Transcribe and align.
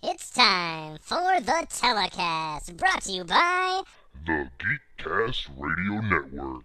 It's 0.00 0.30
time 0.30 0.98
for 1.00 1.40
the 1.40 1.66
telecast, 1.68 2.76
brought 2.76 3.02
to 3.02 3.10
you 3.10 3.24
by 3.24 3.82
The 4.24 4.48
Geekcast 4.60 5.48
Radio 5.58 6.00
Network. 6.00 6.64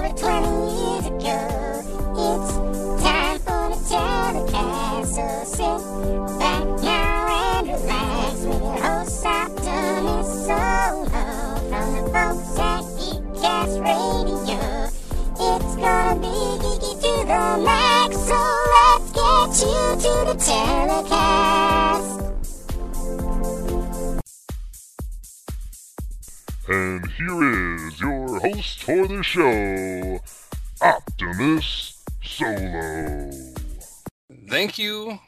Over 0.00 0.16
20 0.16 0.48
years 0.80 1.06
ago. 1.06 1.38
It's 2.16 2.52
time 3.04 3.38
for 3.40 3.68
the 3.68 3.78
telecast. 3.88 5.14
Sit 5.46 5.80
back 6.38 6.64
now 6.82 7.28
and 7.28 7.68
relax 7.68 8.34
with 8.40 8.62
your 8.62 9.04
Solo 10.24 11.04
from 11.68 11.86
the 11.94 12.02
Radio. 13.80 14.60
It's 15.38 15.72
gonna 15.76 16.16
be 16.18 16.34
geeky 16.62 16.92
to 17.02 17.12
the 17.26 17.42
max, 17.62 18.16
so 18.16 18.40
let's 18.74 19.08
get 19.12 19.50
you 19.66 19.80
to 20.02 20.12
the 20.32 20.36
telecast. 20.38 22.29
And 26.70 27.04
here 27.04 27.74
is 27.74 28.00
your 28.00 28.38
host 28.38 28.84
for 28.84 29.08
the 29.08 29.24
show, 29.24 30.20
Optimus 30.80 32.04
Solo. 32.22 33.32
Thank 34.48 34.78
you 34.78 35.18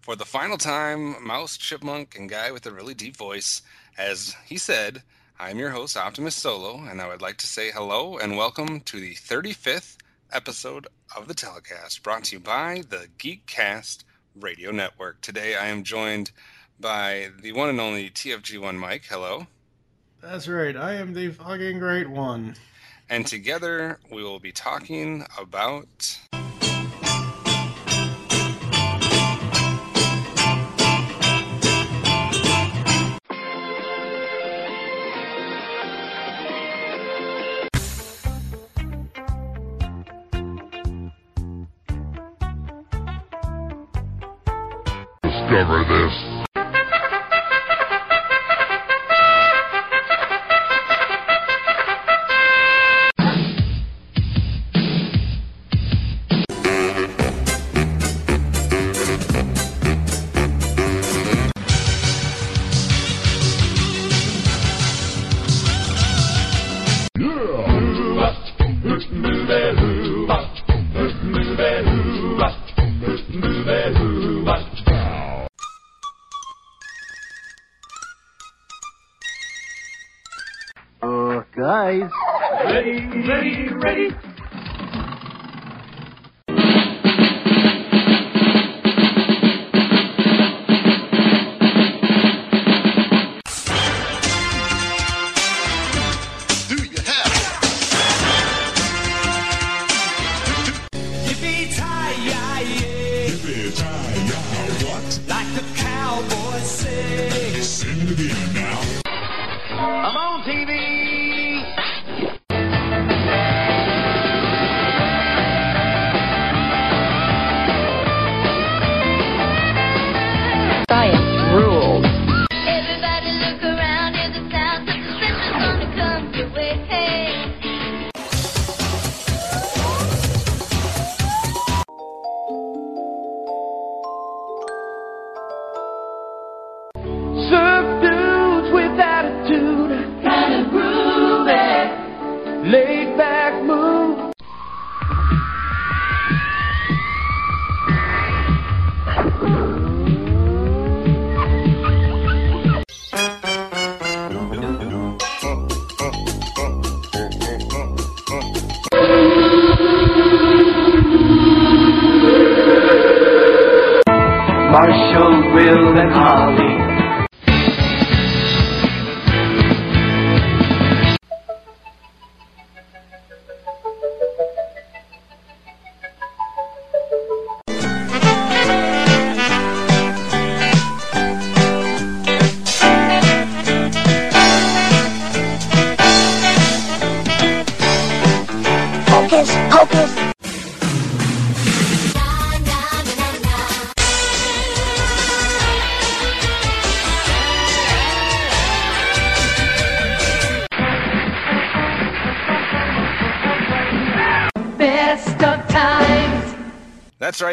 for 0.00 0.16
the 0.16 0.24
final 0.24 0.58
time, 0.58 1.24
Mouse, 1.24 1.56
Chipmunk, 1.56 2.16
and 2.18 2.28
Guy 2.28 2.50
with 2.50 2.66
a 2.66 2.72
really 2.72 2.94
deep 2.94 3.16
voice. 3.16 3.62
As 3.96 4.34
he 4.44 4.58
said, 4.58 5.04
I'm 5.38 5.60
your 5.60 5.70
host, 5.70 5.96
Optimus 5.96 6.34
Solo, 6.34 6.82
and 6.82 7.00
I 7.00 7.06
would 7.06 7.22
like 7.22 7.36
to 7.36 7.46
say 7.46 7.70
hello 7.70 8.18
and 8.18 8.36
welcome 8.36 8.80
to 8.80 8.98
the 8.98 9.14
35th 9.14 9.98
episode 10.32 10.88
of 11.16 11.28
the 11.28 11.34
telecast 11.34 12.02
brought 12.02 12.24
to 12.24 12.34
you 12.34 12.40
by 12.40 12.82
the 12.88 13.06
Geekcast 13.18 14.02
Radio 14.34 14.72
Network. 14.72 15.20
Today 15.20 15.54
I 15.54 15.68
am 15.68 15.84
joined 15.84 16.32
by 16.80 17.28
the 17.40 17.52
one 17.52 17.68
and 17.68 17.80
only 17.80 18.10
TFG1 18.10 18.76
Mike. 18.76 19.04
Hello. 19.08 19.46
That's 20.20 20.48
right. 20.48 20.76
I 20.76 20.94
am 20.94 21.14
the 21.14 21.30
fucking 21.30 21.78
great 21.78 22.08
one. 22.08 22.54
And 23.08 23.26
together 23.26 23.98
we 24.10 24.22
will 24.22 24.38
be 24.38 24.52
talking 24.52 25.24
about. 25.38 26.18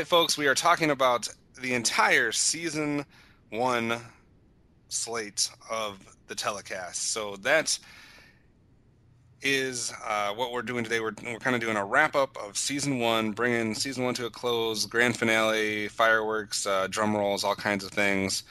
Folks. 0.08 0.38
We 0.38 0.48
are 0.48 0.56
talking 0.56 0.92
about 0.92 1.28
the 1.62 1.74
entire 1.74 2.32
season 2.32 3.06
one 3.50 4.00
slate 4.88 5.50
of 5.70 6.00
the 6.28 6.36
telecast. 6.36 7.12
So 7.12 7.36
that 7.42 7.78
is 9.42 9.94
uh, 10.06 10.34
what 10.34 10.54
we're 10.54 10.62
doing 10.62 10.86
today. 10.86 11.02
We're, 11.02 11.12
we're 11.26 11.40
kind 11.40 11.58
of 11.58 11.62
doing 11.62 11.76
a 11.76 11.84
wrap 11.84 12.16
up 12.16 12.38
of 12.42 12.56
season 12.56 13.00
one, 13.00 13.34
bringing 13.34 13.76
season 13.76 14.06
one 14.06 14.14
to 14.14 14.28
a 14.28 14.30
close, 14.30 14.86
grand 14.86 15.18
finale, 15.18 15.90
fireworks, 15.90 16.66
uh, 16.66 16.88
drum 16.90 17.14
rolls, 17.14 17.44
all 17.44 17.56
kinds 17.56 17.84
of 17.84 17.92
things. 17.92 18.44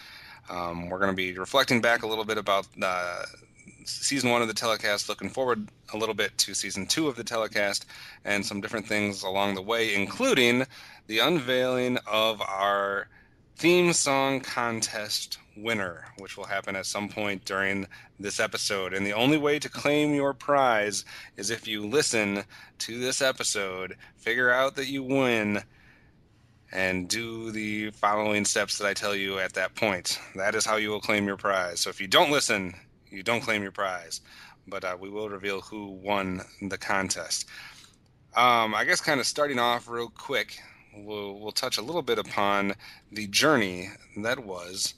Um, 0.51 0.91
we're 0.91 0.99
going 0.99 1.11
to 1.11 1.17
be 1.17 1.39
reflecting 1.39 1.81
back 1.81 2.03
a 2.03 2.07
little 2.07 2.27
bit 2.27 2.37
about 2.37 2.67
uh, 2.83 3.25
season 3.87 4.29
one 4.29 4.43
of 4.43 4.49
the 4.49 4.55
telecast, 4.55 5.09
looking 5.09 5.31
forward 5.31 5.69
a 5.93 5.97
little 5.97 6.15
bit 6.15 6.37
to 6.39 6.55
season 6.55 6.87
two 6.87 7.09
of 7.09 7.17
the 7.17 7.25
telecast, 7.25 7.87
and 8.25 8.45
some 8.45 8.61
different 8.61 8.87
things 8.87 9.23
along 9.23 9.55
the 9.55 9.63
way, 9.63 9.95
including 9.95 10.67
the 11.07 11.19
unveiling 11.21 11.99
of 12.07 12.41
our 12.43 13.09
theme 13.57 13.93
song 13.93 14.41
contest 14.41 15.39
winner, 15.57 16.05
which 16.19 16.37
will 16.37 16.45
happen 16.45 16.77
at 16.77 16.87
some 16.87 17.09
point 17.09 17.45
during 17.45 17.87
this 18.21 18.39
episode. 18.39 18.93
And 18.93 19.07
the 19.07 19.15
only 19.15 19.39
way 19.39 19.59
to 19.59 19.69
claim 19.69 20.15
your 20.15 20.35
prize 20.35 21.05
is 21.37 21.51
if 21.51 21.67
you 21.67 21.87
listen 21.87 22.45
to 22.81 22.99
this 22.99 23.23
episode, 23.23 23.97
figure 24.17 24.51
out 24.51 24.77
that 24.77 24.89
you 24.89 25.03
win, 25.03 25.63
and 26.73 27.09
do 27.09 27.53
the 27.53 27.91
following 27.93 28.45
steps 28.45 28.79
that 28.79 28.87
I 28.87 28.93
tell 28.93 29.15
you 29.15 29.39
at 29.39 29.55
that 29.55 29.75
point. 29.75 30.19
That 30.35 30.55
is 30.55 30.67
how 30.67 30.77
you 30.77 30.91
will 30.91 31.01
claim 31.01 31.27
your 31.27 31.37
prize. 31.37 31.81
So 31.81 31.91
if 31.91 32.01
you 32.01 32.09
don't 32.09 32.31
listen, 32.31 32.75
you 33.09 33.23
don't 33.23 33.41
claim 33.41 33.63
your 33.63 33.73
prize. 33.73 34.21
But 34.67 34.85
uh, 34.85 34.97
we 34.99 35.11
will 35.11 35.29
reveal 35.29 35.61
who 35.61 35.87
won 35.87 36.43
the 36.61 36.79
contest. 36.79 37.47
Um, 38.35 38.75
I 38.75 38.85
guess, 38.85 39.01
kind 39.01 39.21
of 39.21 39.27
starting 39.27 39.59
off 39.59 39.89
real 39.89 40.09
quick, 40.09 40.59
we'll, 40.95 41.39
we'll 41.39 41.53
touch 41.53 41.79
a 41.79 41.83
little 41.83 42.03
bit 42.03 42.19
upon 42.19 42.75
the 43.11 43.27
journey 43.29 43.89
that 44.19 44.45
was 44.45 44.95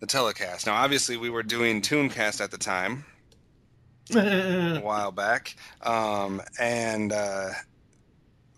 the 0.00 0.06
telecast. 0.06 0.66
Now, 0.66 0.74
obviously, 0.74 1.16
we 1.16 1.30
were 1.30 1.42
doing 1.42 1.82
Tooncast 1.82 2.40
at 2.40 2.50
the 2.50 2.58
time, 2.58 3.04
a 4.14 4.78
while 4.82 5.12
back, 5.12 5.56
um, 5.82 6.40
and 6.58 7.12
uh, 7.12 7.50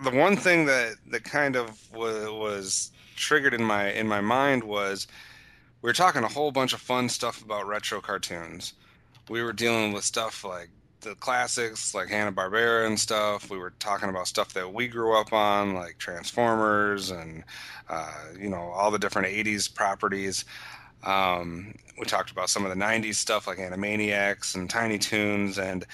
the 0.02 0.10
one 0.10 0.36
thing 0.36 0.66
that 0.66 0.94
that 1.10 1.24
kind 1.24 1.56
of 1.56 1.78
was, 1.92 2.28
was 2.30 2.92
triggered 3.16 3.54
in 3.54 3.62
my 3.62 3.90
in 3.92 4.06
my 4.06 4.20
mind 4.20 4.64
was 4.64 5.06
we 5.82 5.88
were 5.88 5.94
talking 5.94 6.22
a 6.22 6.28
whole 6.28 6.52
bunch 6.52 6.72
of 6.72 6.80
fun 6.80 7.08
stuff 7.08 7.42
about 7.42 7.66
retro 7.66 8.00
cartoons. 8.00 8.74
We 9.30 9.44
were 9.44 9.52
dealing 9.52 9.92
with 9.92 10.02
stuff 10.02 10.42
like 10.42 10.70
the 11.02 11.14
classics, 11.14 11.94
like 11.94 12.08
Hanna 12.08 12.32
Barbera 12.32 12.84
and 12.84 12.98
stuff. 12.98 13.48
We 13.48 13.58
were 13.58 13.70
talking 13.78 14.08
about 14.08 14.26
stuff 14.26 14.52
that 14.54 14.74
we 14.74 14.88
grew 14.88 15.16
up 15.16 15.32
on, 15.32 15.72
like 15.72 15.98
Transformers 15.98 17.12
and 17.12 17.44
uh, 17.88 18.12
you 18.36 18.48
know 18.50 18.72
all 18.74 18.90
the 18.90 18.98
different 18.98 19.28
'80s 19.28 19.72
properties. 19.72 20.44
Um, 21.04 21.76
we 21.96 22.06
talked 22.06 22.32
about 22.32 22.50
some 22.50 22.66
of 22.66 22.76
the 22.76 22.84
'90s 22.84 23.14
stuff 23.14 23.46
like 23.46 23.58
Animaniacs 23.58 24.56
and 24.56 24.68
Tiny 24.68 24.98
Toons, 24.98 25.60
and 25.60 25.86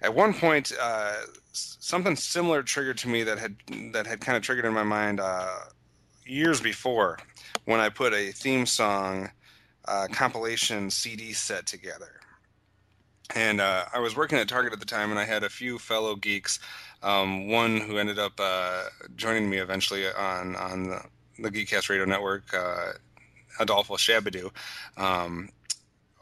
at 0.00 0.14
one 0.14 0.32
point, 0.32 0.72
uh, 0.80 1.16
something 1.52 2.16
similar 2.16 2.62
triggered 2.62 2.96
to 2.96 3.08
me 3.10 3.24
that 3.24 3.38
had 3.38 3.56
that 3.92 4.06
had 4.06 4.22
kind 4.22 4.38
of 4.38 4.42
triggered 4.42 4.64
in 4.64 4.72
my 4.72 4.84
mind 4.84 5.20
uh, 5.20 5.64
years 6.24 6.62
before 6.62 7.18
when 7.66 7.78
I 7.78 7.90
put 7.90 8.14
a 8.14 8.32
theme 8.32 8.64
song 8.64 9.30
uh, 9.84 10.06
compilation 10.10 10.88
CD 10.88 11.34
set 11.34 11.66
together. 11.66 12.19
And 13.34 13.60
uh, 13.60 13.84
I 13.94 14.00
was 14.00 14.16
working 14.16 14.38
at 14.38 14.48
Target 14.48 14.72
at 14.72 14.80
the 14.80 14.86
time, 14.86 15.10
and 15.10 15.18
I 15.18 15.24
had 15.24 15.44
a 15.44 15.48
few 15.48 15.78
fellow 15.78 16.16
geeks. 16.16 16.58
Um, 17.02 17.48
one 17.48 17.78
who 17.78 17.98
ended 17.98 18.18
up 18.18 18.32
uh, 18.38 18.84
joining 19.16 19.48
me 19.48 19.58
eventually 19.58 20.06
on 20.06 20.56
on 20.56 20.88
the, 20.88 21.02
the 21.38 21.50
Geekcast 21.50 21.88
Radio 21.88 22.04
Network, 22.04 22.52
uh, 22.52 22.92
Adolfo 23.60 23.94
Shabadoo, 23.96 24.50
um, 24.96 25.48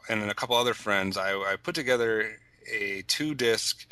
and 0.07 0.21
then 0.21 0.29
a 0.29 0.35
couple 0.35 0.55
other 0.55 0.73
friends. 0.73 1.17
I, 1.17 1.33
I 1.33 1.55
put 1.61 1.75
together 1.75 2.37
a 2.71 3.03
two 3.07 3.33
disc 3.33 3.91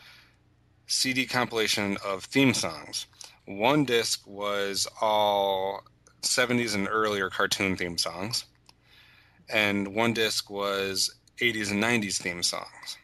CD 0.85 1.25
compilation 1.25 1.97
of 2.05 2.23
theme 2.23 2.53
songs. 2.53 3.07
One 3.45 3.83
disc 3.83 4.27
was 4.27 4.87
all 5.01 5.83
70s 6.21 6.75
and 6.75 6.87
earlier 6.89 7.29
cartoon 7.29 7.75
theme 7.77 7.97
songs, 7.97 8.45
and 9.49 9.95
one 9.95 10.13
disc 10.13 10.49
was 10.49 11.15
80s 11.39 11.71
and 11.71 11.83
90s 11.83 12.21
theme 12.21 12.43
songs. 12.43 12.97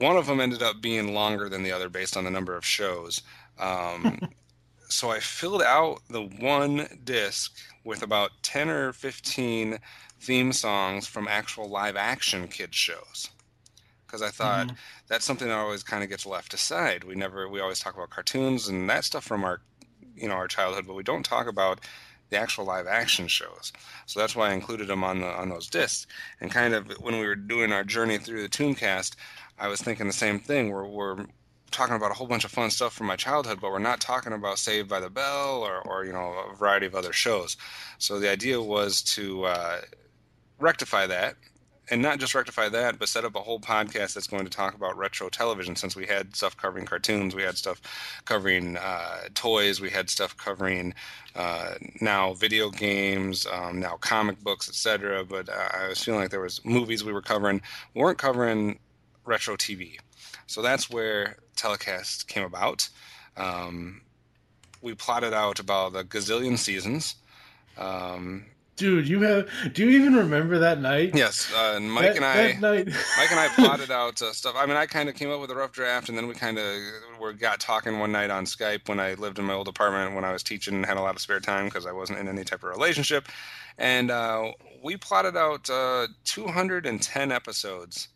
One 0.00 0.16
of 0.16 0.26
them 0.26 0.40
ended 0.40 0.62
up 0.62 0.80
being 0.82 1.14
longer 1.14 1.48
than 1.48 1.62
the 1.62 1.72
other 1.72 1.88
based 1.88 2.16
on 2.16 2.24
the 2.24 2.30
number 2.30 2.56
of 2.56 2.64
shows. 2.64 3.22
Um, 3.58 4.20
so 4.88 5.10
I 5.10 5.20
filled 5.20 5.62
out 5.62 6.00
the 6.08 6.22
one 6.22 7.00
disc 7.04 7.56
with 7.84 8.02
about 8.02 8.32
10 8.42 8.68
or 8.70 8.92
15 8.92 9.78
theme 10.20 10.52
songs 10.52 11.06
from 11.06 11.28
actual 11.28 11.68
live 11.68 11.96
action 11.96 12.48
kids 12.48 12.76
shows 12.76 13.30
because 14.06 14.22
I 14.22 14.30
thought 14.30 14.68
Mhm. 14.68 14.76
that's 15.08 15.24
something 15.24 15.48
that 15.48 15.58
always 15.58 15.82
kind 15.82 16.02
of 16.02 16.10
gets 16.10 16.26
left 16.26 16.54
aside. 16.54 17.04
We 17.04 17.14
never 17.14 17.48
we 17.48 17.60
always 17.60 17.80
talk 17.80 17.94
about 17.94 18.10
cartoons 18.10 18.68
and 18.68 18.88
that 18.90 19.04
stuff 19.04 19.24
from 19.24 19.44
our 19.44 19.62
you 20.16 20.28
know 20.28 20.34
our 20.34 20.48
childhood, 20.48 20.86
but 20.86 20.94
we 20.94 21.02
don't 21.02 21.24
talk 21.24 21.46
about 21.46 21.80
the 22.30 22.36
actual 22.38 22.64
live 22.64 22.86
action 22.86 23.28
shows. 23.28 23.72
So 24.06 24.20
that's 24.20 24.36
why 24.36 24.50
I 24.50 24.54
included 24.54 24.88
them 24.88 25.04
on 25.04 25.20
the 25.20 25.26
on 25.28 25.48
those 25.48 25.68
discs. 25.68 26.06
And 26.40 26.50
kind 26.50 26.74
of 26.74 26.88
when 27.00 27.18
we 27.18 27.26
were 27.26 27.36
doing 27.36 27.72
our 27.72 27.84
journey 27.84 28.18
through 28.18 28.42
the 28.42 28.48
Tooncast, 28.48 29.16
I 29.60 29.68
was 29.68 29.80
thinking 29.82 30.06
the 30.06 30.12
same 30.12 30.40
thing. 30.40 30.70
We're 30.70 30.86
we're 30.86 31.26
talking 31.70 31.94
about 31.94 32.10
a 32.10 32.14
whole 32.14 32.26
bunch 32.26 32.44
of 32.44 32.50
fun 32.50 32.70
stuff 32.70 32.94
from 32.94 33.06
my 33.06 33.16
childhood, 33.16 33.60
but 33.60 33.70
we're 33.70 33.78
not 33.78 34.00
talking 34.00 34.32
about 34.32 34.58
Saved 34.58 34.88
by 34.88 35.00
the 35.00 35.10
Bell 35.10 35.62
or, 35.62 35.80
or 35.86 36.04
you 36.04 36.12
know 36.12 36.44
a 36.50 36.56
variety 36.56 36.86
of 36.86 36.94
other 36.94 37.12
shows. 37.12 37.56
So 37.98 38.18
the 38.18 38.30
idea 38.30 38.60
was 38.60 39.02
to 39.14 39.44
uh, 39.44 39.80
rectify 40.58 41.06
that 41.08 41.36
and 41.90 42.00
not 42.00 42.20
just 42.20 42.34
rectify 42.34 42.68
that, 42.68 42.98
but 42.98 43.08
set 43.08 43.24
up 43.24 43.34
a 43.34 43.40
whole 43.40 43.60
podcast 43.60 44.14
that's 44.14 44.28
going 44.28 44.44
to 44.44 44.50
talk 44.50 44.74
about 44.74 44.96
retro 44.96 45.28
television. 45.28 45.76
Since 45.76 45.96
we 45.96 46.06
had 46.06 46.34
stuff 46.34 46.56
covering 46.56 46.86
cartoons, 46.86 47.34
we 47.34 47.42
had 47.42 47.56
stuff 47.58 47.82
covering 48.24 48.76
uh, 48.76 49.22
toys, 49.34 49.80
we 49.80 49.90
had 49.90 50.08
stuff 50.08 50.36
covering 50.36 50.94
uh, 51.34 51.74
now 52.00 52.32
video 52.34 52.70
games, 52.70 53.46
um, 53.52 53.80
now 53.80 53.96
comic 53.96 54.40
books, 54.42 54.68
etc. 54.68 55.24
But 55.24 55.48
uh, 55.48 55.68
I 55.74 55.88
was 55.88 56.02
feeling 56.02 56.20
like 56.20 56.30
there 56.30 56.40
was 56.40 56.64
movies 56.64 57.04
we 57.04 57.12
were 57.12 57.22
covering, 57.22 57.60
we 57.94 58.00
weren't 58.00 58.18
covering 58.18 58.78
retro 59.30 59.56
TV. 59.56 59.98
So 60.46 60.60
that's 60.60 60.90
where 60.90 61.36
telecast 61.56 62.28
came 62.28 62.44
about. 62.44 62.88
Um, 63.36 64.02
we 64.82 64.94
plotted 64.94 65.32
out 65.32 65.60
about 65.60 65.94
a 65.96 66.02
gazillion 66.04 66.58
seasons. 66.58 67.14
Um, 67.78 68.46
Dude, 68.76 69.06
you 69.06 69.20
have. 69.20 69.46
Do 69.74 69.84
you 69.86 70.00
even 70.00 70.14
remember 70.14 70.58
that 70.60 70.80
night? 70.80 71.14
Yes, 71.14 71.52
uh, 71.54 71.74
and 71.76 71.92
Mike 71.92 72.14
That- 72.14 72.16
and 72.16 72.24
I, 72.24 72.36
that 72.52 72.60
night- 72.60 72.86
Mike 73.18 73.30
and 73.30 73.38
I 73.40 73.48
plotted 73.54 73.90
out 73.90 74.22
uh, 74.22 74.32
stuff. 74.32 74.54
I 74.56 74.64
mean, 74.64 74.78
I 74.78 74.86
kind 74.86 75.10
of 75.10 75.14
came 75.14 75.30
up 75.30 75.38
with 75.38 75.50
a 75.50 75.54
rough 75.54 75.72
draft, 75.72 76.08
and 76.08 76.16
then 76.16 76.26
we 76.26 76.32
kind 76.34 76.58
of 76.58 76.76
were 77.20 77.34
got 77.34 77.60
talking 77.60 77.98
one 77.98 78.10
night 78.10 78.30
on 78.30 78.46
Skype 78.46 78.88
when 78.88 78.98
I 78.98 79.14
lived 79.14 79.38
in 79.38 79.44
my 79.44 79.52
old 79.52 79.68
apartment 79.68 80.14
when 80.14 80.24
I 80.24 80.32
was 80.32 80.42
teaching 80.42 80.74
and 80.74 80.86
had 80.86 80.96
a 80.96 81.02
lot 81.02 81.14
of 81.14 81.20
spare 81.20 81.40
time 81.40 81.66
because 81.66 81.84
I 81.84 81.92
wasn't 81.92 82.20
in 82.20 82.26
any 82.28 82.42
type 82.42 82.62
of 82.64 82.70
relationship, 82.70 83.28
and 83.76 84.10
uh, 84.10 84.50
we 84.82 84.96
plotted 84.96 85.36
out 85.36 85.68
uh, 85.68 86.06
210 86.24 87.32
episodes 87.32 88.08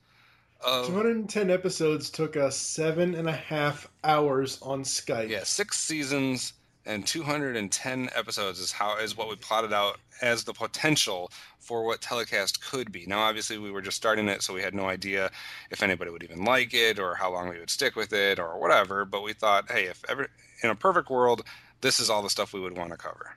of 0.64 0.87
210 0.87 1.50
episodes 1.50 2.11
took 2.11 2.37
us 2.37 2.56
seven 2.56 3.14
and 3.14 3.28
a 3.28 3.33
half 3.33 3.88
hours 4.02 4.59
on 4.62 4.83
Skype. 4.83 5.28
yeah 5.28 5.42
six 5.44 5.78
seasons 5.78 6.52
and 6.87 7.06
210 7.06 8.11
episodes 8.14 8.59
is 8.59 8.73
how 8.73 8.99
is 8.99 9.16
what 9.16 9.28
we 9.28 9.37
plotted 9.37 9.73
out 9.73 9.99
as 10.21 10.44
the 10.44 10.52
potential 10.52 11.30
for 11.59 11.85
what 11.85 12.00
telecast 12.00 12.62
could 12.64 12.92
be 12.92 13.06
now 13.06 13.21
obviously 13.21 13.59
we 13.59 13.71
were 13.71 13.83
just 13.83 13.97
starting 13.97 14.28
it 14.28 14.42
so 14.42 14.52
we 14.54 14.62
had 14.62 14.75
no 14.75 14.87
idea 14.87 15.30
if 15.71 15.83
anybody 15.83 16.11
would 16.11 16.23
even 16.23 16.44
like 16.44 16.75
it 16.75 16.99
or 16.99 17.14
how 17.14 17.33
long 17.33 17.49
we 17.49 17.59
would 17.59 17.71
stick 17.71 17.97
with 17.97 18.12
it 18.12 18.38
or 18.38 18.59
whatever 18.61 19.04
but 19.04 19.23
we 19.23 19.33
thought 19.33 19.71
hey 19.71 19.85
if 19.85 20.02
ever 20.09 20.28
in 20.62 20.71
a 20.71 20.75
perfect 20.75 21.09
world 21.11 21.42
this 21.80 22.00
is 22.00 22.09
all 22.11 22.23
the 22.23 22.30
stuff 22.30 22.52
we 22.52 22.61
would 22.61 22.76
want 22.76 22.90
to 22.90 22.97
cover 22.97 23.35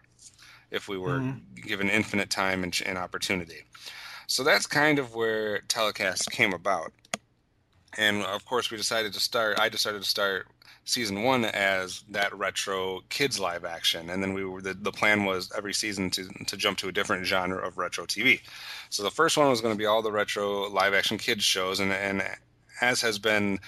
if 0.72 0.88
we 0.90 0.98
were 0.98 1.20
Mhm. 1.20 1.40
given 1.66 1.90
infinite 1.90 2.30
time 2.30 2.62
and, 2.64 2.82
and 2.86 2.98
opportunity. 2.98 3.64
So 4.28 4.44
that's 4.44 4.68
kind 4.68 5.00
of 5.00 5.16
where 5.16 5.60
telecast 5.70 6.30
came 6.32 6.54
about. 6.54 6.92
And 7.98 8.24
of 8.24 8.46
course, 8.46 8.70
we 8.70 8.78
decided 8.78 9.14
to 9.14 9.20
start. 9.20 9.60
I 9.60 9.70
decided 9.70 10.02
to 10.02 10.08
start 10.08 10.48
season 10.86 11.24
one 11.24 11.44
as 11.46 12.04
that 12.10 12.34
retro 12.38 13.02
kids 13.10 13.40
live 13.40 13.66
action, 13.66 14.10
and 14.10 14.24
then 14.24 14.34
we 14.34 14.46
were 14.46 14.62
the, 14.62 14.74
the 14.74 14.92
plan 14.92 15.26
was 15.26 15.52
every 15.56 15.74
season 15.74 16.10
to 16.12 16.28
to 16.48 16.58
jump 16.58 16.78
to 16.80 16.90
a 16.90 16.92
different 16.92 17.26
genre 17.26 17.66
of 17.66 17.78
retro 17.78 18.06
TV. 18.06 18.42
So 18.90 19.04
the 19.04 19.12
first 19.12 19.38
one 19.38 19.50
was 19.50 19.62
going 19.62 19.74
to 19.74 19.78
be 19.78 19.86
all 19.86 20.02
the 20.02 20.12
retro 20.12 20.70
live 20.70 20.94
action 20.94 21.18
kids 21.18 21.44
shows, 21.44 21.80
and 21.80 21.92
and 21.92 22.24
as 22.82 23.02
has 23.02 23.20
been 23.20 23.60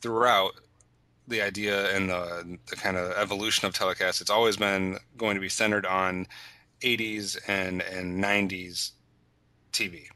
throughout 0.00 0.52
the 1.26 1.42
idea 1.42 1.94
and 1.94 2.10
the 2.10 2.58
the 2.70 2.76
kind 2.76 2.96
of 2.96 3.12
evolution 3.12 3.66
of 3.66 3.74
telecast, 3.74 4.20
it's 4.20 4.30
always 4.30 4.56
been 4.56 4.98
going 5.16 5.34
to 5.34 5.40
be 5.40 5.48
centered 5.48 5.86
on 5.86 6.26
80s 6.80 7.38
and 7.48 7.82
and 7.82 8.22
90s 8.22 8.92
TV 9.72 10.08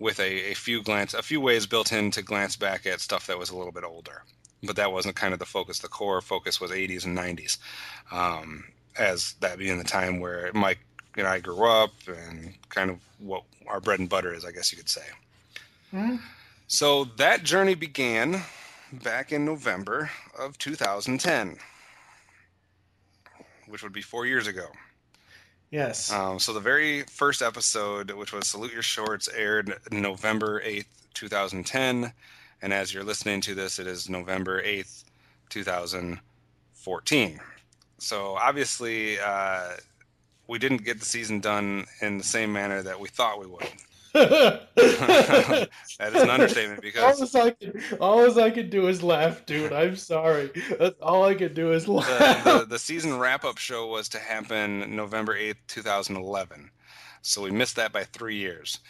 with 0.00 0.18
a, 0.18 0.50
a 0.50 0.54
few 0.54 0.82
glance 0.82 1.14
a 1.14 1.22
few 1.22 1.40
ways 1.40 1.66
built 1.66 1.92
in 1.92 2.10
to 2.10 2.22
glance 2.22 2.56
back 2.56 2.86
at 2.86 3.00
stuff 3.00 3.28
that 3.28 3.38
was 3.38 3.50
a 3.50 3.56
little 3.56 3.70
bit 3.72 3.84
older. 3.84 4.24
But 4.62 4.76
that 4.76 4.92
wasn't 4.92 5.14
kind 5.16 5.32
of 5.32 5.38
the 5.38 5.46
focus. 5.46 5.78
The 5.78 5.88
core 5.88 6.20
focus 6.20 6.60
was 6.60 6.70
80s 6.70 7.04
and 7.04 7.16
90s 7.16 7.58
um, 8.10 8.64
as 8.98 9.34
that 9.40 9.58
being 9.58 9.78
the 9.78 9.84
time 9.84 10.18
where 10.20 10.50
mike 10.54 10.80
and 11.16 11.26
i 11.26 11.38
grew 11.38 11.64
up 11.64 11.92
and 12.08 12.54
kind 12.68 12.90
of 12.90 12.98
what 13.18 13.44
our 13.68 13.80
bread 13.80 14.00
and 14.00 14.08
butter 14.08 14.34
is 14.34 14.44
i 14.44 14.50
guess 14.50 14.72
you 14.72 14.78
could 14.78 14.88
say. 14.88 15.02
So 16.66 17.04
that 17.16 17.42
journey 17.42 17.74
began 17.74 18.42
back 18.92 19.32
in 19.32 19.44
november 19.44 20.10
of 20.38 20.58
2010 20.58 21.58
which 23.68 23.82
would 23.82 23.92
be 23.92 24.02
four 24.02 24.26
years 24.26 24.46
ago 24.48 24.66
Yes. 25.70 26.10
um, 26.12 26.38
so 26.40 26.52
the 26.52 26.60
very 26.60 27.02
first 27.04 27.42
episode, 27.42 28.10
which 28.10 28.32
was 28.32 28.48
Salute 28.48 28.72
Your 28.72 28.82
Shorts, 28.82 29.28
aired 29.28 29.78
November 29.92 30.60
8th, 30.62 30.86
2010. 31.14 32.12
And 32.62 32.72
as 32.72 32.92
you're 32.92 33.04
listening 33.04 33.40
to 33.42 33.54
this, 33.54 33.78
it 33.78 33.86
is 33.86 34.08
November 34.10 34.62
8th, 34.62 35.04
2014. 35.48 37.40
So 37.98 38.34
obviously, 38.34 39.18
uh, 39.20 39.76
we 40.48 40.58
didn't 40.58 40.84
get 40.84 40.98
the 40.98 41.06
season 41.06 41.40
done 41.40 41.86
in 42.00 42.18
the 42.18 42.24
same 42.24 42.52
manner 42.52 42.82
that 42.82 42.98
we 42.98 43.08
thought 43.08 43.38
we 43.38 43.46
would. 43.46 43.68
that 44.12 44.68
is 46.00 46.22
an 46.22 46.30
understatement 46.30 46.82
because 46.82 47.34
all 47.34 47.42
I 47.42 47.50
could, 47.50 47.82
all 48.00 48.40
I 48.40 48.50
could 48.50 48.70
do 48.70 48.88
is 48.88 49.02
laugh, 49.02 49.46
dude. 49.46 49.72
I'm 49.72 49.94
sorry. 49.94 50.50
That's 50.78 51.00
all 51.00 51.24
I 51.24 51.34
could 51.34 51.54
do 51.54 51.72
is 51.72 51.84
the, 51.84 51.92
laugh. 51.92 52.44
the, 52.44 52.64
the 52.68 52.78
season 52.78 53.18
wrap 53.18 53.44
up 53.44 53.58
show 53.58 53.86
was 53.86 54.08
to 54.10 54.18
happen 54.18 54.96
November 54.96 55.36
8th, 55.36 55.58
2011. 55.68 56.70
So 57.22 57.42
we 57.42 57.50
missed 57.52 57.76
that 57.76 57.92
by 57.92 58.02
three 58.04 58.36
years. 58.36 58.80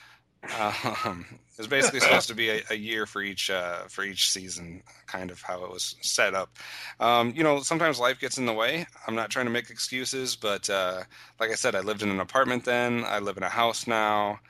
Um, 0.58 1.26
it 1.30 1.58
was 1.58 1.66
basically 1.66 2.00
supposed 2.00 2.28
to 2.28 2.34
be 2.34 2.48
a, 2.48 2.62
a 2.70 2.74
year 2.74 3.04
for 3.04 3.20
each 3.20 3.50
uh, 3.50 3.80
for 3.88 4.04
each 4.04 4.30
season, 4.30 4.82
kind 5.06 5.30
of 5.30 5.42
how 5.42 5.62
it 5.64 5.70
was 5.70 5.96
set 6.00 6.34
up. 6.34 6.56
Um, 6.98 7.34
you 7.36 7.42
know, 7.42 7.60
sometimes 7.60 7.98
life 7.98 8.18
gets 8.18 8.38
in 8.38 8.46
the 8.46 8.52
way. 8.54 8.86
I'm 9.06 9.14
not 9.14 9.28
trying 9.28 9.44
to 9.44 9.50
make 9.50 9.68
excuses, 9.68 10.36
but 10.36 10.70
uh, 10.70 11.02
like 11.38 11.50
I 11.50 11.56
said, 11.56 11.74
I 11.74 11.80
lived 11.80 12.02
in 12.02 12.08
an 12.08 12.20
apartment 12.20 12.64
then. 12.64 13.04
I 13.04 13.18
live 13.18 13.36
in 13.36 13.42
a 13.42 13.50
house 13.50 13.86
now. 13.86 14.40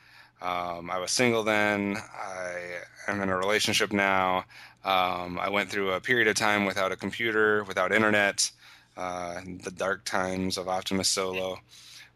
Um, 0.41 0.89
I 0.89 0.97
was 0.97 1.11
single 1.11 1.43
then. 1.43 1.97
I 1.97 2.79
am 3.07 3.21
in 3.21 3.29
a 3.29 3.37
relationship 3.37 3.93
now. 3.93 4.45
Um, 4.83 5.39
I 5.39 5.49
went 5.49 5.69
through 5.69 5.91
a 5.91 6.01
period 6.01 6.27
of 6.27 6.35
time 6.35 6.65
without 6.65 6.91
a 6.91 6.95
computer, 6.95 7.63
without 7.65 7.91
internet, 7.91 8.49
uh, 8.97 9.39
the 9.63 9.71
dark 9.71 10.03
times 10.05 10.57
of 10.57 10.67
Optimus 10.67 11.07
Solo, 11.07 11.59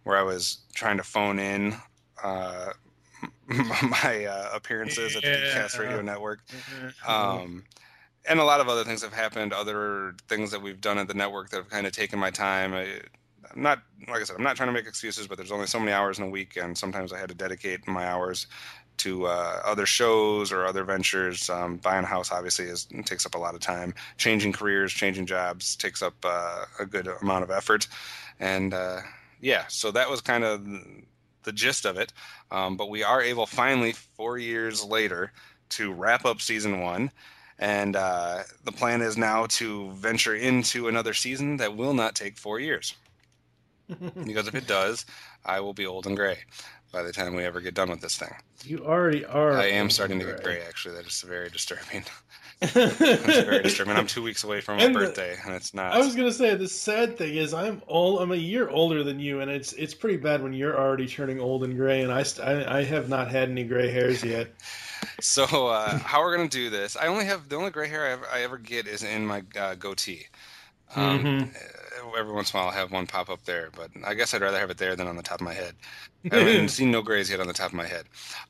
where 0.03 0.17
I 0.17 0.23
was 0.23 0.59
trying 0.73 0.97
to 0.97 1.03
phone 1.03 1.37
in 1.37 1.75
uh, 2.23 2.71
my 3.47 4.25
uh, 4.25 4.49
appearances 4.53 5.15
at 5.15 5.21
the 5.21 5.49
Cast 5.53 5.77
Radio 5.77 6.01
Network. 6.01 6.39
Um, 7.07 7.63
and 8.27 8.39
a 8.39 8.43
lot 8.43 8.59
of 8.59 8.67
other 8.69 8.83
things 8.83 9.03
have 9.03 9.13
happened, 9.13 9.53
other 9.53 10.15
things 10.27 10.49
that 10.51 10.61
we've 10.61 10.81
done 10.81 10.97
at 10.97 11.07
the 11.07 11.13
network 11.13 11.49
that 11.51 11.57
have 11.57 11.69
kind 11.69 11.85
of 11.85 11.93
taken 11.93 12.17
my 12.17 12.31
time. 12.31 12.73
I, 12.73 13.01
I'm 13.55 13.61
not, 13.61 13.81
like 14.07 14.21
I 14.21 14.23
said, 14.23 14.35
I'm 14.35 14.43
not 14.43 14.55
trying 14.57 14.67
to 14.67 14.73
make 14.73 14.87
excuses, 14.87 15.27
but 15.27 15.37
there's 15.37 15.51
only 15.51 15.67
so 15.67 15.79
many 15.79 15.91
hours 15.91 16.19
in 16.19 16.25
a 16.25 16.29
week, 16.29 16.57
and 16.57 16.77
sometimes 16.77 17.13
I 17.13 17.19
had 17.19 17.29
to 17.29 17.35
dedicate 17.35 17.87
my 17.87 18.05
hours 18.05 18.47
to 18.97 19.25
uh, 19.25 19.61
other 19.65 19.85
shows 19.85 20.51
or 20.51 20.65
other 20.65 20.83
ventures. 20.83 21.49
Um, 21.49 21.77
buying 21.77 22.03
a 22.03 22.07
house 22.07 22.31
obviously 22.31 22.65
is 22.65 22.87
takes 23.05 23.25
up 23.25 23.35
a 23.35 23.37
lot 23.37 23.53
of 23.53 23.61
time. 23.61 23.93
Changing 24.17 24.51
careers, 24.51 24.91
changing 24.93 25.25
jobs 25.25 25.75
takes 25.75 26.01
up 26.01 26.13
uh, 26.23 26.65
a 26.79 26.85
good 26.85 27.07
amount 27.21 27.43
of 27.43 27.51
effort, 27.51 27.87
and 28.39 28.73
uh, 28.73 28.99
yeah, 29.41 29.65
so 29.67 29.91
that 29.91 30.09
was 30.09 30.21
kind 30.21 30.43
of 30.43 30.65
the 31.43 31.51
gist 31.51 31.85
of 31.85 31.97
it. 31.97 32.11
Um, 32.51 32.75
but 32.77 32.89
we 32.89 33.03
are 33.03 33.21
able 33.21 33.45
finally, 33.45 33.93
four 33.93 34.37
years 34.37 34.83
later, 34.83 35.31
to 35.69 35.93
wrap 35.93 36.25
up 36.25 36.41
season 36.41 36.81
one. 36.81 37.11
And 37.57 37.95
uh, 37.95 38.43
the 38.65 38.71
plan 38.73 39.01
is 39.01 39.17
now 39.17 39.45
to 39.45 39.89
venture 39.91 40.35
into 40.35 40.89
another 40.89 41.13
season 41.13 41.55
that 41.57 41.77
will 41.77 41.93
not 41.93 42.13
take 42.13 42.37
four 42.37 42.59
years. 42.59 42.95
Because 44.25 44.47
if 44.47 44.55
it 44.55 44.67
does, 44.67 45.05
I 45.45 45.59
will 45.59 45.73
be 45.73 45.85
old 45.85 46.07
and 46.07 46.15
gray 46.17 46.39
by 46.91 47.03
the 47.03 47.11
time 47.11 47.35
we 47.35 47.43
ever 47.43 47.61
get 47.61 47.73
done 47.73 47.89
with 47.89 48.01
this 48.01 48.15
thing. 48.17 48.33
You 48.63 48.85
already 48.85 49.25
are. 49.25 49.51
I 49.53 49.65
am 49.67 49.89
starting 49.89 50.19
to 50.19 50.25
get 50.25 50.43
gray. 50.43 50.55
gray, 50.57 50.65
actually. 50.65 50.95
That 50.95 51.05
is 51.05 51.21
very 51.21 51.49
disturbing. 51.49 52.03
it's 52.61 52.73
very 52.73 53.61
disturbing. 53.63 53.95
I'm 53.97 54.07
two 54.07 54.23
weeks 54.23 54.43
away 54.43 54.61
from 54.61 54.77
my 54.77 54.83
And 54.83 54.95
the- 54.95 54.99
birthday, 54.99 55.37
and 55.45 55.53
it's 55.53 55.73
not. 55.73 55.93
I 55.93 55.99
was 55.99 56.15
gonna 56.15 56.31
say 56.31 56.55
the 56.55 56.67
sad 56.69 57.17
thing 57.17 57.35
is 57.35 57.53
I'm 57.53 57.81
old. 57.87 58.21
I'm 58.21 58.31
a 58.31 58.35
year 58.37 58.69
older 58.69 59.03
than 59.03 59.19
you, 59.19 59.41
and 59.41 59.51
it's 59.51 59.73
it's 59.73 59.93
pretty 59.93 60.17
bad 60.17 60.41
when 60.41 60.53
you're 60.53 60.77
already 60.79 61.05
turning 61.07 61.39
old 61.39 61.63
and 61.63 61.75
gray, 61.75 62.01
and 62.01 62.11
I 62.11 62.23
st- 62.23 62.47
I, 62.47 62.79
I 62.79 62.83
have 62.83 63.09
not 63.09 63.29
had 63.29 63.49
any 63.49 63.63
gray 63.65 63.91
hairs 63.91 64.23
yet. 64.23 64.47
So 65.21 65.43
uh, 65.67 65.99
how 65.99 66.21
we're 66.21 66.35
gonna 66.35 66.49
do 66.49 66.69
this? 66.71 66.95
I 66.97 67.07
only 67.07 67.25
have 67.25 67.47
the 67.47 67.57
only 67.57 67.69
gray 67.69 67.87
hair 67.87 68.07
I 68.07 68.11
ever, 68.11 68.25
I 68.33 68.41
ever 68.41 68.57
get 68.57 68.87
is 68.87 69.03
in 69.03 69.25
my 69.25 69.43
uh, 69.59 69.75
goatee. 69.75 70.25
Um, 70.95 71.19
Mhm. 71.19 71.55
uh, 71.55 71.59
Every 72.17 72.31
once 72.33 72.53
in 72.53 72.57
a 72.57 72.61
while, 72.61 72.69
I'll 72.69 72.77
have 72.77 72.91
one 72.91 73.07
pop 73.07 73.29
up 73.29 73.43
there, 73.45 73.71
but 73.75 73.89
I 74.05 74.13
guess 74.13 74.33
I'd 74.33 74.41
rather 74.41 74.59
have 74.59 74.69
it 74.69 74.77
there 74.77 74.95
than 74.95 75.07
on 75.07 75.17
the 75.17 75.23
top 75.23 75.41
of 75.41 75.45
my 75.45 75.53
head. 75.53 75.75
I 76.31 76.35
haven't 76.37 76.69
seen 76.69 76.91
no 76.91 77.01
grays 77.01 77.29
yet 77.29 77.39
on 77.41 77.47
the 77.47 77.53
top 77.53 77.69
of 77.69 77.73
my 77.73 77.85
head. 77.87 78.05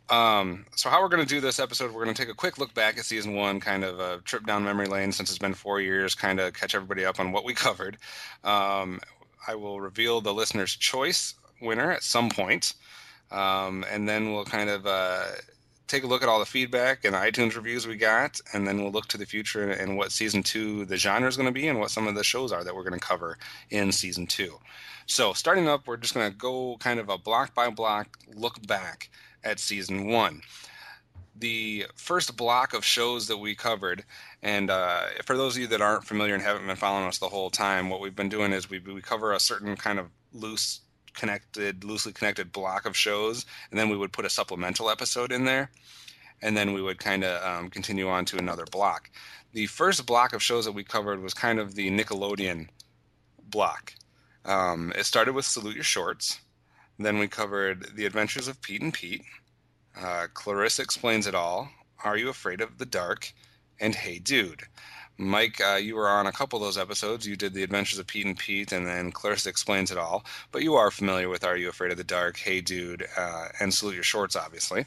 Um, 0.09 0.65
so 0.75 0.89
how 0.89 1.01
we're 1.01 1.09
going 1.09 1.23
to 1.23 1.27
do 1.27 1.39
this 1.41 1.57
episode? 1.57 1.91
We're 1.91 2.03
going 2.03 2.13
to 2.13 2.21
take 2.21 2.31
a 2.31 2.35
quick 2.35 2.57
look 2.59 2.73
back 2.75 2.97
at 2.99 3.05
season 3.05 3.33
one, 3.33 3.59
kind 3.59 3.83
of 3.83 3.99
a 3.99 4.19
trip 4.19 4.45
down 4.45 4.63
memory 4.65 4.85
lane 4.87 5.11
since 5.11 5.29
it's 5.29 5.39
been 5.39 5.53
four 5.55 5.79
years, 5.81 6.13
kind 6.13 6.39
of 6.39 6.53
catch 6.53 6.75
everybody 6.75 7.05
up 7.05 7.19
on 7.19 7.31
what 7.31 7.43
we 7.45 7.53
covered. 7.65 7.97
Um, 8.43 8.99
I 9.47 9.55
will 9.55 9.79
reveal 9.81 10.21
the 10.21 10.33
listener's 10.33 10.75
choice 10.75 11.33
winner 11.61 11.91
at 11.91 12.03
some 12.03 12.29
point, 12.29 12.73
um, 13.31 13.83
and 13.89 14.07
then 14.07 14.33
we'll 14.33 14.45
kind 14.45 14.69
of 14.69 14.85
uh, 14.85 15.25
take 15.87 16.03
a 16.03 16.07
look 16.07 16.23
at 16.23 16.29
all 16.29 16.39
the 16.39 16.45
feedback 16.45 17.05
and 17.05 17.15
iTunes 17.15 17.55
reviews 17.55 17.87
we 17.87 17.95
got, 17.95 18.39
and 18.53 18.67
then 18.67 18.81
we'll 18.81 18.91
look 18.91 19.07
to 19.07 19.17
the 19.17 19.25
future 19.25 19.69
and 19.69 19.97
what 19.97 20.11
season 20.11 20.43
two 20.43 20.85
the 20.85 20.97
genre 20.97 21.27
is 21.27 21.37
going 21.37 21.47
to 21.47 21.51
be, 21.51 21.67
and 21.67 21.79
what 21.79 21.91
some 21.91 22.07
of 22.07 22.15
the 22.15 22.23
shows 22.23 22.51
are 22.51 22.63
that 22.63 22.75
we're 22.75 22.83
going 22.83 22.99
to 22.99 23.05
cover 23.05 23.37
in 23.69 23.91
season 23.91 24.25
two. 24.27 24.57
So, 25.05 25.33
starting 25.33 25.67
up, 25.67 25.87
we're 25.87 25.97
just 25.97 26.13
going 26.13 26.31
to 26.31 26.37
go 26.37 26.77
kind 26.79 26.99
of 26.99 27.09
a 27.09 27.17
block 27.17 27.53
by 27.53 27.69
block 27.69 28.17
look 28.33 28.65
back 28.65 29.09
at 29.43 29.59
season 29.59 30.07
one. 30.07 30.41
The 31.37 31.85
first 31.95 32.37
block 32.37 32.73
of 32.73 32.83
shows 32.83 33.27
that 33.27 33.37
we 33.37 33.55
covered, 33.55 34.05
and 34.41 34.71
uh, 34.71 35.03
for 35.25 35.37
those 35.37 35.55
of 35.55 35.61
you 35.61 35.67
that 35.67 35.81
aren't 35.81 36.05
familiar 36.05 36.33
and 36.33 36.41
haven't 36.41 36.65
been 36.65 36.75
following 36.77 37.07
us 37.07 37.19
the 37.19 37.29
whole 37.29 37.49
time, 37.49 37.89
what 37.89 37.99
we've 37.99 38.15
been 38.15 38.29
doing 38.29 38.53
is 38.53 38.69
we, 38.69 38.79
we 38.79 39.01
cover 39.01 39.33
a 39.33 39.39
certain 39.39 39.75
kind 39.75 39.99
of 39.99 40.07
loose 40.33 40.81
connected, 41.15 41.83
loosely 41.83 42.13
connected 42.13 42.51
block 42.51 42.85
of 42.85 42.95
shows, 42.95 43.45
and 43.69 43.79
then 43.79 43.89
we 43.89 43.97
would 43.97 44.11
put 44.11 44.25
a 44.25 44.29
supplemental 44.29 44.89
episode 44.89 45.31
in 45.31 45.45
there, 45.45 45.71
and 46.41 46.55
then 46.55 46.73
we 46.73 46.81
would 46.81 46.99
kind 46.99 47.23
of 47.23 47.43
um, 47.43 47.69
continue 47.69 48.07
on 48.07 48.25
to 48.25 48.37
another 48.37 48.65
block. 48.71 49.09
The 49.53 49.67
first 49.67 50.05
block 50.05 50.33
of 50.33 50.43
shows 50.43 50.65
that 50.65 50.73
we 50.73 50.83
covered 50.83 51.21
was 51.21 51.33
kind 51.33 51.59
of 51.59 51.75
the 51.75 51.89
Nickelodeon 51.89 52.67
block. 53.49 53.93
Um, 54.43 54.91
it 54.95 55.05
started 55.05 55.33
with 55.33 55.45
Salute 55.45 55.75
Your 55.75 55.83
Shorts. 55.83 56.39
Then 56.99 57.17
we 57.17 57.27
covered 57.27 57.95
The 57.95 58.05
Adventures 58.05 58.47
of 58.47 58.61
Pete 58.61 58.81
and 58.81 58.93
Pete, 58.93 59.23
uh, 59.99 60.27
Clarissa 60.33 60.81
Explains 60.81 61.27
It 61.27 61.35
All, 61.35 61.69
Are 62.03 62.17
You 62.17 62.29
Afraid 62.29 62.61
of 62.61 62.77
the 62.77 62.85
Dark, 62.85 63.33
and 63.79 63.95
Hey 63.95 64.19
Dude. 64.19 64.63
Mike, 65.17 65.61
uh, 65.61 65.75
you 65.75 65.95
were 65.95 66.09
on 66.09 66.27
a 66.27 66.31
couple 66.31 66.57
of 66.57 66.63
those 66.63 66.77
episodes. 66.77 67.25
You 67.25 67.35
did 67.35 67.53
The 67.53 67.63
Adventures 67.63 67.99
of 67.99 68.07
Pete 68.07 68.25
and 68.25 68.37
Pete, 68.37 68.71
and 68.71 68.85
then 68.85 69.11
Clarissa 69.11 69.49
Explains 69.49 69.91
It 69.91 69.97
All. 69.97 70.25
But 70.51 70.61
you 70.61 70.75
are 70.75 70.91
familiar 70.91 71.29
with 71.29 71.43
Are 71.43 71.55
You 71.55 71.69
Afraid 71.69 71.91
of 71.91 71.97
the 71.97 72.03
Dark, 72.03 72.37
Hey 72.37 72.61
Dude, 72.61 73.07
uh, 73.17 73.47
and 73.59 73.73
Salute 73.73 73.95
Your 73.95 74.03
Shorts, 74.03 74.35
obviously. 74.35 74.85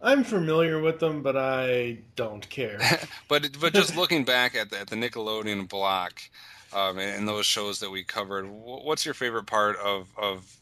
I'm 0.00 0.22
familiar 0.22 0.80
with 0.80 1.00
them, 1.00 1.22
but 1.22 1.36
I 1.36 1.98
don't 2.14 2.48
care. 2.48 2.78
but 3.28 3.48
but 3.60 3.74
just 3.74 3.96
looking 3.96 4.24
back 4.24 4.54
at 4.54 4.70
the, 4.70 4.80
at 4.80 4.86
the 4.88 4.96
Nickelodeon 4.96 5.68
block 5.68 6.22
um, 6.72 6.98
and, 6.98 7.18
and 7.18 7.28
those 7.28 7.46
shows 7.46 7.80
that 7.80 7.90
we 7.90 8.04
covered, 8.04 8.48
what's 8.48 9.04
your 9.04 9.14
favorite 9.14 9.46
part 9.46 9.76
of 9.78 10.08
of 10.16 10.56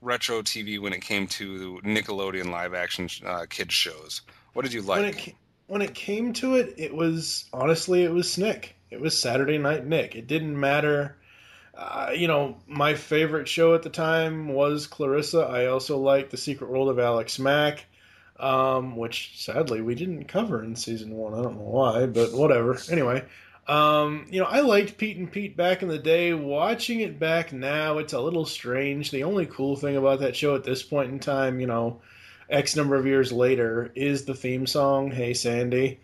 retro 0.00 0.40
TV 0.40 0.78
when 0.78 0.92
it 0.92 1.00
came 1.02 1.26
to 1.26 1.80
Nickelodeon 1.84 2.50
live 2.50 2.72
action 2.72 3.08
uh, 3.26 3.44
kids 3.48 3.74
shows? 3.74 4.22
What 4.54 4.62
did 4.64 4.72
you 4.72 4.80
like? 4.80 5.36
When 5.66 5.82
it 5.82 5.94
came 5.94 6.32
to 6.34 6.54
it, 6.54 6.74
it 6.76 6.94
was 6.94 7.46
honestly 7.52 8.04
it 8.04 8.12
was 8.12 8.32
Snick. 8.32 8.76
It 8.90 9.00
was 9.00 9.20
Saturday 9.20 9.58
Night 9.58 9.84
Nick. 9.84 10.14
It 10.14 10.26
didn't 10.26 10.58
matter. 10.58 11.16
Uh, 11.74 12.10
you 12.14 12.28
know, 12.28 12.56
my 12.66 12.94
favorite 12.94 13.48
show 13.48 13.74
at 13.74 13.82
the 13.82 13.90
time 13.90 14.48
was 14.48 14.86
Clarissa. 14.86 15.40
I 15.40 15.66
also 15.66 15.98
liked 15.98 16.30
The 16.30 16.36
Secret 16.36 16.70
World 16.70 16.88
of 16.88 16.98
Alex 16.98 17.38
Mack, 17.38 17.84
um, 18.38 18.96
which 18.96 19.32
sadly 19.34 19.82
we 19.82 19.94
didn't 19.94 20.24
cover 20.24 20.62
in 20.62 20.74
season 20.76 21.14
one. 21.14 21.34
I 21.34 21.42
don't 21.42 21.56
know 21.56 21.64
why, 21.64 22.06
but 22.06 22.32
whatever. 22.32 22.78
Anyway, 22.90 23.24
um, 23.66 24.26
you 24.30 24.40
know, 24.40 24.46
I 24.46 24.60
liked 24.60 24.96
Pete 24.96 25.16
and 25.16 25.30
Pete 25.30 25.56
back 25.56 25.82
in 25.82 25.88
the 25.88 25.98
day. 25.98 26.32
Watching 26.32 27.00
it 27.00 27.18
back 27.18 27.52
now, 27.52 27.98
it's 27.98 28.12
a 28.12 28.20
little 28.20 28.46
strange. 28.46 29.10
The 29.10 29.24
only 29.24 29.46
cool 29.46 29.76
thing 29.76 29.96
about 29.96 30.20
that 30.20 30.36
show 30.36 30.54
at 30.54 30.64
this 30.64 30.82
point 30.82 31.10
in 31.10 31.18
time, 31.18 31.60
you 31.60 31.66
know, 31.66 32.00
X 32.50 32.76
number 32.76 32.96
of 32.96 33.06
years 33.06 33.32
later, 33.32 33.90
is 33.94 34.24
the 34.24 34.34
theme 34.34 34.66
song, 34.66 35.10
Hey 35.10 35.34
Sandy. 35.34 36.00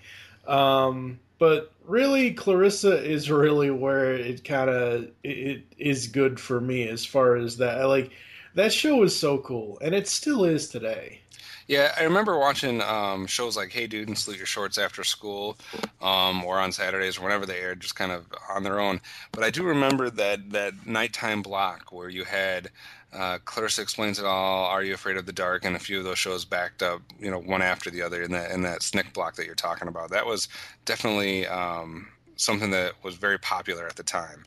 Um, 0.46 1.20
but 1.38 1.72
really, 1.86 2.32
Clarissa 2.32 3.02
is 3.02 3.30
really 3.30 3.70
where 3.70 4.14
it 4.14 4.44
kind 4.44 4.70
of 4.70 5.04
it, 5.22 5.28
it 5.28 5.62
is 5.78 6.06
good 6.06 6.38
for 6.38 6.60
me 6.60 6.88
as 6.88 7.04
far 7.04 7.36
as 7.36 7.56
that. 7.58 7.84
Like 7.84 8.10
that 8.54 8.72
show 8.72 8.96
was 8.96 9.18
so 9.18 9.38
cool, 9.38 9.78
and 9.80 9.94
it 9.94 10.08
still 10.08 10.44
is 10.44 10.68
today. 10.68 11.20
Yeah, 11.68 11.94
I 11.96 12.02
remember 12.02 12.38
watching 12.38 12.82
um, 12.82 13.26
shows 13.26 13.56
like 13.56 13.70
Hey 13.70 13.86
Dude 13.86 14.08
and 14.08 14.18
Salute 14.18 14.38
Your 14.38 14.46
Shorts 14.46 14.78
after 14.78 15.04
school, 15.04 15.56
um, 16.00 16.44
or 16.44 16.58
on 16.58 16.72
Saturdays 16.72 17.18
or 17.18 17.22
whenever 17.22 17.46
they 17.46 17.58
aired, 17.60 17.80
just 17.80 17.96
kind 17.96 18.12
of 18.12 18.26
on 18.50 18.62
their 18.62 18.80
own. 18.80 19.00
But 19.30 19.44
I 19.44 19.50
do 19.50 19.62
remember 19.62 20.10
that 20.10 20.50
that 20.50 20.86
nighttime 20.86 21.42
block 21.42 21.92
where 21.92 22.08
you 22.08 22.24
had 22.24 22.70
uh, 23.12 23.38
Clarissa 23.44 23.82
explains 23.82 24.18
it 24.18 24.24
all. 24.24 24.66
Are 24.66 24.82
you 24.82 24.94
afraid 24.94 25.16
of 25.16 25.26
the 25.26 25.32
dark? 25.32 25.64
And 25.64 25.76
a 25.76 25.78
few 25.78 25.98
of 25.98 26.04
those 26.04 26.18
shows 26.18 26.44
backed 26.44 26.82
up, 26.82 27.02
you 27.20 27.30
know, 27.30 27.38
one 27.38 27.62
after 27.62 27.90
the 27.90 28.02
other 28.02 28.22
in 28.22 28.32
that 28.32 28.50
in 28.50 28.62
that 28.62 28.82
Snick 28.82 29.12
block 29.12 29.36
that 29.36 29.46
you're 29.46 29.54
talking 29.54 29.88
about. 29.88 30.10
That 30.10 30.26
was 30.26 30.48
definitely 30.84 31.46
um, 31.46 32.08
something 32.36 32.70
that 32.70 32.94
was 33.02 33.14
very 33.16 33.38
popular 33.38 33.86
at 33.86 33.96
the 33.96 34.02
time. 34.02 34.44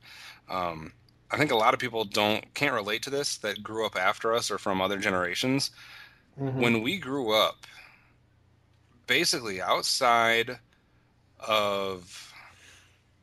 Um, 0.49 0.93
I 1.31 1.37
think 1.37 1.51
a 1.51 1.55
lot 1.55 1.73
of 1.73 1.79
people 1.79 2.05
don't 2.05 2.53
can't 2.53 2.73
relate 2.73 3.03
to 3.03 3.09
this 3.09 3.37
that 3.39 3.61
grew 3.61 3.85
up 3.85 3.95
after 3.95 4.33
us 4.33 4.49
or 4.49 4.57
from 4.57 4.81
other 4.81 4.97
generations. 4.97 5.71
Mhm. 6.39 6.53
When 6.55 6.81
we 6.81 6.97
grew 6.97 7.33
up, 7.33 7.65
basically 9.07 9.61
outside 9.61 10.59
of 11.39 12.33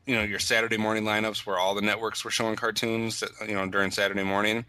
you 0.05 0.15
know 0.15 0.23
your 0.23 0.39
Saturday 0.39 0.77
morning 0.77 1.03
lineups 1.03 1.45
where 1.45 1.57
all 1.57 1.75
the 1.75 1.81
networks 1.81 2.23
were 2.23 2.31
showing 2.31 2.55
cartoons, 2.55 3.23
you 3.47 3.55
know, 3.55 3.67
during 3.67 3.91
Saturday 3.91 4.23
morning, 4.23 4.65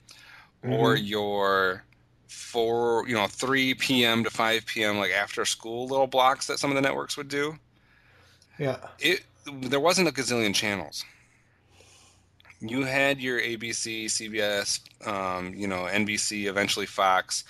or 0.65 0.97
Mhm. 0.97 1.09
your 1.09 1.85
four, 2.29 3.07
you 3.09 3.15
know, 3.15 3.27
three 3.27 3.75
p.m. 3.75 4.25
to 4.25 4.31
five 4.31 4.67
p.m. 4.67 4.99
like 4.99 5.13
after 5.13 5.45
school 5.45 5.87
little 5.87 6.07
blocks 6.07 6.47
that 6.47 6.59
some 6.59 6.71
of 6.71 6.75
the 6.77 6.83
networks 6.83 7.17
would 7.17 7.29
do. 7.29 7.59
Yeah. 8.59 8.79
It 8.99 9.25
there 9.47 9.81
wasn't 9.81 10.09
a 10.09 10.13
gazillion 10.13 10.55
channels. 10.55 11.05
You 12.61 12.85
had 12.85 13.21
your 13.21 13.41
ABC, 13.41 14.07
CBS, 14.07 14.81
um, 15.07 15.53
you 15.55 15.67
know, 15.67 15.87
NBC, 15.87 16.47
eventually 16.47 16.87
Fox. 16.87 17.45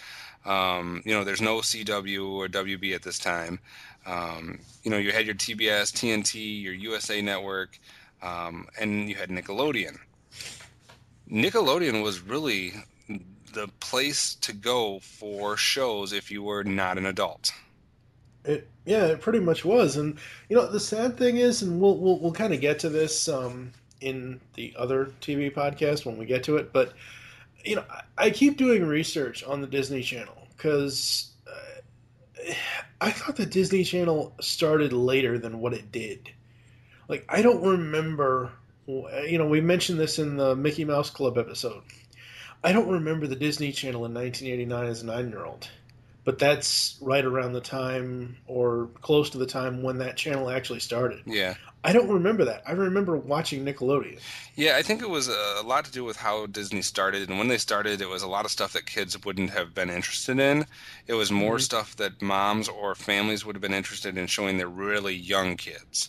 Um, 0.44 1.02
you 1.04 1.14
know, 1.14 1.22
there's 1.24 1.40
no 1.40 1.58
CW 1.58 2.32
or 2.32 2.48
WB 2.48 2.94
at 2.94 3.02
this 3.02 3.18
time. 3.18 3.60
Um, 4.06 4.58
you 4.82 4.90
know, 4.90 4.98
you 4.98 5.12
had 5.12 5.24
your 5.24 5.34
TBS, 5.36 5.92
TNT, 5.92 6.62
your 6.62 6.74
USA 6.74 7.22
Network, 7.22 7.78
um, 8.22 8.66
and 8.78 9.08
you 9.08 9.14
had 9.14 9.30
Nickelodeon. 9.30 9.98
Nickelodeon 11.30 12.02
was 12.02 12.20
really 12.20 12.72
the 13.54 13.68
place 13.80 14.34
to 14.36 14.52
go 14.52 14.98
for 14.98 15.56
shows 15.56 16.12
if 16.12 16.30
you 16.30 16.42
were 16.42 16.64
not 16.64 16.98
an 16.98 17.06
adult. 17.06 17.52
It 18.44 18.68
yeah, 18.84 19.06
it 19.06 19.20
pretty 19.22 19.40
much 19.40 19.64
was, 19.64 19.96
and 19.96 20.18
you 20.48 20.56
know 20.56 20.70
the 20.70 20.80
sad 20.80 21.16
thing 21.16 21.38
is, 21.38 21.62
and 21.62 21.80
we'll 21.80 21.96
we'll, 21.96 22.18
we'll 22.18 22.32
kind 22.32 22.52
of 22.52 22.60
get 22.60 22.80
to 22.80 22.90
this 22.90 23.28
um, 23.28 23.72
in 24.00 24.40
the 24.54 24.74
other 24.76 25.06
TV 25.20 25.52
podcast 25.52 26.04
when 26.04 26.18
we 26.18 26.26
get 26.26 26.44
to 26.44 26.56
it, 26.56 26.72
but 26.72 26.92
you 27.64 27.76
know 27.76 27.84
I, 27.88 28.26
I 28.26 28.30
keep 28.30 28.58
doing 28.58 28.84
research 28.84 29.42
on 29.44 29.62
the 29.62 29.66
Disney 29.66 30.02
Channel 30.02 30.46
because 30.56 31.30
uh, 31.46 32.52
I 33.00 33.10
thought 33.10 33.36
the 33.36 33.46
Disney 33.46 33.84
Channel 33.84 34.34
started 34.40 34.92
later 34.92 35.38
than 35.38 35.60
what 35.60 35.72
it 35.72 35.90
did. 35.90 36.30
Like 37.08 37.24
I 37.30 37.40
don't 37.40 37.62
remember, 37.62 38.52
you 38.86 39.38
know, 39.38 39.46
we 39.46 39.62
mentioned 39.62 39.98
this 39.98 40.18
in 40.18 40.36
the 40.36 40.54
Mickey 40.54 40.84
Mouse 40.84 41.08
Club 41.08 41.38
episode. 41.38 41.82
I 42.64 42.72
don't 42.72 42.88
remember 42.88 43.26
the 43.28 43.36
Disney 43.36 43.70
Channel 43.70 44.04
in 44.06 44.14
1989 44.14 44.86
as 44.86 45.02
a 45.02 45.06
nine-year-old 45.06 45.68
but 46.24 46.38
that's 46.38 46.96
right 47.02 47.24
around 47.24 47.52
the 47.52 47.60
time 47.60 48.36
or 48.46 48.88
close 49.02 49.30
to 49.30 49.38
the 49.38 49.46
time 49.46 49.82
when 49.82 49.98
that 49.98 50.16
channel 50.16 50.50
actually 50.50 50.80
started. 50.80 51.20
Yeah. 51.26 51.54
I 51.84 51.92
don't 51.92 52.08
remember 52.08 52.46
that. 52.46 52.62
I 52.66 52.72
remember 52.72 53.14
watching 53.14 53.62
Nickelodeon. 53.62 54.18
Yeah, 54.56 54.76
I 54.76 54.82
think 54.82 55.02
it 55.02 55.10
was 55.10 55.28
a 55.28 55.62
lot 55.62 55.84
to 55.84 55.92
do 55.92 56.02
with 56.02 56.16
how 56.16 56.46
Disney 56.46 56.80
started. 56.80 57.28
And 57.28 57.38
when 57.38 57.48
they 57.48 57.58
started, 57.58 58.00
it 58.00 58.08
was 58.08 58.22
a 58.22 58.26
lot 58.26 58.46
of 58.46 58.50
stuff 58.50 58.72
that 58.72 58.86
kids 58.86 59.22
wouldn't 59.22 59.50
have 59.50 59.74
been 59.74 59.90
interested 59.90 60.40
in. 60.40 60.64
It 61.06 61.12
was 61.12 61.30
more 61.30 61.58
Mhm. 61.58 61.60
stuff 61.62 61.94
that 61.96 62.22
moms 62.22 62.70
or 62.70 62.94
families 62.94 63.44
would 63.44 63.54
have 63.54 63.62
been 63.62 63.74
interested 63.74 64.16
in 64.16 64.26
showing 64.26 64.56
their 64.56 64.68
really 64.68 65.14
young 65.14 65.58
kids. 65.58 66.08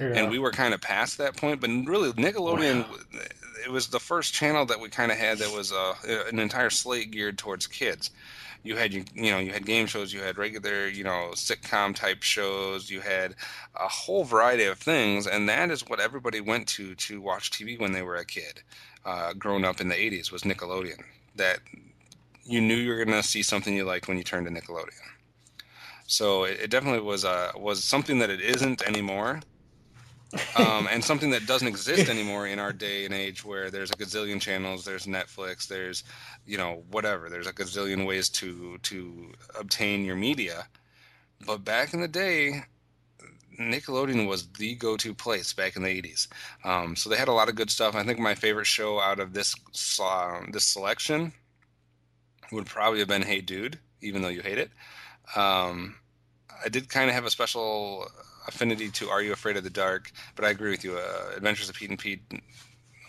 And 0.00 0.28
we 0.28 0.40
were 0.40 0.50
kind 0.50 0.74
of 0.74 0.80
past 0.80 1.18
that 1.18 1.36
point, 1.36 1.60
but 1.60 1.70
really, 1.70 2.12
Nickelodeon, 2.14 2.84
it 3.64 3.70
was 3.70 3.88
the 3.88 4.00
first 4.00 4.34
channel 4.34 4.66
that 4.66 4.80
we 4.80 4.88
kind 4.88 5.10
of 5.10 5.18
had 5.18 5.38
that 5.38 5.50
was 5.50 5.72
uh, 5.72 5.94
an 6.30 6.38
entire 6.38 6.70
slate 6.70 7.10
geared 7.10 7.38
towards 7.38 7.66
kids. 7.66 8.10
You 8.62 8.76
had 8.76 8.94
you 8.94 9.04
know 9.14 9.38
you 9.38 9.52
had 9.52 9.66
game 9.66 9.86
shows, 9.86 10.12
you 10.12 10.20
had 10.20 10.38
regular 10.38 10.88
you 10.88 11.04
know 11.04 11.30
sitcom 11.34 11.94
type 11.94 12.22
shows, 12.22 12.90
you 12.90 13.00
had 13.00 13.34
a 13.74 13.88
whole 13.88 14.24
variety 14.24 14.64
of 14.64 14.78
things, 14.78 15.26
and 15.26 15.48
that 15.48 15.70
is 15.70 15.86
what 15.86 16.00
everybody 16.00 16.40
went 16.40 16.66
to 16.68 16.94
to 16.94 17.20
watch 17.20 17.50
TV 17.50 17.78
when 17.78 17.92
they 17.92 18.02
were 18.02 18.16
a 18.16 18.24
kid, 18.24 18.62
uh, 19.04 19.34
growing 19.34 19.64
up 19.64 19.80
in 19.80 19.88
the 19.88 19.94
'80s 19.94 20.32
was 20.32 20.42
Nickelodeon. 20.42 21.02
That 21.36 21.58
you 22.44 22.60
knew 22.60 22.76
you 22.76 22.90
were 22.90 23.04
going 23.04 23.20
to 23.20 23.22
see 23.22 23.42
something 23.42 23.74
you 23.74 23.84
liked 23.84 24.08
when 24.08 24.16
you 24.16 24.24
turned 24.24 24.46
to 24.46 24.52
Nickelodeon. 24.52 24.92
So 26.06 26.44
it, 26.44 26.60
it 26.60 26.70
definitely 26.70 27.00
was 27.00 27.24
uh, 27.26 27.52
was 27.56 27.84
something 27.84 28.18
that 28.20 28.30
it 28.30 28.40
isn't 28.40 28.80
anymore 28.82 29.40
um, 30.56 30.88
and 30.90 31.04
something 31.04 31.30
that 31.30 31.46
doesn't 31.46 31.68
exist 31.68 32.08
anymore 32.10 32.46
in 32.46 32.58
our 32.58 32.72
day 32.72 33.04
and 33.04 33.14
age 33.14 33.44
where 33.44 33.70
there's 33.70 33.90
a 33.90 33.94
gazillion 33.94 34.40
channels 34.40 34.84
there's 34.84 35.06
netflix 35.06 35.68
there's 35.68 36.04
you 36.46 36.58
know 36.58 36.82
whatever 36.90 37.28
there's 37.28 37.46
a 37.46 37.52
gazillion 37.52 38.06
ways 38.06 38.28
to 38.28 38.78
to 38.78 39.32
obtain 39.58 40.04
your 40.04 40.16
media. 40.16 40.66
But 41.46 41.64
back 41.64 41.92
in 41.92 42.00
the 42.00 42.08
day 42.08 42.62
nickelodeon 43.60 44.26
was 44.26 44.48
the 44.48 44.74
go-to 44.74 45.14
place 45.14 45.52
back 45.52 45.76
in 45.76 45.82
the 45.82 46.02
80s 46.02 46.26
um, 46.64 46.96
so 46.96 47.08
they 47.08 47.16
had 47.16 47.28
a 47.28 47.32
lot 47.32 47.48
of 47.48 47.54
good 47.54 47.70
stuff. 47.70 47.94
I 47.94 48.02
think 48.02 48.18
my 48.18 48.34
favorite 48.34 48.66
show 48.66 49.00
out 49.00 49.20
of 49.20 49.32
this 49.32 49.54
uh, 50.00 50.40
this 50.50 50.64
selection 50.64 51.32
would 52.50 52.66
probably 52.66 52.98
have 52.98 53.08
been 53.08 53.22
hey 53.22 53.40
dude 53.40 53.78
even 54.00 54.22
though 54.22 54.28
you 54.28 54.42
hate 54.42 54.58
it. 54.58 54.70
Um, 55.36 55.96
i 56.64 56.68
did 56.68 56.88
kind 56.88 57.08
of 57.08 57.14
have 57.14 57.24
a 57.24 57.30
special 57.30 58.08
affinity 58.46 58.88
to 58.90 59.10
Are 59.10 59.22
You 59.22 59.32
Afraid 59.32 59.56
of 59.56 59.64
the 59.64 59.70
Dark? 59.70 60.10
But 60.36 60.44
I 60.44 60.50
agree 60.50 60.70
with 60.70 60.84
you. 60.84 60.96
Uh, 60.96 61.32
Adventures 61.36 61.68
of 61.68 61.76
Pete 61.76 61.90
and 61.90 61.98
Pete. 61.98 62.20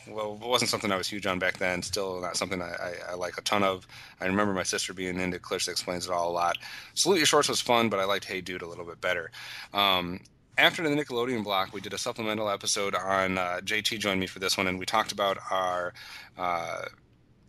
Well, 0.07 0.35
wasn't 0.35 0.69
something 0.69 0.91
I 0.91 0.97
was 0.97 1.07
huge 1.07 1.25
on 1.25 1.39
back 1.39 1.57
then. 1.57 1.81
Still 1.81 2.21
not 2.21 2.37
something 2.37 2.61
I, 2.61 2.69
I, 2.69 2.93
I 3.11 3.13
like 3.15 3.37
a 3.37 3.41
ton 3.41 3.63
of. 3.63 3.87
I 4.21 4.25
remember 4.25 4.53
my 4.53 4.63
sister 4.63 4.93
being 4.93 5.19
into 5.19 5.39
Clarissa 5.39 5.71
Explains 5.71 6.05
It 6.05 6.11
All 6.11 6.29
a 6.29 6.31
lot. 6.31 6.57
Salute 6.93 7.17
Your 7.17 7.25
Shorts 7.25 7.49
was 7.49 7.61
fun, 7.61 7.89
but 7.89 7.99
I 7.99 8.05
liked 8.05 8.25
Hey 8.25 8.41
Dude 8.41 8.61
a 8.61 8.67
little 8.67 8.85
bit 8.85 9.01
better. 9.01 9.31
Um, 9.73 10.19
after 10.57 10.87
the 10.87 10.95
Nickelodeon 10.95 11.43
block, 11.43 11.73
we 11.73 11.81
did 11.81 11.93
a 11.93 11.97
supplemental 11.97 12.49
episode 12.49 12.95
on 12.95 13.37
uh, 13.37 13.59
JT 13.63 13.99
joined 13.99 14.19
me 14.19 14.27
for 14.27 14.39
this 14.39 14.57
one, 14.57 14.67
and 14.67 14.79
we 14.79 14.85
talked 14.85 15.11
about 15.11 15.37
our 15.51 15.93
uh, 16.37 16.83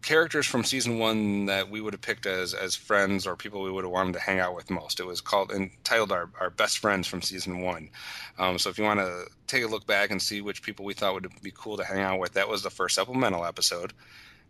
characters 0.07 0.47
from 0.47 0.62
season 0.62 1.01
one 1.01 1.47
that 1.47 1.69
we 1.69 1.81
would 1.81 1.92
have 1.92 2.01
picked 2.01 2.27
as 2.27 2.55
as 2.55 2.77
friends 2.77 3.27
or 3.27 3.35
people 3.35 3.61
we 3.61 3.73
would 3.73 3.83
have 3.83 3.92
wanted 3.92 4.12
to 4.12 4.21
hang 4.21 4.38
out 4.38 4.55
with 4.55 4.71
most. 4.71 5.01
It 5.01 5.05
was 5.05 5.21
called 5.21 5.51
entitled 5.51 6.12
our, 6.12 6.31
our 6.40 6.49
best 6.49 6.79
friends 6.79 7.09
from 7.09 7.23
season 7.23 7.61
one. 7.61 7.90
Um, 8.38 8.57
so 8.57 8.71
if 8.71 8.79
you 8.79 8.85
want 8.85 9.01
to 9.01 9.27
take 9.49 9.64
a 9.64 9.66
look 9.66 9.85
back 9.85 10.12
and 10.12 10.23
see 10.23 10.40
which 10.40 10.62
people 10.62 10.85
we 10.85 10.95
thought 10.95 11.14
would 11.14 11.29
be 11.42 11.53
cool 11.53 11.77
to 11.77 11.85
hang 11.85 11.99
out 11.99 12.21
with, 12.21 12.35
that 12.35 12.49
was 12.49 12.62
the 12.62 12.71
first 12.71 12.95
supplemental 12.95 13.45
episode. 13.45 13.92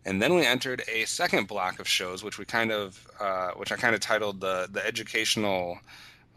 And 0.05 0.21
then 0.21 0.35
we 0.35 0.45
entered 0.45 0.83
a 0.87 1.05
second 1.05 1.47
block 1.47 1.79
of 1.79 1.87
shows, 1.87 2.23
which 2.23 2.37
we 2.37 2.45
kind 2.45 2.71
of, 2.71 3.07
uh, 3.19 3.49
which 3.55 3.71
I 3.71 3.77
kind 3.77 3.95
of 3.95 3.99
titled 3.99 4.39
the 4.39 4.69
the 4.71 4.85
educational, 4.85 5.79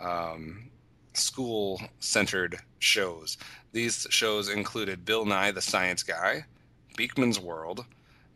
um, 0.01 0.71
school 1.13 1.83
centered 1.99 2.57
shows. 2.79 3.37
These 3.73 4.07
shows 4.09 4.49
included 4.49 5.05
Bill 5.05 5.27
Nye 5.27 5.51
the 5.51 5.61
Science 5.61 6.03
Guy, 6.03 6.47
Beakman's 6.97 7.39
World, 7.39 7.85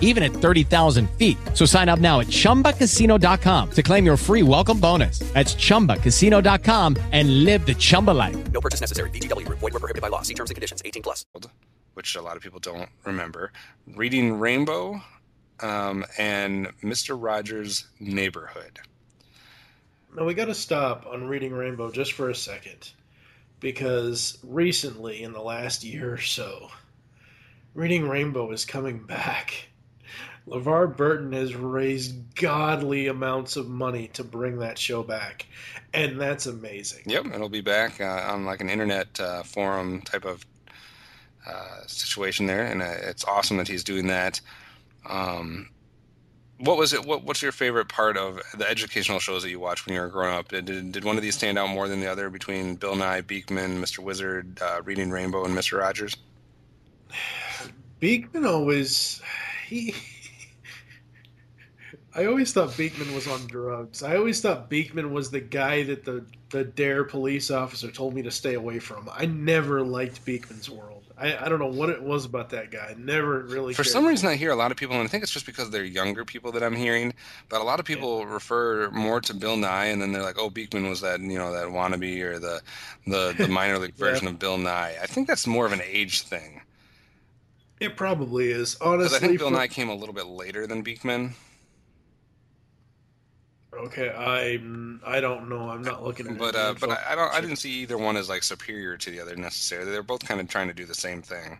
even 0.00 0.22
at 0.22 0.32
30,000 0.32 1.08
feet. 1.12 1.38
So 1.54 1.64
sign 1.64 1.88
up 1.88 2.00
now 2.00 2.20
at 2.20 2.26
ChumbaCasino.com 2.26 3.70
to 3.70 3.82
claim 3.82 4.04
your 4.04 4.16
free 4.16 4.42
welcome 4.42 4.80
bonus. 4.80 5.20
That's 5.32 5.54
ChumbaCasino.com 5.54 6.96
and 7.12 7.44
live 7.44 7.64
the 7.64 7.74
Chumba 7.74 8.10
life. 8.10 8.50
No 8.50 8.60
purchase 8.60 8.80
necessary. 8.80 9.10
VGW 9.10 9.46
Group. 9.46 9.60
Void 9.60 9.72
were 9.72 9.80
prohibited 9.80 10.02
by 10.02 10.08
law. 10.08 10.22
See 10.22 10.34
terms 10.34 10.50
and 10.50 10.56
conditions. 10.56 10.82
18 10.84 11.02
plus. 11.02 11.24
which 11.94 12.16
a 12.16 12.22
lot 12.22 12.36
of 12.36 12.42
people 12.42 12.58
don't 12.58 12.88
remember. 13.04 13.52
Reading 13.94 14.38
Rainbow 14.38 15.00
um, 15.62 16.04
and 16.18 16.68
Mr. 16.82 17.16
Rogers' 17.20 17.86
Neighborhood. 17.98 18.78
Now 20.16 20.24
we 20.24 20.34
got 20.34 20.46
to 20.46 20.54
stop 20.54 21.06
on 21.06 21.28
reading 21.28 21.52
Rainbow 21.52 21.90
just 21.90 22.12
for 22.14 22.30
a 22.30 22.34
second, 22.34 22.90
because 23.60 24.38
recently, 24.42 25.22
in 25.22 25.32
the 25.32 25.40
last 25.40 25.84
year 25.84 26.14
or 26.14 26.18
so, 26.18 26.68
reading 27.74 28.08
Rainbow 28.08 28.50
is 28.50 28.64
coming 28.64 28.98
back. 28.98 29.68
LeVar 30.48 30.96
Burton 30.96 31.32
has 31.32 31.54
raised 31.54 32.34
godly 32.34 33.06
amounts 33.06 33.56
of 33.56 33.68
money 33.68 34.08
to 34.08 34.24
bring 34.24 34.58
that 34.58 34.78
show 34.78 35.02
back, 35.02 35.46
and 35.94 36.20
that's 36.20 36.46
amazing. 36.46 37.02
Yep, 37.06 37.26
it'll 37.26 37.48
be 37.48 37.60
back 37.60 38.00
uh, 38.00 38.26
on 38.28 38.44
like 38.44 38.60
an 38.60 38.70
internet 38.70 39.18
uh, 39.20 39.42
forum 39.42 40.02
type 40.02 40.24
of 40.24 40.44
uh, 41.46 41.86
situation 41.86 42.46
there, 42.46 42.64
and 42.64 42.82
uh, 42.82 42.96
it's 43.02 43.24
awesome 43.24 43.56
that 43.58 43.68
he's 43.68 43.84
doing 43.84 44.06
that. 44.08 44.40
Um, 45.08 45.68
what 46.58 46.76
was 46.76 46.92
it? 46.92 47.04
What, 47.04 47.24
what's 47.24 47.42
your 47.42 47.52
favorite 47.52 47.88
part 47.88 48.16
of 48.16 48.40
the 48.56 48.68
educational 48.68 49.18
shows 49.18 49.42
that 49.42 49.50
you 49.50 49.58
watched 49.58 49.86
when 49.86 49.94
you 49.94 50.00
were 50.00 50.08
growing 50.08 50.34
up? 50.34 50.48
Did, 50.48 50.92
did 50.92 51.04
one 51.04 51.16
of 51.16 51.22
these 51.22 51.34
stand 51.34 51.58
out 51.58 51.70
more 51.70 51.88
than 51.88 52.00
the 52.00 52.06
other 52.06 52.28
between 52.28 52.74
Bill 52.74 52.94
Nye, 52.94 53.22
Beakman, 53.22 53.80
Mr. 53.80 54.00
Wizard, 54.00 54.60
uh, 54.62 54.82
Reading 54.84 55.10
Rainbow, 55.10 55.44
and 55.44 55.56
Mr. 55.56 55.78
Rogers? 55.78 56.16
Beakman 58.00 58.46
always 58.46 59.22
he. 59.68 59.94
I 62.14 62.26
always 62.26 62.52
thought 62.52 62.70
Beakman 62.70 63.14
was 63.14 63.28
on 63.28 63.46
drugs. 63.46 64.02
I 64.02 64.16
always 64.16 64.40
thought 64.40 64.68
Beakman 64.68 65.10
was 65.10 65.30
the 65.30 65.40
guy 65.40 65.84
that 65.84 66.04
the 66.04 66.24
the 66.50 66.64
Dare 66.64 67.04
police 67.04 67.50
officer 67.50 67.90
told 67.90 68.14
me 68.14 68.22
to 68.22 68.30
stay 68.30 68.54
away 68.54 68.80
from. 68.80 69.08
I 69.12 69.26
never 69.26 69.82
liked 69.82 70.24
Beakman's 70.26 70.68
world. 70.68 71.04
I, 71.16 71.36
I 71.46 71.48
don't 71.48 71.60
know 71.60 71.66
what 71.68 71.90
it 71.90 72.02
was 72.02 72.24
about 72.24 72.50
that 72.50 72.70
guy. 72.72 72.88
I 72.90 72.94
never 72.98 73.40
really. 73.42 73.74
For 73.74 73.84
cared 73.84 73.92
some 73.92 74.06
reason, 74.06 74.28
I 74.28 74.34
hear 74.34 74.50
a 74.50 74.56
lot 74.56 74.72
of 74.72 74.76
people, 74.76 74.96
and 74.96 75.04
I 75.04 75.06
think 75.06 75.22
it's 75.22 75.30
just 75.30 75.46
because 75.46 75.70
they're 75.70 75.84
younger 75.84 76.24
people 76.24 76.50
that 76.52 76.62
I'm 76.64 76.74
hearing, 76.74 77.12
but 77.48 77.60
a 77.60 77.64
lot 77.64 77.78
of 77.78 77.84
people 77.86 78.26
refer 78.26 78.90
more 78.90 79.20
to 79.20 79.34
Bill 79.34 79.56
Nye, 79.56 79.84
and 79.86 80.02
then 80.02 80.10
they're 80.12 80.22
like, 80.22 80.38
"Oh, 80.38 80.50
Beakman 80.50 80.88
was 80.88 81.02
that 81.02 81.20
you 81.20 81.38
know 81.38 81.52
that 81.52 81.66
wannabe 81.68 82.20
or 82.22 82.38
the 82.40 82.60
the, 83.06 83.34
the 83.38 83.46
minor 83.60 83.78
league 83.78 83.94
Yeah. 83.98 84.06
version 84.06 84.26
of 84.26 84.38
Bill 84.40 84.58
Nye." 84.58 84.96
I 85.00 85.06
think 85.06 85.28
that's 85.28 85.46
more 85.46 85.66
of 85.66 85.72
an 85.72 85.82
age 85.86 86.22
thing 86.22 86.62
It 87.78 87.96
probably 87.96 88.50
is. 88.50 88.76
Honestly, 88.80 89.16
I 89.16 89.20
think 89.20 89.38
Bill 89.38 89.50
for- 89.50 89.54
Nye 89.56 89.68
came 89.68 89.90
a 89.90 89.94
little 89.94 90.14
bit 90.14 90.26
later 90.26 90.66
than 90.66 90.82
Beakman. 90.82 91.34
Okay, 93.86 94.10
I 94.10 94.60
I 95.06 95.20
don't 95.20 95.48
know. 95.48 95.70
I'm 95.70 95.82
not 95.82 96.02
looking 96.04 96.26
at 96.28 96.38
But 96.38 96.54
uh, 96.54 96.74
but. 96.78 96.90
I, 96.90 97.12
I 97.12 97.14
don't 97.14 97.32
I 97.34 97.40
didn't 97.40 97.56
see 97.56 97.70
either 97.82 97.96
one 97.98 98.16
as 98.16 98.28
like 98.28 98.42
superior 98.42 98.96
to 98.96 99.10
the 99.10 99.20
other 99.20 99.36
necessarily. 99.36 99.90
They're 99.90 100.02
both 100.02 100.26
kind 100.26 100.40
of 100.40 100.48
trying 100.48 100.68
to 100.68 100.74
do 100.74 100.84
the 100.84 100.94
same 100.94 101.22
thing. 101.22 101.58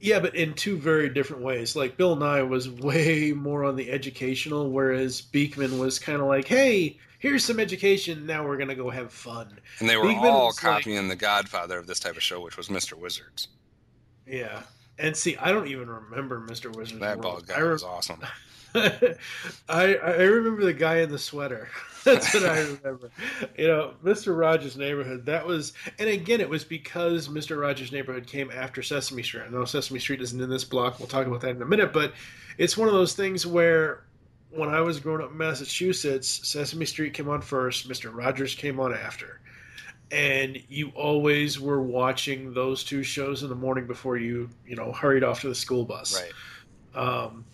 Yeah, 0.00 0.18
but 0.20 0.34
in 0.34 0.54
two 0.54 0.78
very 0.78 1.10
different 1.10 1.42
ways. 1.42 1.76
Like 1.76 1.96
Bill 1.98 2.16
Nye 2.16 2.42
was 2.42 2.70
way 2.70 3.32
more 3.32 3.64
on 3.64 3.76
the 3.76 3.90
educational, 3.90 4.70
whereas 4.70 5.20
Beakman 5.20 5.78
was 5.78 5.98
kind 5.98 6.20
of 6.22 6.26
like, 6.26 6.48
"Hey, 6.48 6.98
here's 7.18 7.44
some 7.44 7.60
education. 7.60 8.24
Now 8.24 8.46
we're 8.46 8.56
gonna 8.56 8.74
go 8.74 8.88
have 8.88 9.12
fun." 9.12 9.58
And 9.78 9.88
they 9.88 9.96
were 9.98 10.04
Beakman 10.04 10.22
all 10.32 10.46
was 10.46 10.62
like- 10.64 10.72
copying 10.82 11.08
the 11.08 11.16
Godfather 11.16 11.76
of 11.78 11.86
this 11.86 12.00
type 12.00 12.16
of 12.16 12.22
show, 12.22 12.40
which 12.40 12.56
was 12.56 12.68
Mr. 12.68 12.94
Wizards. 12.94 13.48
yeah, 14.26 14.62
and 14.98 15.14
see, 15.14 15.36
I 15.36 15.52
don't 15.52 15.68
even 15.68 15.88
remember 15.90 16.40
Mr. 16.40 16.74
Wizard's 16.74 17.00
That 17.00 17.18
World. 17.18 17.22
bald 17.22 17.46
guy 17.46 17.56
I, 17.56 17.60
re- 17.60 17.72
was 17.72 17.82
awesome. 17.84 18.20
I 19.68 19.94
I 19.96 20.22
remember 20.22 20.64
the 20.64 20.72
guy 20.72 20.98
in 20.98 21.10
the 21.10 21.18
sweater. 21.18 21.68
That's 22.04 22.32
what 22.32 22.44
I 22.44 22.60
remember. 22.60 23.10
You 23.58 23.66
know, 23.66 23.94
Mr. 24.02 24.36
Rogers' 24.38 24.76
Neighborhood. 24.76 25.26
That 25.26 25.46
was, 25.46 25.74
and 25.98 26.08
again, 26.08 26.40
it 26.40 26.48
was 26.48 26.64
because 26.64 27.28
Mr. 27.28 27.60
Rogers' 27.60 27.92
Neighborhood 27.92 28.26
came 28.26 28.50
after 28.50 28.82
Sesame 28.82 29.22
Street. 29.22 29.44
I 29.46 29.50
know 29.50 29.66
Sesame 29.66 30.00
Street 30.00 30.22
isn't 30.22 30.40
in 30.40 30.48
this 30.48 30.64
block. 30.64 30.98
We'll 30.98 31.08
talk 31.08 31.26
about 31.26 31.42
that 31.42 31.56
in 31.56 31.62
a 31.62 31.66
minute. 31.66 31.92
But 31.92 32.14
it's 32.56 32.76
one 32.76 32.88
of 32.88 32.94
those 32.94 33.14
things 33.14 33.46
where, 33.46 34.04
when 34.50 34.70
I 34.70 34.80
was 34.80 34.98
growing 34.98 35.22
up 35.22 35.30
in 35.30 35.36
Massachusetts, 35.36 36.48
Sesame 36.48 36.86
Street 36.86 37.12
came 37.12 37.28
on 37.28 37.42
first. 37.42 37.86
Mr. 37.88 38.14
Rogers 38.14 38.54
came 38.54 38.80
on 38.80 38.94
after. 38.94 39.40
And 40.10 40.60
you 40.68 40.90
always 40.94 41.60
were 41.60 41.82
watching 41.82 42.54
those 42.54 42.82
two 42.82 43.02
shows 43.02 43.42
in 43.42 43.48
the 43.48 43.54
morning 43.54 43.86
before 43.86 44.16
you, 44.16 44.48
you 44.66 44.74
know, 44.74 44.90
hurried 44.90 45.22
off 45.22 45.42
to 45.42 45.48
the 45.48 45.54
school 45.54 45.84
bus. 45.84 46.20
Right. 46.20 46.32
Um, 47.00 47.44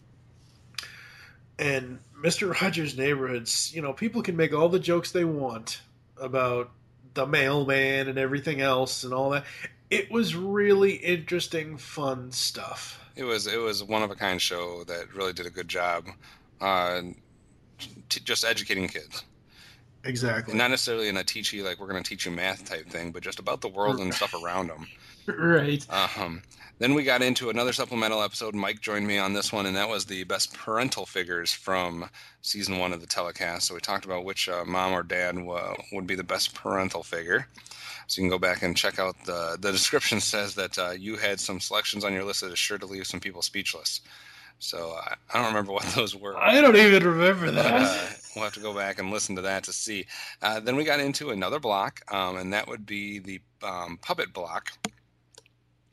and 1.59 1.99
Mr. 2.23 2.61
Rogers' 2.61 2.97
Neighborhoods, 2.97 3.75
you 3.75 3.83
know, 3.83 3.93
people 3.93 4.23
can 4.23 4.37
make 4.37 4.53
all 4.53 4.69
the 4.69 4.79
jokes 4.79 5.13
they 5.13 5.25
want 5.25 5.81
about 6.21 6.71
the 7.15 7.27
mailman 7.27 8.09
and 8.09 8.19
everything 8.19 8.61
else 8.61 9.05
and 9.05 9.13
all 9.13 9.31
that. 9.31 9.45
It 9.91 10.11
was 10.11 10.35
really 10.35 10.93
interesting, 10.93 11.79
fun 11.79 12.33
stuff. 12.33 13.03
It 13.15 13.25
was 13.25 13.47
it 13.47 13.59
was 13.59 13.83
one 13.83 14.03
of 14.03 14.11
a 14.11 14.15
kind 14.15 14.41
show 14.41 14.85
that 14.85 15.15
really 15.15 15.33
did 15.33 15.47
a 15.47 15.51
good 15.51 15.69
job, 15.69 16.07
uh, 16.61 17.03
t- 17.79 18.21
just 18.21 18.45
educating 18.45 18.89
kids. 18.89 19.25
Exactly. 20.05 20.55
Not 20.55 20.71
necessarily 20.71 21.09
in 21.09 21.17
a 21.17 21.25
teachy 21.25 21.65
like 21.65 21.81
we're 21.81 21.89
going 21.89 22.03
to 22.03 22.09
teach 22.09 22.27
you 22.27 22.33
math 22.33 22.65
type 22.65 22.89
thing, 22.89 23.13
but 23.13 23.23
just 23.23 23.39
about 23.39 23.61
the 23.61 23.69
world 23.69 23.99
and 23.99 24.13
stuff 24.15 24.35
around 24.35 24.69
them. 24.69 24.87
right. 25.27 25.85
Um, 25.91 26.43
then 26.79 26.95
we 26.95 27.05
got 27.05 27.23
into 27.23 27.51
another 27.51 27.73
supplemental 27.73 28.23
episode. 28.23 28.55
Mike 28.55 28.81
joined 28.81 29.07
me 29.07 29.19
on 29.19 29.33
this 29.33 29.53
one, 29.53 29.67
and 29.67 29.77
that 29.77 29.89
was 29.89 30.05
the 30.05 30.25
best 30.25 30.53
parental 30.55 31.07
figures 31.07 31.53
from 31.53 32.09
season 32.43 32.79
one 32.79 32.93
of 32.93 33.01
the 33.01 33.07
telecast. 33.07 33.67
So 33.67 33.75
we 33.75 33.81
talked 33.81 34.05
about 34.05 34.25
which 34.25 34.49
uh, 34.49 34.65
mom 34.65 34.93
or 34.93 35.03
dad 35.03 35.37
uh, 35.39 35.75
would 35.93 36.07
be 36.07 36.15
the 36.15 36.23
best 36.25 36.55
parental 36.55 37.03
figure. 37.03 37.47
So 38.09 38.21
you 38.21 38.29
can 38.29 38.31
go 38.31 38.39
back 38.39 38.63
and 38.63 38.77
check 38.77 38.99
out 38.99 39.17
the 39.25 39.57
the 39.61 39.73
description 39.73 40.21
says 40.21 40.55
that 40.55 40.79
uh, 40.79 40.91
you 40.91 41.17
had 41.17 41.41
some 41.41 41.61
selections 41.61 42.05
on 42.05 42.13
your 42.13 42.25
list 42.25 42.43
that 42.43 42.53
is 42.53 42.59
sure 42.59 42.79
to 42.79 42.87
leave 42.87 43.07
some 43.07 43.21
people 43.21 43.43
speechless. 43.43 44.01
So 44.59 44.93
uh, 44.97 45.15
I 45.33 45.39
don't 45.39 45.49
remember 45.49 45.73
what 45.73 45.83
those 45.95 46.15
were. 46.15 46.37
I 46.37 46.61
don't 46.61 46.77
even 46.77 47.05
remember 47.05 47.47
But, 47.47 47.55
that. 47.57 47.73
uh, 47.83 48.11
we'll 48.35 48.45
have 48.45 48.55
to 48.55 48.61
go 48.61 48.75
back 48.75 48.99
and 48.99 49.11
listen 49.11 49.35
to 49.37 49.43
that 49.43 49.65
to 49.65 49.73
see. 49.73 50.07
Uh, 50.41 50.61
then 50.61 50.77
we 50.77 50.85
got 50.85 51.01
into 51.01 51.31
another 51.31 51.59
block, 51.59 52.01
um, 52.15 52.37
and 52.37 52.53
that 52.53 52.69
would 52.69 52.87
be 52.87 53.19
the 53.19 53.41
um, 53.63 53.99
puppet 54.01 54.33
block, 54.33 54.73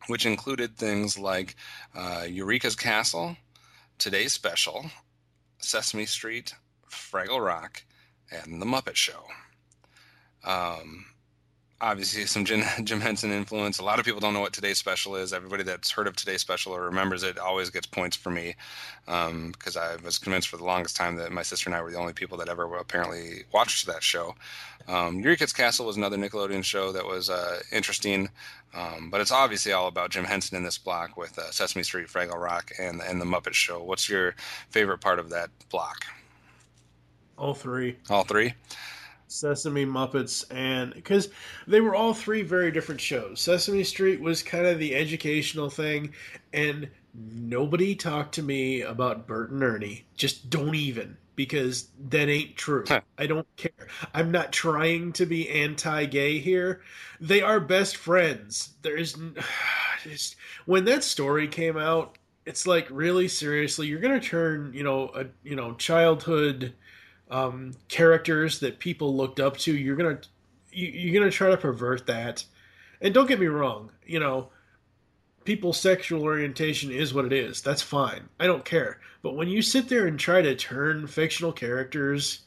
which 0.07 0.25
included 0.25 0.75
things 0.75 1.17
like 1.17 1.55
uh, 1.95 2.25
Eureka's 2.27 2.75
Castle, 2.75 3.37
Today's 3.97 4.33
Special, 4.33 4.85
Sesame 5.59 6.05
Street, 6.05 6.53
Fraggle 6.89 7.45
Rock, 7.45 7.83
and 8.31 8.61
The 8.61 8.65
Muppet 8.65 8.95
Show. 8.95 9.23
Um, 10.43 11.05
obviously, 11.83 12.25
some 12.25 12.45
Jim, 12.45 12.63
Jim 12.83 13.01
Henson 13.01 13.31
influence. 13.31 13.79
A 13.79 13.83
lot 13.83 13.99
of 13.99 14.05
people 14.05 14.19
don't 14.19 14.33
know 14.33 14.39
what 14.39 14.53
Today's 14.53 14.77
Special 14.77 15.15
is. 15.15 15.33
Everybody 15.33 15.63
that's 15.63 15.91
heard 15.91 16.07
of 16.07 16.15
Today's 16.15 16.41
Special 16.41 16.73
or 16.73 16.83
remembers 16.85 17.23
it 17.23 17.37
always 17.37 17.69
gets 17.69 17.85
points 17.85 18.15
for 18.15 18.31
me 18.31 18.55
um, 19.07 19.51
because 19.51 19.77
I 19.77 19.97
was 19.97 20.17
convinced 20.17 20.47
for 20.47 20.57
the 20.57 20.63
longest 20.63 20.95
time 20.95 21.17
that 21.17 21.31
my 21.31 21.43
sister 21.43 21.69
and 21.69 21.75
I 21.75 21.81
were 21.81 21.91
the 21.91 21.97
only 21.97 22.13
people 22.13 22.37
that 22.37 22.49
ever 22.49 22.63
apparently 22.77 23.43
watched 23.53 23.85
that 23.87 24.01
show. 24.01 24.35
Um, 24.87 25.19
Eureka's 25.19 25.53
Castle 25.53 25.85
was 25.85 25.97
another 25.97 26.17
Nickelodeon 26.17 26.63
show 26.63 26.91
that 26.91 27.05
was 27.05 27.29
uh, 27.29 27.59
interesting, 27.71 28.29
um, 28.73 29.09
but 29.09 29.21
it's 29.21 29.31
obviously 29.31 29.71
all 29.71 29.87
about 29.87 30.09
Jim 30.09 30.25
Henson 30.25 30.57
in 30.57 30.63
this 30.63 30.77
block 30.77 31.15
with 31.15 31.37
uh, 31.37 31.51
Sesame 31.51 31.83
Street, 31.83 32.07
Fraggle 32.07 32.41
Rock, 32.41 32.71
and 32.79 33.01
and 33.01 33.21
the 33.21 33.25
Muppet 33.25 33.53
Show. 33.53 33.81
What's 33.81 34.09
your 34.09 34.35
favorite 34.71 34.99
part 34.99 35.19
of 35.19 35.29
that 35.29 35.49
block? 35.69 36.05
All 37.37 37.53
three. 37.53 37.97
All 38.09 38.23
three. 38.23 38.53
Sesame 39.33 39.85
Muppets 39.85 40.45
and 40.51 40.93
because 40.93 41.29
they 41.67 41.81
were 41.81 41.95
all 41.95 42.13
three 42.13 42.41
very 42.43 42.71
different 42.71 43.01
shows. 43.01 43.41
Sesame 43.41 43.83
Street 43.83 44.21
was 44.21 44.43
kind 44.43 44.65
of 44.65 44.79
the 44.79 44.95
educational 44.95 45.69
thing, 45.69 46.13
and 46.53 46.89
nobody 47.13 47.95
talked 47.95 48.35
to 48.35 48.43
me 48.43 48.81
about 48.81 49.27
Bert 49.27 49.51
and 49.51 49.63
Ernie. 49.63 50.05
Just 50.15 50.49
don't 50.49 50.75
even 50.75 51.17
because 51.35 51.87
that 52.09 52.29
ain't 52.29 52.55
true. 52.55 52.83
I 53.17 53.25
don't 53.25 53.47
care. 53.57 53.87
I'm 54.13 54.31
not 54.31 54.51
trying 54.51 55.13
to 55.13 55.25
be 55.25 55.49
anti-gay 55.49 56.37
here. 56.37 56.81
They 57.19 57.41
are 57.41 57.59
best 57.59 57.97
friends. 57.97 58.69
There's 58.83 59.15
n- 59.15 59.35
just 60.03 60.35
when 60.65 60.85
that 60.85 61.03
story 61.03 61.47
came 61.47 61.77
out 61.77 62.17
it's 62.45 62.67
like 62.67 62.87
really 62.89 63.27
seriously, 63.27 63.87
you're 63.87 63.99
gonna 63.99 64.19
turn 64.19 64.73
you 64.73 64.83
know 64.83 65.09
a 65.15 65.25
you 65.43 65.55
know 65.55 65.73
childhood 65.75 66.73
um, 67.33 67.71
characters 67.89 68.59
that 68.59 68.79
people 68.79 69.15
looked 69.15 69.39
up 69.39 69.57
to. 69.57 69.75
You're 69.75 69.95
gonna 69.95 70.19
you, 70.71 70.87
you're 70.87 71.19
gonna 71.19 71.31
try 71.31 71.49
to 71.49 71.57
pervert 71.57 72.05
that. 72.07 72.45
And 73.01 73.13
don't 73.13 73.27
get 73.27 73.39
me 73.39 73.47
wrong, 73.47 73.91
you 74.05 74.19
know, 74.19 74.49
people's 75.43 75.79
sexual 75.79 76.23
orientation 76.23 76.91
is 76.91 77.13
what 77.13 77.25
it 77.25 77.33
is. 77.33 77.61
That's 77.61 77.81
fine. 77.81 78.29
I 78.39 78.47
don't 78.47 78.63
care. 78.63 78.99
But 79.23 79.35
when 79.35 79.49
you 79.49 79.61
sit 79.61 79.89
there 79.89 80.07
and 80.07 80.19
try 80.19 80.41
to 80.41 80.55
turn 80.55 81.07
fictional 81.07 81.51
characters 81.51 82.43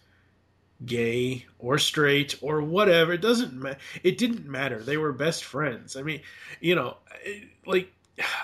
gay 0.85 1.47
or 1.59 1.79
straight 1.79 2.39
or 2.41 2.63
whatever, 2.63 3.13
it 3.13 3.21
doesn't 3.21 3.55
ma- 3.55 3.75
it 4.05 4.19
didn't 4.19 4.47
matter. 4.47 4.83
They 4.83 4.97
were 4.97 5.13
best 5.13 5.45
friends. 5.45 5.97
I 5.97 6.03
mean, 6.03 6.21
you 6.61 6.77
know, 6.77 6.97
like 7.67 7.93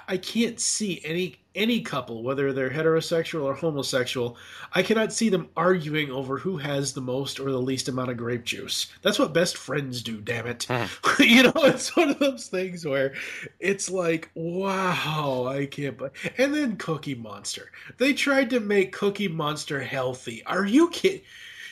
I 0.09 0.17
can't 0.17 0.61
see 0.61 1.01
any 1.05 1.37
any 1.55 1.83
couple 1.83 2.23
whether 2.23 2.53
they're 2.53 2.71
heterosexual 2.71 3.43
or 3.45 3.55
homosexual, 3.55 4.37
I 4.73 4.83
cannot 4.83 5.13
see 5.13 5.29
them 5.29 5.51
arguing 5.57 6.11
over 6.11 6.39
who 6.39 6.57
has 6.57 6.95
the 6.95 7.03
most 7.03 7.39
or 7.39 7.51
the 7.51 7.61
least 7.61 7.89
amount 7.89 8.11
of 8.11 8.17
grape 8.17 8.45
juice. 8.45 8.87
That's 9.03 9.19
what 9.19 9.35
best 9.35 9.59
friends 9.59 10.03
do, 10.03 10.21
damn 10.21 10.47
it. 10.47 10.67
you 11.19 11.43
know, 11.43 11.53
it's 11.57 11.95
one 11.95 12.11
of 12.11 12.19
those 12.19 12.47
things 12.49 12.87
where 12.87 13.15
it's 13.61 13.91
like, 13.91 14.31
wow, 14.35 15.47
I 15.47 15.67
can't 15.67 15.99
but 15.99 16.13
and 16.39 16.55
then 16.55 16.77
Cookie 16.77 17.15
Monster. 17.15 17.71
They 17.99 18.13
tried 18.15 18.51
to 18.51 18.61
make 18.61 18.93
Cookie 18.93 19.29
Monster 19.29 19.83
healthy. 19.83 20.43
Are 20.47 20.65
you 20.67 20.89
kidding? 20.91 21.23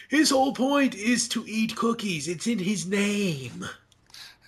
His 0.09 0.31
whole 0.31 0.53
point 0.53 0.95
is 0.95 1.29
to 1.29 1.45
eat 1.47 1.77
cookies. 1.77 2.29
It's 2.29 2.47
in 2.47 2.59
his 2.59 2.85
name. 2.87 3.65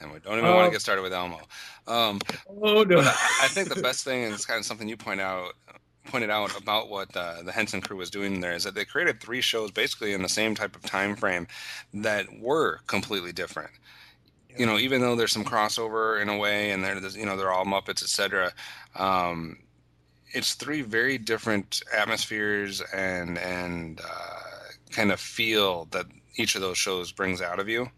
And 0.01 0.11
we 0.13 0.19
don't 0.19 0.39
even 0.39 0.45
want 0.51 0.63
Uh, 0.63 0.65
to 0.67 0.71
get 0.73 0.81
started 0.81 1.03
with 1.03 1.13
Elmo. 1.13 1.41
Um, 1.87 2.21
Oh 2.49 2.83
no. 2.85 3.01
I, 3.01 3.17
I 3.43 3.49
think 3.49 3.69
the 3.69 3.83
best 3.83 4.05
thing, 4.05 4.23
is 4.23 4.47
kind 4.47 4.59
of 4.59 4.67
something 4.67 4.89
you 4.89 4.97
point 4.97 5.21
out, 5.21 5.53
pointed 6.05 6.31
out 6.31 6.57
about 6.59 6.89
what 6.91 7.15
uh, 7.17 7.43
the 7.43 7.53
Henson 7.53 7.81
crew 7.81 7.97
was 7.97 8.11
doing 8.11 8.41
there, 8.41 8.53
is 8.53 8.65
that 8.65 8.75
they 8.75 8.85
created 8.85 9.21
three 9.21 9.41
shows 9.41 9.71
basically 9.71 10.13
in 10.13 10.23
the 10.23 10.29
same 10.29 10.55
type 10.55 10.77
of 10.77 10.83
time 10.83 11.17
frame 11.17 11.47
that 11.95 12.27
were 12.41 12.81
completely 12.87 13.33
different. 13.33 13.71
You 14.57 14.67
know, 14.67 14.79
even 14.79 15.01
though 15.01 15.17
there's 15.17 15.33
some 15.33 15.45
crossover 15.45 16.21
in 16.21 16.29
a 16.29 16.37
way, 16.37 16.71
and 16.73 16.85
they're 16.85 16.99
you 16.99 17.25
know 17.27 17.37
they're 17.37 17.53
all 17.53 17.65
Muppets, 17.65 18.03
etc. 18.03 18.53
Um, 18.97 19.59
it's 20.35 20.55
three 20.55 20.83
very 20.83 21.19
different 21.19 21.83
atmospheres 21.95 22.83
and 22.95 23.39
and 23.39 24.01
uh, 24.01 24.41
kind 24.91 25.11
of 25.11 25.21
feel 25.21 25.87
that 25.93 26.07
each 26.37 26.55
of 26.55 26.61
those 26.61 26.79
shows 26.79 27.13
brings 27.13 27.41
out 27.43 27.59
of 27.61 27.69
you 27.69 27.89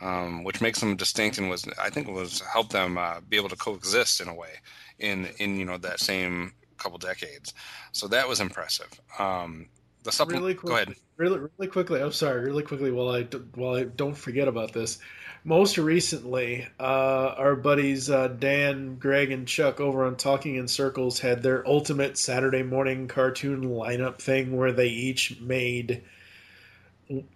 um, 0.00 0.44
which 0.44 0.60
makes 0.60 0.80
them 0.80 0.96
distinct 0.96 1.38
and 1.38 1.50
was 1.50 1.66
I 1.80 1.90
think 1.90 2.08
was 2.08 2.40
helped 2.40 2.72
them 2.72 2.98
uh, 2.98 3.20
be 3.28 3.36
able 3.36 3.48
to 3.48 3.56
coexist 3.56 4.20
in 4.20 4.28
a 4.28 4.34
way 4.34 4.60
in 4.98 5.28
in 5.38 5.56
you 5.56 5.64
know 5.64 5.78
that 5.78 6.00
same 6.00 6.52
couple 6.76 6.98
decades. 6.98 7.54
So 7.92 8.08
that 8.08 8.28
was 8.28 8.40
impressive. 8.40 8.88
Um, 9.18 9.68
the 10.04 10.12
supplement. 10.12 10.42
really 10.42 10.54
Go 10.54 10.74
ahead. 10.74 10.94
really, 11.16 11.38
really 11.38 11.70
quickly. 11.70 12.00
I'm 12.00 12.12
sorry, 12.12 12.42
really 12.42 12.62
quickly. 12.62 12.90
While 12.90 13.10
I 13.10 13.22
while 13.54 13.76
I 13.76 13.84
don't 13.84 14.16
forget 14.16 14.48
about 14.48 14.72
this, 14.72 14.98
most 15.44 15.78
recently, 15.78 16.66
uh, 16.78 17.34
our 17.36 17.56
buddies 17.56 18.10
uh, 18.10 18.28
Dan, 18.28 18.96
Greg, 18.96 19.30
and 19.30 19.46
Chuck 19.46 19.80
over 19.80 20.04
on 20.04 20.16
Talking 20.16 20.56
in 20.56 20.68
Circles 20.68 21.18
had 21.18 21.42
their 21.42 21.66
ultimate 21.66 22.16
Saturday 22.18 22.62
morning 22.62 23.08
cartoon 23.08 23.64
lineup 23.64 24.18
thing 24.18 24.56
where 24.56 24.72
they 24.72 24.88
each 24.88 25.40
made. 25.40 26.02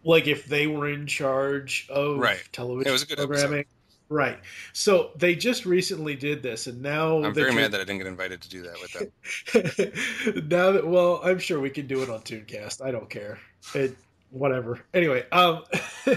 Like 0.04 0.26
if 0.26 0.46
they 0.46 0.66
were 0.66 0.88
in 0.88 1.06
charge 1.06 1.86
of 1.88 2.18
Right. 2.18 2.42
television 2.52 2.88
It 2.88 2.92
was 2.92 3.02
a 3.02 3.06
good 3.06 3.18
programming, 3.18 3.64
right? 4.08 4.38
So 4.72 5.12
they 5.16 5.34
just 5.34 5.64
recently 5.64 6.14
did 6.14 6.42
this, 6.42 6.66
and 6.66 6.82
now 6.82 7.22
I'm 7.22 7.34
very 7.34 7.54
mad 7.54 7.72
that 7.72 7.80
I 7.80 7.84
didn't 7.84 7.98
get 7.98 8.06
invited 8.06 8.42
to 8.42 8.48
do 8.48 8.62
that 8.62 8.80
with 8.80 8.92
them. 8.92 10.44
now 10.48 10.72
that 10.72 10.86
well, 10.86 11.20
I'm 11.24 11.38
sure 11.38 11.60
we 11.60 11.70
can 11.70 11.86
do 11.86 12.02
it 12.02 12.10
on 12.10 12.20
Tooncast. 12.20 12.82
I 12.82 12.90
don't 12.90 13.08
care. 13.08 13.38
It 13.74 13.96
whatever. 14.30 14.80
Anyway, 14.94 15.24
um 15.32 15.64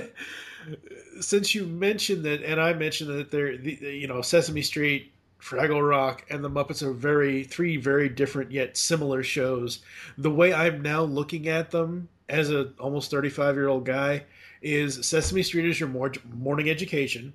since 1.22 1.56
you 1.56 1.66
mentioned 1.66 2.26
that 2.26 2.44
and 2.44 2.60
I 2.60 2.74
mentioned 2.74 3.10
that 3.12 3.32
they're 3.32 3.58
the, 3.58 3.74
you 3.74 4.08
know 4.08 4.22
Sesame 4.22 4.62
Street, 4.62 5.14
Fraggle 5.42 5.88
Rock 5.88 6.26
and 6.30 6.44
the 6.44 6.50
Muppets 6.50 6.82
are 6.82 6.94
very 6.94 7.44
three 7.44 7.78
very 7.78 8.10
different 8.10 8.52
yet 8.52 8.78
similar 8.78 9.24
shows. 9.24 9.80
The 10.18 10.32
way 10.32 10.54
I'm 10.54 10.82
now 10.82 11.04
looking 11.04 11.48
at 11.48 11.72
them 11.72 12.10
as 12.30 12.50
a 12.52 12.72
almost 12.80 13.12
35-year-old 13.12 13.86
guy 13.86 14.24
is 14.62 15.06
Sesame 15.08 15.44
Street 15.44 15.66
is 15.66 15.80
your 15.80 15.90
mor- 15.90 16.12
morning 16.34 16.70
education. 16.70 17.34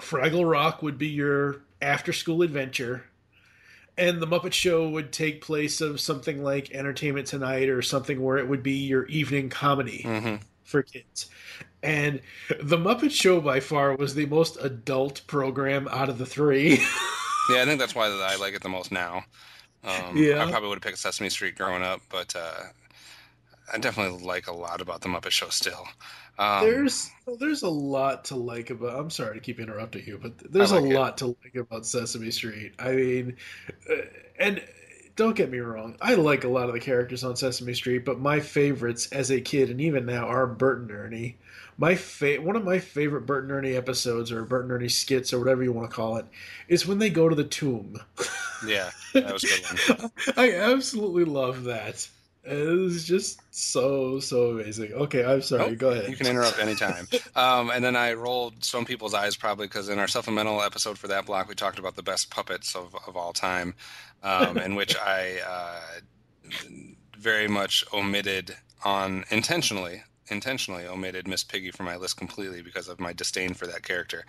Fraggle 0.00 0.48
Rock 0.48 0.82
would 0.82 0.98
be 0.98 1.08
your 1.08 1.62
after-school 1.82 2.42
adventure 2.42 3.04
and 3.96 4.20
the 4.20 4.26
Muppet 4.26 4.52
Show 4.52 4.88
would 4.88 5.12
take 5.12 5.40
place 5.40 5.80
of 5.80 6.00
something 6.00 6.42
like 6.42 6.72
Entertainment 6.72 7.28
Tonight 7.28 7.68
or 7.68 7.80
something 7.80 8.20
where 8.20 8.38
it 8.38 8.48
would 8.48 8.62
be 8.62 8.72
your 8.72 9.06
evening 9.06 9.48
comedy 9.48 10.02
Mm-hmm. 10.04 10.36
for 10.64 10.82
kids. 10.82 11.30
And 11.82 12.20
the 12.60 12.76
Muppet 12.76 13.12
Show 13.12 13.40
by 13.40 13.60
far 13.60 13.94
was 13.94 14.14
the 14.14 14.26
most 14.26 14.56
adult 14.60 15.24
program 15.28 15.86
out 15.88 16.08
of 16.08 16.18
the 16.18 16.26
three. 16.26 16.80
Yeah, 17.50 17.60
I 17.60 17.66
think 17.66 17.78
that's 17.78 17.94
why 17.94 18.06
I 18.06 18.36
like 18.36 18.54
it 18.54 18.62
the 18.62 18.70
most 18.70 18.90
now. 18.90 19.22
Um, 19.84 20.16
Yeah. 20.16 20.42
I 20.42 20.50
probably 20.50 20.70
would 20.70 20.76
have 20.76 20.82
picked 20.82 20.96
Sesame 20.96 21.28
Street 21.28 21.56
growing 21.56 21.82
up, 21.82 22.00
but 22.08 22.34
uh, 22.34 22.62
I 23.74 23.78
definitely 23.78 24.24
like 24.24 24.46
a 24.46 24.52
lot 24.54 24.80
about 24.80 25.00
the 25.00 25.08
Muppet 25.08 25.30
Show 25.32 25.48
still. 25.48 25.88
Um, 26.38 26.64
there's 26.64 27.10
there's 27.40 27.62
a 27.62 27.68
lot 27.68 28.24
to 28.26 28.36
like 28.36 28.70
about. 28.70 28.98
I'm 28.98 29.10
sorry 29.10 29.34
to 29.34 29.40
keep 29.40 29.58
interrupting 29.58 30.04
you, 30.06 30.16
but 30.22 30.32
there's 30.52 30.70
I 30.72 30.76
a 30.76 30.80
like 30.80 30.90
it. 30.92 30.94
lot 30.94 31.18
to 31.18 31.26
like 31.42 31.56
about 31.56 31.84
Sesame 31.84 32.30
Street. 32.30 32.72
I 32.78 32.92
mean, 32.92 33.36
uh, 33.90 33.94
and 34.38 34.62
don't 35.16 35.34
get 35.36 35.50
me 35.50 35.58
wrong, 35.58 35.96
I 36.00 36.14
like 36.14 36.44
a 36.44 36.48
lot 36.48 36.68
of 36.68 36.74
the 36.74 36.80
characters 36.80 37.24
on 37.24 37.34
Sesame 37.36 37.74
Street, 37.74 38.04
but 38.04 38.20
my 38.20 38.38
favorites 38.40 39.08
as 39.12 39.30
a 39.30 39.40
kid 39.40 39.70
and 39.70 39.80
even 39.80 40.06
now 40.06 40.26
are 40.28 40.46
Bert 40.46 40.78
and 40.80 40.90
Ernie. 40.92 41.36
My 41.76 41.96
fa- 41.96 42.40
one 42.40 42.54
of 42.54 42.64
my 42.64 42.78
favorite 42.78 43.26
Bert 43.26 43.42
and 43.42 43.52
Ernie 43.52 43.74
episodes 43.74 44.30
or 44.30 44.44
Bert 44.44 44.62
and 44.62 44.72
Ernie 44.72 44.88
skits 44.88 45.32
or 45.32 45.40
whatever 45.40 45.64
you 45.64 45.72
want 45.72 45.90
to 45.90 45.94
call 45.96 46.16
it 46.18 46.26
is 46.68 46.86
when 46.86 46.98
they 46.98 47.10
go 47.10 47.28
to 47.28 47.34
the 47.34 47.42
tomb. 47.44 47.96
yeah, 48.66 48.90
that 49.14 49.32
was 49.32 49.42
a 49.44 49.48
good 49.88 49.98
one. 50.00 50.10
I 50.36 50.52
absolutely 50.54 51.24
love 51.24 51.64
that. 51.64 52.08
It 52.46 52.78
was 52.78 53.04
just 53.04 53.40
so 53.54 54.20
so 54.20 54.50
amazing. 54.50 54.92
Okay, 54.92 55.24
I'm 55.24 55.40
sorry. 55.40 55.70
Nope, 55.70 55.78
Go 55.78 55.90
ahead. 55.90 56.10
You 56.10 56.16
can 56.16 56.26
interrupt 56.26 56.58
anytime. 56.58 57.08
um, 57.36 57.70
and 57.70 57.82
then 57.82 57.96
I 57.96 58.12
rolled 58.12 58.62
some 58.62 58.84
people's 58.84 59.14
eyes 59.14 59.36
probably 59.36 59.66
because 59.66 59.88
in 59.88 59.98
our 59.98 60.08
supplemental 60.08 60.62
episode 60.62 60.98
for 60.98 61.08
that 61.08 61.24
block, 61.24 61.48
we 61.48 61.54
talked 61.54 61.78
about 61.78 61.96
the 61.96 62.02
best 62.02 62.30
puppets 62.30 62.76
of, 62.76 62.94
of 63.06 63.16
all 63.16 63.32
time, 63.32 63.74
um, 64.22 64.58
in 64.58 64.74
which 64.74 64.94
I 64.96 65.38
uh, 65.46 65.80
very 67.18 67.48
much 67.48 67.82
omitted 67.94 68.54
on 68.84 69.24
intentionally 69.30 70.02
intentionally 70.28 70.86
omitted 70.86 71.28
Miss 71.28 71.44
Piggy 71.44 71.70
from 71.70 71.86
my 71.86 71.96
list 71.96 72.16
completely 72.16 72.62
because 72.62 72.88
of 72.88 72.98
my 73.00 73.12
disdain 73.12 73.54
for 73.54 73.66
that 73.66 73.82
character. 73.82 74.24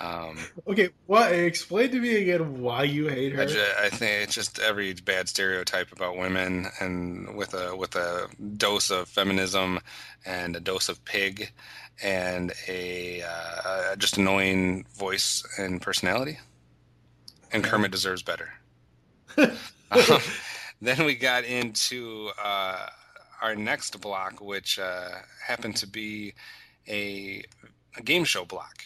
Um, 0.00 0.38
Okay, 0.66 0.90
why? 1.06 1.28
Explain 1.30 1.90
to 1.90 2.00
me 2.00 2.16
again 2.16 2.60
why 2.60 2.84
you 2.84 3.08
hate 3.08 3.32
her. 3.32 3.42
I, 3.42 3.46
ju- 3.46 3.64
I 3.82 3.88
think 3.90 4.24
it's 4.24 4.34
just 4.34 4.58
every 4.58 4.94
bad 4.94 5.28
stereotype 5.28 5.92
about 5.92 6.16
women, 6.16 6.66
and 6.80 7.36
with 7.36 7.54
a 7.54 7.76
with 7.76 7.94
a 7.96 8.28
dose 8.56 8.90
of 8.90 9.08
feminism 9.08 9.80
and 10.24 10.56
a 10.56 10.60
dose 10.60 10.88
of 10.88 11.04
pig, 11.04 11.52
and 12.02 12.52
a 12.68 13.22
uh, 13.22 13.96
just 13.96 14.16
annoying 14.18 14.86
voice 14.96 15.44
and 15.58 15.80
personality. 15.82 16.38
And 17.52 17.62
Kermit 17.62 17.90
deserves 17.92 18.22
better. 18.22 18.54
Um, 19.90 20.18
then 20.82 21.04
we 21.04 21.14
got 21.14 21.44
into 21.44 22.30
uh, 22.42 22.86
our 23.44 23.54
next 23.54 24.00
block, 24.00 24.40
which 24.40 24.78
uh, 24.78 25.10
happened 25.46 25.76
to 25.76 25.86
be 25.86 26.32
a, 26.88 27.44
a 27.96 28.02
game 28.02 28.24
show 28.24 28.44
block. 28.46 28.84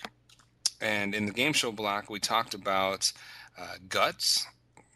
And 0.81 1.15
in 1.15 1.27
the 1.27 1.33
game 1.33 1.53
show 1.53 1.71
block, 1.71 2.11
we 2.11 2.19
talked 2.19 2.55
about 2.55 3.13
uh, 3.57 3.77
Guts, 3.89 4.47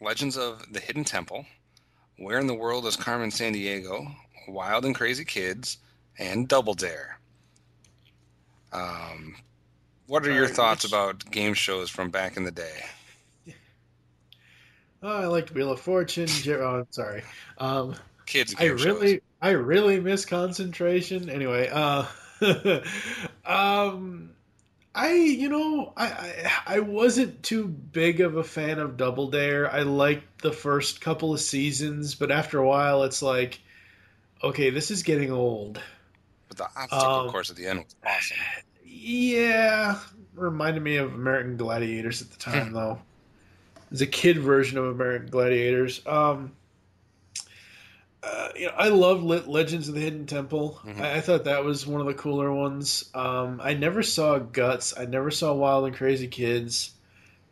Legends 0.01 0.37
of 0.37 0.65
the 0.73 0.81
Hidden 0.81 1.05
Temple, 1.05 1.45
Where 2.17 2.39
in 2.39 2.47
the 2.47 2.53
World 2.53 2.85
is 2.85 2.97
Carmen 2.97 3.29
Sandiego, 3.29 4.13
Wild 4.49 4.83
and 4.83 4.93
Crazy 4.93 5.23
Kids, 5.23 5.77
and 6.19 6.47
Double 6.47 6.73
Dare. 6.73 7.17
Um, 8.73 9.35
what 10.07 10.25
are 10.27 10.31
your 10.33 10.47
thoughts 10.47 10.83
about 10.83 11.31
game 11.31 11.53
shows 11.53 11.89
from 11.89 12.09
back 12.09 12.35
in 12.35 12.43
the 12.43 12.51
day? 12.51 12.85
Oh, 15.05 15.17
I 15.17 15.25
liked 15.25 15.51
Wheel 15.51 15.69
of 15.69 15.81
Fortune. 15.81 16.29
Oh, 16.47 16.79
I'm 16.79 16.87
sorry. 16.91 17.23
Um, 17.57 17.93
Kids 18.25 18.55
I 18.57 18.67
really, 18.67 19.15
shows. 19.15 19.21
I 19.43 19.51
really 19.51 19.99
miss 19.99 20.23
concentration. 20.23 21.29
Anyway, 21.29 21.67
uh, 21.69 22.05
um, 23.45 24.31
I, 24.95 25.11
you 25.11 25.49
know, 25.49 25.91
I, 25.97 26.05
I, 26.05 26.51
I 26.65 26.79
wasn't 26.79 27.43
too 27.43 27.67
big 27.67 28.21
of 28.21 28.37
a 28.37 28.43
fan 28.45 28.79
of 28.79 28.95
Double 28.95 29.29
Dare. 29.29 29.69
I 29.69 29.81
liked 29.81 30.41
the 30.41 30.53
first 30.53 31.01
couple 31.01 31.33
of 31.33 31.41
seasons, 31.41 32.15
but 32.15 32.31
after 32.31 32.57
a 32.57 32.65
while, 32.65 33.03
it's 33.03 33.21
like, 33.21 33.59
okay, 34.41 34.69
this 34.69 34.89
is 34.89 35.03
getting 35.03 35.29
old. 35.29 35.81
But 36.47 36.55
the 36.55 36.67
obstacle 36.77 37.05
Um, 37.05 37.29
course 37.29 37.49
at 37.49 37.57
the 37.57 37.67
end 37.67 37.79
was 37.79 37.95
awesome. 38.05 38.37
Yeah, 38.85 39.99
reminded 40.35 40.83
me 40.83 40.95
of 40.95 41.13
American 41.15 41.57
Gladiators 41.57 42.21
at 42.21 42.31
the 42.31 42.37
time, 42.37 42.71
though. 42.71 42.97
It's 43.91 43.99
a 43.99 44.07
kid 44.07 44.39
version 44.39 44.77
of 44.77 44.85
American 44.85 45.29
Gladiators. 45.29 46.01
Um, 46.07 46.53
uh, 48.25 48.49
you 48.55 48.67
know, 48.67 48.73
I 48.77 48.87
love 48.89 49.23
Le- 49.23 49.43
Legends 49.49 49.89
of 49.89 49.95
the 49.95 50.01
Hidden 50.01 50.25
Temple. 50.27 50.79
I-, 50.97 51.15
I 51.17 51.21
thought 51.21 51.43
that 51.45 51.63
was 51.63 51.85
one 51.85 51.99
of 52.01 52.07
the 52.07 52.13
cooler 52.13 52.51
ones. 52.53 53.09
Um, 53.13 53.59
I 53.63 53.73
never 53.73 54.01
saw 54.03 54.39
Guts. 54.39 54.93
I 54.97 55.05
never 55.05 55.29
saw 55.31 55.53
Wild 55.53 55.85
and 55.85 55.95
Crazy 55.95 56.27
Kids. 56.27 56.91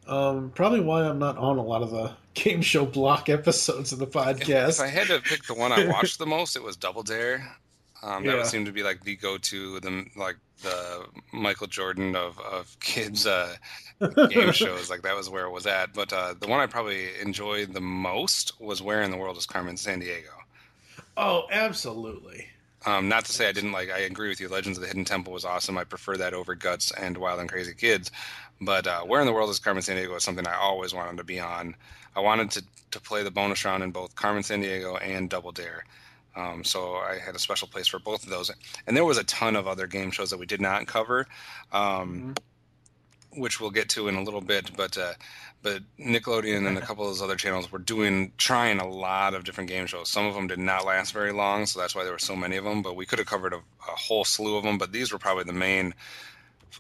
Um, 0.08 0.52
probably 0.56 0.80
why 0.82 1.04
I'm 1.04 1.20
not 1.20 1.38
on 1.38 1.58
a 1.58 1.64
lot 1.64 1.82
of 1.84 1.92
the 1.92 2.12
game 2.34 2.62
show 2.62 2.86
block 2.86 3.30
episodes 3.30 3.92
of 3.92 4.00
the 4.00 4.08
podcast. 4.08 4.70
If 4.70 4.80
I 4.82 4.88
had 4.88 5.08
to 5.08 5.20
pick 5.20 5.44
the 5.44 5.54
one 5.54 5.72
I 5.72 5.88
watched 5.92 6.18
the 6.20 6.26
most, 6.26 6.56
it 6.56 6.64
was 6.64 6.76
Double 6.78 7.04
Dare. 7.04 7.56
Um, 8.04 8.24
that 8.26 8.32
Yeah. 8.32 8.38
would 8.38 8.48
seem 8.48 8.66
to 8.66 8.72
be 8.72 8.82
like 8.82 9.04
the 9.04 9.16
go-to, 9.16 9.80
the 9.80 10.06
like 10.16 10.38
the 10.64 11.06
Michael 11.32 11.68
Jordan 11.68 12.16
of 12.16 12.40
of 12.40 12.76
kids 12.80 13.28
uh, 13.28 13.56
game 14.30 14.52
shows. 14.54 14.90
Like 14.90 15.04
that 15.04 15.16
was 15.16 15.30
where 15.30 15.46
it 15.46 15.52
was 15.52 15.68
at. 15.68 15.94
But 15.94 16.12
uh, 16.12 16.34
the 16.40 16.48
one 16.48 16.60
I 16.60 16.66
probably 16.66 17.10
enjoyed 17.22 17.74
the 17.74 17.82
most 17.82 18.60
was 18.60 18.82
Where 18.82 19.04
in 19.04 19.12
the 19.12 19.18
World 19.18 19.38
is 19.38 19.46
Carmen 19.46 19.76
Sandiego. 19.76 20.30
Oh, 21.18 21.44
absolutely. 21.52 22.48
Um, 22.86 23.08
not 23.08 23.26
to 23.26 23.32
say 23.32 23.48
I 23.48 23.52
didn't 23.52 23.74
like. 23.74 23.92
I 23.92 24.00
agree 24.00 24.30
with 24.30 24.40
you. 24.40 24.50
Legends 24.50 24.78
of 24.78 24.82
the 24.82 24.88
Hidden 24.88 25.06
Temple 25.06 25.34
was 25.34 25.46
awesome. 25.46 25.78
I 25.78 25.84
prefer 25.84 26.18
that 26.18 26.34
over 26.34 26.56
Guts 26.56 26.92
and 26.92 27.18
Wild 27.18 27.40
and 27.40 27.50
Crazy 27.50 27.74
Kids. 27.74 28.10
But 28.60 28.88
uh, 28.88 29.02
Where 29.02 29.22
in 29.22 29.28
the 29.28 29.34
World 29.34 29.50
is 29.50 29.60
Carmen 29.60 29.84
Sandiego 29.84 30.16
is 30.18 30.24
something 30.24 30.48
I 30.48 30.56
always 30.56 30.94
wanted 30.94 31.18
to 31.18 31.24
be 31.24 31.40
on. 31.40 31.76
I 32.16 32.20
wanted 32.20 32.52
to 32.52 32.64
to 32.92 33.00
play 33.00 33.24
the 33.24 33.32
bonus 33.32 33.64
round 33.66 33.84
in 33.84 33.92
both 33.92 34.16
Carmen 34.16 34.44
Sandiego 34.44 35.00
and 35.02 35.30
Double 35.30 35.52
Dare. 35.52 35.86
Um, 36.36 36.64
so 36.64 36.96
I 36.96 37.18
had 37.18 37.36
a 37.36 37.40
special 37.40 37.68
place 37.68 37.88
for 37.88 38.00
both 38.00 38.24
of 38.24 38.30
those. 38.30 38.52
And 38.88 38.96
there 38.96 39.06
was 39.06 39.18
a 39.18 39.24
ton 39.26 39.56
of 39.56 39.68
other 39.68 39.88
game 39.88 40.12
shows 40.12 40.30
that 40.30 40.40
we 40.40 40.46
did 40.46 40.62
not 40.62 40.88
cover, 40.88 41.28
um, 41.72 42.34
which 43.36 43.60
we'll 43.60 43.72
get 43.72 43.90
to 43.90 44.08
in 44.08 44.16
a 44.16 44.24
little 44.24 44.42
bit. 44.42 44.72
But 44.76 44.98
uh, 44.98 45.14
but 45.62 45.82
Nickelodeon 46.00 46.68
and 46.68 46.78
a 46.78 46.82
couple 46.82 47.04
of 47.04 47.12
those 47.12 47.22
other 47.22 47.36
channels 47.36 47.72
were 47.72 47.80
doing 47.80 48.32
trying 48.38 48.80
a 48.80 48.88
lot 48.88 49.34
of 49.34 49.44
different 49.44 49.70
game 49.70 49.86
shows. 49.86 50.10
Some 50.10 50.26
of 50.26 50.34
them 50.34 50.48
did 50.48 50.60
not 50.60 50.86
last 50.86 51.14
very 51.14 51.32
long, 51.32 51.66
so 51.66 51.80
that's 51.80 51.96
why 51.96 52.04
there 52.04 52.14
were 52.14 52.20
so 52.20 52.36
many 52.36 52.58
of 52.58 52.64
them. 52.64 52.82
But 52.82 52.96
we 52.96 53.06
could 53.06 53.20
have 53.20 53.28
covered 53.28 53.54
a, 53.54 53.58
a 53.58 53.96
whole 53.96 54.26
slew 54.26 54.58
of 54.58 54.64
them. 54.64 54.78
But 54.78 54.92
these 54.92 55.12
were 55.12 55.20
probably 55.20 55.44
the 55.44 55.54
main, 55.54 55.94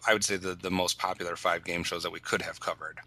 I 0.07 0.13
would 0.13 0.23
say, 0.23 0.37
the 0.37 0.55
the 0.55 0.71
most 0.71 0.97
popular 0.97 1.35
five 1.35 1.63
game 1.63 1.83
shows 1.83 2.03
that 2.03 2.11
we 2.11 2.19
could 2.19 2.41
have 2.41 2.59
covered. 2.59 2.99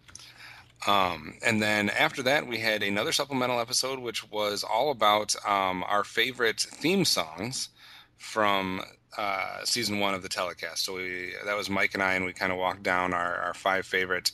Um, 0.87 1.35
and 1.43 1.61
then 1.61 1.89
after 1.89 2.21
that, 2.23 2.47
we 2.47 2.59
had 2.59 2.83
another 2.83 3.11
supplemental 3.11 3.59
episode, 3.59 3.99
which 3.99 4.29
was 4.29 4.63
all 4.63 4.91
about 4.91 5.35
um, 5.47 5.83
our 5.87 6.03
favorite 6.03 6.59
theme 6.59 7.05
songs 7.05 7.69
from 8.17 8.81
uh, 9.17 9.63
season 9.63 9.99
one 9.99 10.13
of 10.13 10.21
the 10.21 10.29
telecast. 10.29 10.83
So 10.85 10.95
we 10.95 11.33
that 11.45 11.57
was 11.57 11.69
Mike 11.69 11.93
and 11.93 12.03
I, 12.03 12.13
and 12.13 12.25
we 12.25 12.33
kind 12.33 12.51
of 12.51 12.57
walked 12.57 12.83
down 12.83 13.13
our, 13.13 13.37
our 13.37 13.53
five 13.53 13.85
favorite 13.85 14.31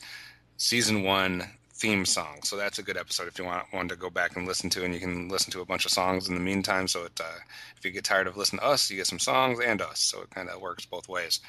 season 0.57 1.03
one 1.03 1.43
theme 1.73 2.05
songs. 2.05 2.47
So 2.49 2.57
that's 2.57 2.79
a 2.79 2.83
good 2.83 2.97
episode 2.97 3.27
if 3.27 3.39
you 3.39 3.45
want 3.45 3.65
one 3.71 3.87
to 3.87 3.95
go 3.95 4.09
back 4.09 4.35
and 4.35 4.47
listen 4.47 4.69
to, 4.71 4.83
and 4.83 4.93
you 4.93 4.99
can 4.99 5.29
listen 5.29 5.51
to 5.53 5.61
a 5.61 5.65
bunch 5.65 5.85
of 5.85 5.91
songs 5.91 6.29
in 6.29 6.35
the 6.35 6.41
meantime. 6.41 6.87
So 6.87 7.05
it, 7.05 7.19
uh, 7.19 7.39
if 7.77 7.85
you 7.85 7.91
get 7.91 8.03
tired 8.03 8.27
of 8.27 8.37
listening 8.37 8.59
to 8.59 8.67
us, 8.67 8.89
you 8.89 8.97
get 8.97 9.07
some 9.07 9.19
songs 9.19 9.59
and 9.59 9.81
us. 9.81 9.99
So 9.99 10.21
it 10.21 10.29
kind 10.29 10.49
of 10.49 10.61
works 10.61 10.85
both 10.85 11.09
ways. 11.09 11.39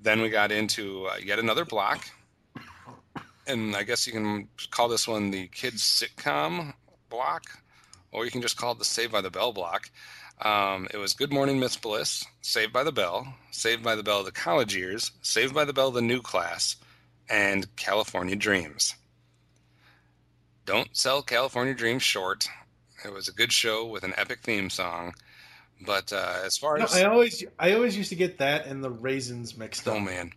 Then 0.00 0.20
we 0.20 0.30
got 0.30 0.52
into 0.52 1.06
uh, 1.06 1.16
yet 1.22 1.38
another 1.38 1.64
block 1.64 2.08
and 3.46 3.74
I 3.74 3.82
guess 3.82 4.06
you 4.06 4.12
can 4.12 4.48
call 4.70 4.88
this 4.88 5.08
one 5.08 5.30
the 5.30 5.48
kids 5.48 5.82
sitcom 5.82 6.74
block, 7.10 7.44
or 8.12 8.24
you 8.24 8.30
can 8.30 8.42
just 8.42 8.56
call 8.56 8.72
it 8.72 8.78
the 8.78 8.84
Saved 8.84 9.12
by 9.12 9.20
the 9.20 9.30
Bell 9.30 9.52
block. 9.52 9.90
Um, 10.42 10.88
it 10.92 10.96
was 10.96 11.14
Good 11.14 11.32
Morning 11.32 11.60
Miss 11.60 11.76
Bliss, 11.76 12.24
Saved 12.40 12.72
by 12.72 12.82
the 12.82 12.90
Bell, 12.92 13.32
Saved 13.52 13.82
by 13.84 13.94
the 13.94 14.02
Bell 14.02 14.24
the 14.24 14.32
College 14.32 14.74
Years, 14.74 15.12
Saved 15.22 15.54
by 15.54 15.64
the 15.64 15.72
Bell 15.72 15.92
the 15.92 16.02
New 16.02 16.20
Class, 16.20 16.76
and 17.30 17.74
California 17.76 18.34
Dreams. 18.34 18.96
Don't 20.66 20.96
sell 20.96 21.22
California 21.22 21.74
Dreams 21.74 22.02
short. 22.02 22.48
It 23.04 23.12
was 23.12 23.28
a 23.28 23.32
good 23.32 23.52
show 23.52 23.86
with 23.86 24.02
an 24.02 24.14
epic 24.16 24.40
theme 24.42 24.68
song. 24.70 25.14
But 25.84 26.12
uh, 26.12 26.40
as 26.44 26.56
far 26.56 26.78
No, 26.78 26.84
as 26.84 26.94
I 26.94 27.04
always 27.04 27.44
I 27.58 27.72
always 27.72 27.96
used 27.96 28.10
to 28.10 28.14
get 28.16 28.38
that 28.38 28.66
and 28.66 28.82
the 28.84 28.90
raisins 28.90 29.56
mixed 29.56 29.88
up. 29.88 29.94
oh 29.94 30.00
man, 30.00 30.32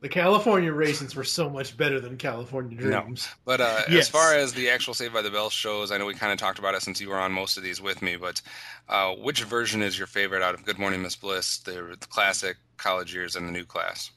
The 0.00 0.08
California 0.08 0.72
raisins 0.72 1.16
were 1.16 1.24
so 1.24 1.50
much 1.50 1.76
better 1.76 1.98
than 1.98 2.16
California 2.16 2.80
No. 2.80 3.00
Dreams. 3.00 3.28
But 3.44 3.60
uh, 3.60 3.82
as 3.90 4.08
far 4.08 4.32
as 4.34 4.52
the 4.52 4.70
actual 4.70 4.94
Saved 4.94 5.12
by 5.12 5.22
the 5.22 5.30
Bell 5.30 5.50
shows, 5.50 5.90
I 5.90 5.98
know 5.98 6.06
we 6.06 6.14
kind 6.14 6.32
of 6.32 6.38
talked 6.38 6.60
about 6.60 6.74
it 6.74 6.82
since 6.82 7.00
you 7.00 7.08
were 7.08 7.18
on 7.18 7.32
most 7.32 7.56
of 7.56 7.64
these 7.64 7.80
with 7.80 8.00
me. 8.00 8.14
But 8.14 8.40
uh, 8.88 9.14
which 9.14 9.42
version 9.42 9.82
is 9.82 9.98
your 9.98 10.06
favorite 10.06 10.42
out 10.42 10.54
of 10.54 10.64
Good 10.64 10.78
Morning 10.78 11.02
Miss 11.02 11.16
Bliss, 11.16 11.58
the, 11.58 11.96
the 11.98 12.06
classic, 12.06 12.58
college 12.76 13.12
years, 13.12 13.34
and 13.34 13.48
the 13.48 13.52
new 13.52 13.64
class? 13.64 14.12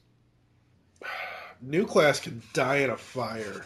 New 1.60 1.84
class 1.84 2.20
can 2.20 2.42
die 2.52 2.76
in 2.76 2.90
a 2.90 2.96
fire. 2.96 3.64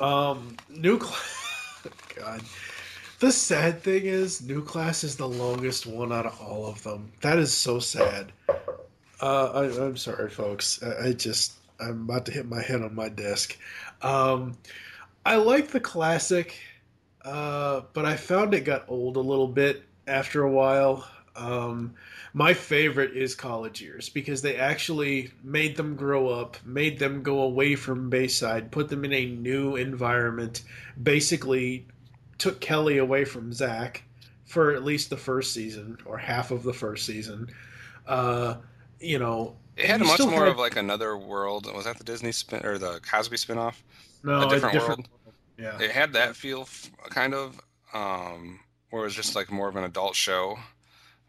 Um, 0.00 0.56
new 0.68 0.98
class. 0.98 1.86
God. 2.16 2.42
The 3.20 3.32
sad 3.32 3.82
thing 3.82 4.04
is, 4.04 4.42
new 4.42 4.62
class 4.62 5.04
is 5.04 5.16
the 5.16 5.28
longest 5.28 5.86
one 5.86 6.12
out 6.12 6.26
of 6.26 6.38
all 6.38 6.66
of 6.66 6.82
them. 6.82 7.12
That 7.22 7.38
is 7.38 7.52
so 7.54 7.78
sad. 7.78 8.32
Uh, 9.24 9.50
I, 9.54 9.86
I'm 9.86 9.96
sorry, 9.96 10.28
folks. 10.28 10.82
I, 10.82 11.06
I 11.06 11.12
just 11.14 11.54
I'm 11.80 12.02
about 12.02 12.26
to 12.26 12.32
hit 12.32 12.44
my 12.44 12.60
head 12.60 12.82
on 12.82 12.94
my 12.94 13.08
desk. 13.08 13.56
Um, 14.02 14.58
I 15.24 15.36
like 15.36 15.68
the 15.68 15.80
classic, 15.80 16.60
uh, 17.24 17.80
but 17.94 18.04
I 18.04 18.16
found 18.16 18.52
it 18.52 18.66
got 18.66 18.84
old 18.86 19.16
a 19.16 19.20
little 19.20 19.48
bit 19.48 19.82
after 20.06 20.42
a 20.42 20.50
while. 20.50 21.08
Um, 21.36 21.94
my 22.34 22.52
favorite 22.52 23.16
is 23.16 23.34
college 23.34 23.80
years 23.80 24.10
because 24.10 24.42
they 24.42 24.56
actually 24.56 25.32
made 25.42 25.74
them 25.74 25.96
grow 25.96 26.28
up, 26.28 26.58
made 26.62 26.98
them 26.98 27.22
go 27.22 27.40
away 27.40 27.76
from 27.76 28.10
Bayside, 28.10 28.70
put 28.70 28.90
them 28.90 29.06
in 29.06 29.14
a 29.14 29.24
new 29.24 29.76
environment, 29.76 30.64
basically 31.02 31.86
took 32.36 32.60
Kelly 32.60 32.98
away 32.98 33.24
from 33.24 33.54
Zach 33.54 34.02
for 34.44 34.72
at 34.72 34.84
least 34.84 35.08
the 35.08 35.16
first 35.16 35.54
season 35.54 35.96
or 36.04 36.18
half 36.18 36.50
of 36.50 36.62
the 36.62 36.74
first 36.74 37.06
season. 37.06 37.48
Uh, 38.06 38.56
you 39.04 39.18
know, 39.18 39.56
It 39.76 39.86
had 39.86 40.00
much 40.00 40.20
more 40.20 40.30
had- 40.44 40.48
of 40.48 40.58
like 40.58 40.76
another 40.76 41.16
world. 41.16 41.72
Was 41.74 41.84
that 41.84 41.98
the 41.98 42.04
Disney 42.04 42.32
spin 42.32 42.64
or 42.64 42.78
the 42.78 43.00
Cosby 43.00 43.36
spinoff? 43.36 43.74
No, 44.22 44.32
a 44.40 44.46
a 44.46 44.48
different, 44.50 44.72
different- 44.72 45.08
world. 45.24 45.34
yeah. 45.58 45.78
it 45.80 45.90
had 45.90 46.12
that 46.14 46.34
feel, 46.36 46.62
f- 46.62 46.90
kind 47.10 47.34
of, 47.34 47.60
um, 47.92 48.60
where 48.90 49.02
it 49.02 49.06
was 49.06 49.14
just 49.14 49.34
like 49.36 49.50
more 49.50 49.68
of 49.68 49.76
an 49.76 49.84
adult 49.84 50.14
show 50.16 50.58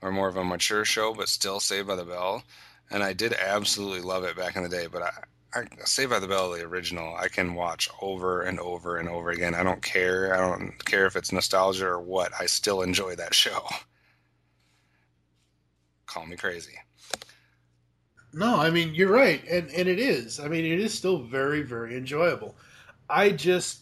or 0.02 0.12
more 0.12 0.28
of 0.28 0.38
a 0.38 0.44
mature 0.44 0.86
show, 0.86 1.14
but 1.14 1.28
still 1.30 1.60
Saved 1.60 1.88
by 1.88 1.96
the 1.96 2.06
Bell. 2.06 2.44
And 2.92 3.04
I 3.04 3.14
did 3.14 3.34
absolutely 3.34 4.02
love 4.02 4.24
it 4.24 4.36
back 4.38 4.56
in 4.56 4.64
the 4.64 4.70
day. 4.70 4.88
But 4.88 5.02
I, 5.02 5.12
I 5.56 5.66
Saved 5.86 6.12
by 6.12 6.20
the 6.20 6.28
Bell, 6.28 6.52
the 6.52 6.62
original, 6.62 7.16
I 7.16 7.28
can 7.28 7.56
watch 7.56 7.90
over 8.02 8.44
and 8.44 8.60
over 8.60 8.98
and 8.98 9.10
over 9.10 9.32
again. 9.32 9.56
I 9.56 9.64
don't 9.64 9.82
care. 9.82 10.34
I 10.36 10.38
don't 10.38 10.74
care 10.86 11.06
if 11.08 11.16
it's 11.16 11.32
nostalgia 11.32 11.88
or 11.88 12.00
what. 12.02 12.32
I 12.40 12.46
still 12.46 12.82
enjoy 12.84 13.16
that 13.16 13.34
show. 13.34 13.66
Call 16.06 16.26
me 16.28 16.36
crazy. 16.38 16.76
No, 18.36 18.58
I 18.58 18.70
mean 18.70 18.94
you're 18.94 19.12
right, 19.12 19.42
and 19.48 19.70
and 19.72 19.88
it 19.88 19.98
is. 19.98 20.40
I 20.42 20.50
mean 20.50 20.66
it 20.66 20.80
is 20.80 20.94
still 20.94 21.20
very 21.20 21.62
very 21.62 21.96
enjoyable. 21.98 22.56
I 23.10 23.32
just 23.32 23.80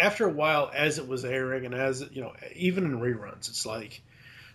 after 0.00 0.26
a 0.26 0.32
while, 0.32 0.70
as 0.74 0.98
it 0.98 1.06
was 1.06 1.24
airing, 1.24 1.66
and 1.66 1.74
as 1.74 2.04
you 2.10 2.22
know, 2.22 2.32
even 2.54 2.84
in 2.84 2.98
reruns, 3.00 3.48
it's 3.50 3.66
like 3.66 4.00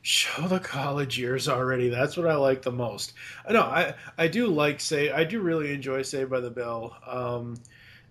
show 0.02 0.48
the 0.48 0.60
college 0.60 1.20
years 1.20 1.48
already. 1.48 1.90
That's 1.90 2.18
what 2.18 2.28
I 2.28 2.36
like 2.36 2.64
the 2.64 2.72
most. 2.72 3.14
I 3.48 3.54
know 3.54 3.62
I 3.62 3.94
I 4.18 4.28
do 4.28 4.48
like 4.48 4.80
say 4.80 5.12
I 5.12 5.24
do 5.24 5.42
really 5.42 5.72
enjoy 5.72 6.02
Saved 6.02 6.32
by 6.32 6.40
the 6.40 6.50
Bell. 6.50 6.98
Um, 7.06 7.58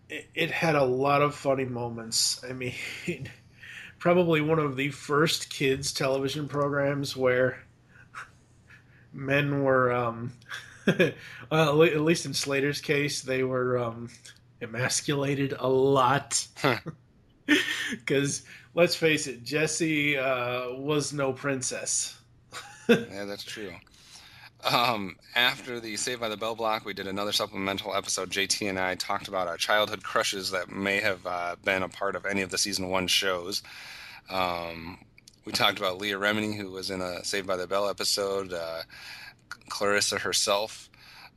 it, 0.08 0.28
it 0.34 0.50
had 0.52 0.76
a 0.76 0.84
lot 0.84 1.22
of 1.22 1.34
funny 1.34 1.64
moments. 1.64 2.40
I 2.48 2.52
mean, 2.52 2.74
probably 3.98 4.40
one 4.40 4.60
of 4.60 4.76
the 4.76 4.90
first 4.90 5.50
kids 5.50 5.92
television 5.92 6.46
programs 6.46 7.16
where 7.16 7.64
men 9.12 9.62
were 9.62 9.92
um 9.92 10.32
well, 11.50 11.82
at 11.82 12.00
least 12.00 12.26
in 12.26 12.34
Slater's 12.34 12.80
case 12.80 13.22
they 13.22 13.42
were 13.42 13.78
um 13.78 14.08
emasculated 14.60 15.54
a 15.58 15.68
lot 15.68 16.46
because 17.90 18.42
let's 18.74 18.94
face 18.94 19.26
it 19.26 19.42
Jesse 19.42 20.16
uh 20.16 20.72
was 20.72 21.12
no 21.12 21.32
princess 21.32 22.18
yeah, 22.88 23.24
that's 23.24 23.44
true. 23.44 23.72
Um, 24.64 25.16
after 25.34 25.80
the 25.80 25.96
Saved 25.96 26.20
by 26.20 26.28
the 26.28 26.36
Bell 26.36 26.54
block, 26.54 26.84
we 26.84 26.94
did 26.94 27.06
another 27.06 27.32
supplemental 27.32 27.94
episode. 27.94 28.30
JT 28.30 28.68
and 28.68 28.78
I 28.78 28.94
talked 28.94 29.28
about 29.28 29.48
our 29.48 29.56
childhood 29.56 30.02
crushes 30.02 30.50
that 30.52 30.70
may 30.70 31.00
have 31.00 31.26
uh, 31.26 31.56
been 31.64 31.82
a 31.82 31.88
part 31.88 32.14
of 32.14 32.26
any 32.26 32.42
of 32.42 32.50
the 32.50 32.58
season 32.58 32.88
one 32.88 33.06
shows. 33.06 33.62
Um, 34.30 34.98
we 35.44 35.52
talked 35.52 35.78
about 35.78 35.98
Leah 35.98 36.18
Remini, 36.18 36.56
who 36.56 36.70
was 36.70 36.90
in 36.90 37.00
a 37.00 37.24
Saved 37.24 37.46
by 37.46 37.56
the 37.56 37.66
Bell 37.66 37.88
episode, 37.88 38.52
uh, 38.52 38.82
Clarissa 39.68 40.18
herself. 40.18 40.88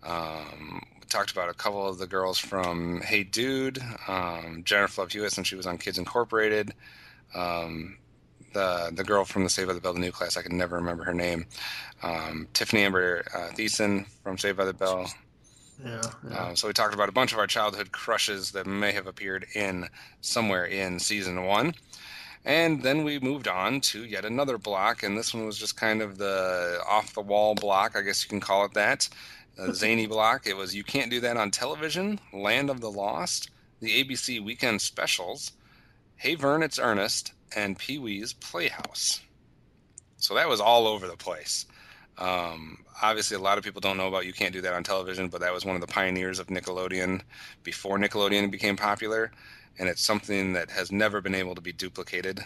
Um, 0.03 0.84
we 0.99 1.06
talked 1.08 1.32
about 1.32 1.49
a 1.49 1.53
couple 1.53 1.88
of 1.88 1.97
the 1.97 2.08
girls 2.08 2.38
from 2.38 3.01
Hey 3.01 3.24
Dude, 3.24 3.80
um, 4.08 4.62
Jennifer 4.64 5.01
Love 5.01 5.12
Hewitt, 5.12 5.32
since 5.32 5.47
she 5.47 5.56
was 5.56 5.66
on 5.66 5.78
Kids 5.78 5.97
Incorporated. 5.97 6.74
Um, 7.34 7.97
the 8.53 8.91
the 8.93 9.03
girl 9.03 9.26
from 9.26 9.43
the 9.43 9.49
Saved 9.49 9.68
by 9.68 9.74
the 9.74 9.82
Bell, 9.82 9.93
the 9.93 9.99
new 9.99 10.12
class, 10.12 10.38
I 10.38 10.41
can 10.41 10.58
never 10.58 10.78
remember 10.78 11.03
her 11.03 11.14
name. 11.14 11.45
Um, 12.03 12.47
Tiffany 12.53 12.84
Amber 12.84 13.26
uh, 13.34 13.53
Thiessen 13.53 14.08
from 14.24 14.38
Saved 14.38 14.58
by 14.58 14.66
the 14.66 14.74
Bell. 14.74 15.12
Yeah. 15.84 16.01
Um, 16.38 16.56
so 16.56 16.68
we 16.68 16.74
talked 16.74 16.93
about 16.93 17.10
a 17.10 17.12
bunch 17.12 17.34
of 17.34 17.39
our 17.39 17.47
childhood 17.47 17.91
crushes 17.91 18.51
that 18.51 18.66
may 18.66 18.93
have 18.93 19.08
appeared 19.08 19.45
in 19.56 19.89
somewhere 20.22 20.66
in 20.66 20.99
season 20.99 21.43
one. 21.43 21.74
And 22.46 22.84
then 22.84 23.04
we 23.04 23.20
moved 23.20 23.48
on 23.48 23.82
to 23.82 24.06
yet 24.06 24.24
another 24.24 24.60
block, 24.60 25.02
and 25.02 25.18
this 25.18 25.34
one 25.34 25.48
was 25.48 25.58
just 25.58 25.76
kind 25.76 26.02
of 26.02 26.20
the 26.20 26.80
off 26.88 27.16
the 27.16 27.22
wall 27.22 27.56
block, 27.56 27.96
I 27.96 28.02
guess 28.02 28.24
you 28.24 28.30
can 28.30 28.39
call 28.39 28.66
it 28.66 28.74
that. 28.76 29.10
A 29.58 29.74
zany 29.74 30.06
block. 30.06 30.46
It 30.46 30.56
was 30.56 30.76
You 30.76 30.84
Can't 30.84 31.10
Do 31.10 31.20
That 31.22 31.38
on 31.38 31.50
Television, 31.50 32.20
Land 32.32 32.70
of 32.70 32.82
the 32.82 32.91
Lost, 32.91 33.50
the 33.80 34.04
ABC 34.04 34.43
Weekend 34.43 34.80
Specials, 34.82 35.54
Hey 36.18 36.36
Vern, 36.36 36.62
It's 36.62 36.78
Ernest, 36.78 37.34
and 37.56 37.80
Pee 37.80 37.98
Wee's 37.98 38.34
Playhouse. 38.34 39.22
So 40.18 40.36
that 40.36 40.48
was 40.48 40.62
all 40.62 40.88
over 40.88 41.08
the 41.08 41.18
place. 41.18 41.66
Um, 42.18 42.86
obviously, 43.02 43.38
a 43.38 43.41
lot 43.41 43.58
of 43.58 43.64
people 43.64 43.82
don't 43.82 43.98
know 43.98 44.08
about 44.08 44.26
You 44.26 44.34
Can't 44.34 44.54
Do 44.54 44.62
That 44.62 44.74
on 44.74 44.84
Television, 44.84 45.30
but 45.30 45.41
that 45.41 45.54
was 45.54 45.66
one 45.66 45.76
of 45.76 45.82
the 45.82 45.88
pioneers 45.88 46.38
of 46.38 46.48
Nickelodeon 46.48 47.22
before 47.64 47.98
Nickelodeon 47.98 48.52
became 48.52 48.78
popular, 48.78 49.32
and 49.80 49.90
it's 49.90 50.02
something 50.04 50.54
that 50.54 50.70
has 50.72 50.92
never 50.92 51.22
been 51.22 51.36
able 51.36 51.56
to 51.56 51.62
be 51.62 51.74
duplicated. 51.74 52.42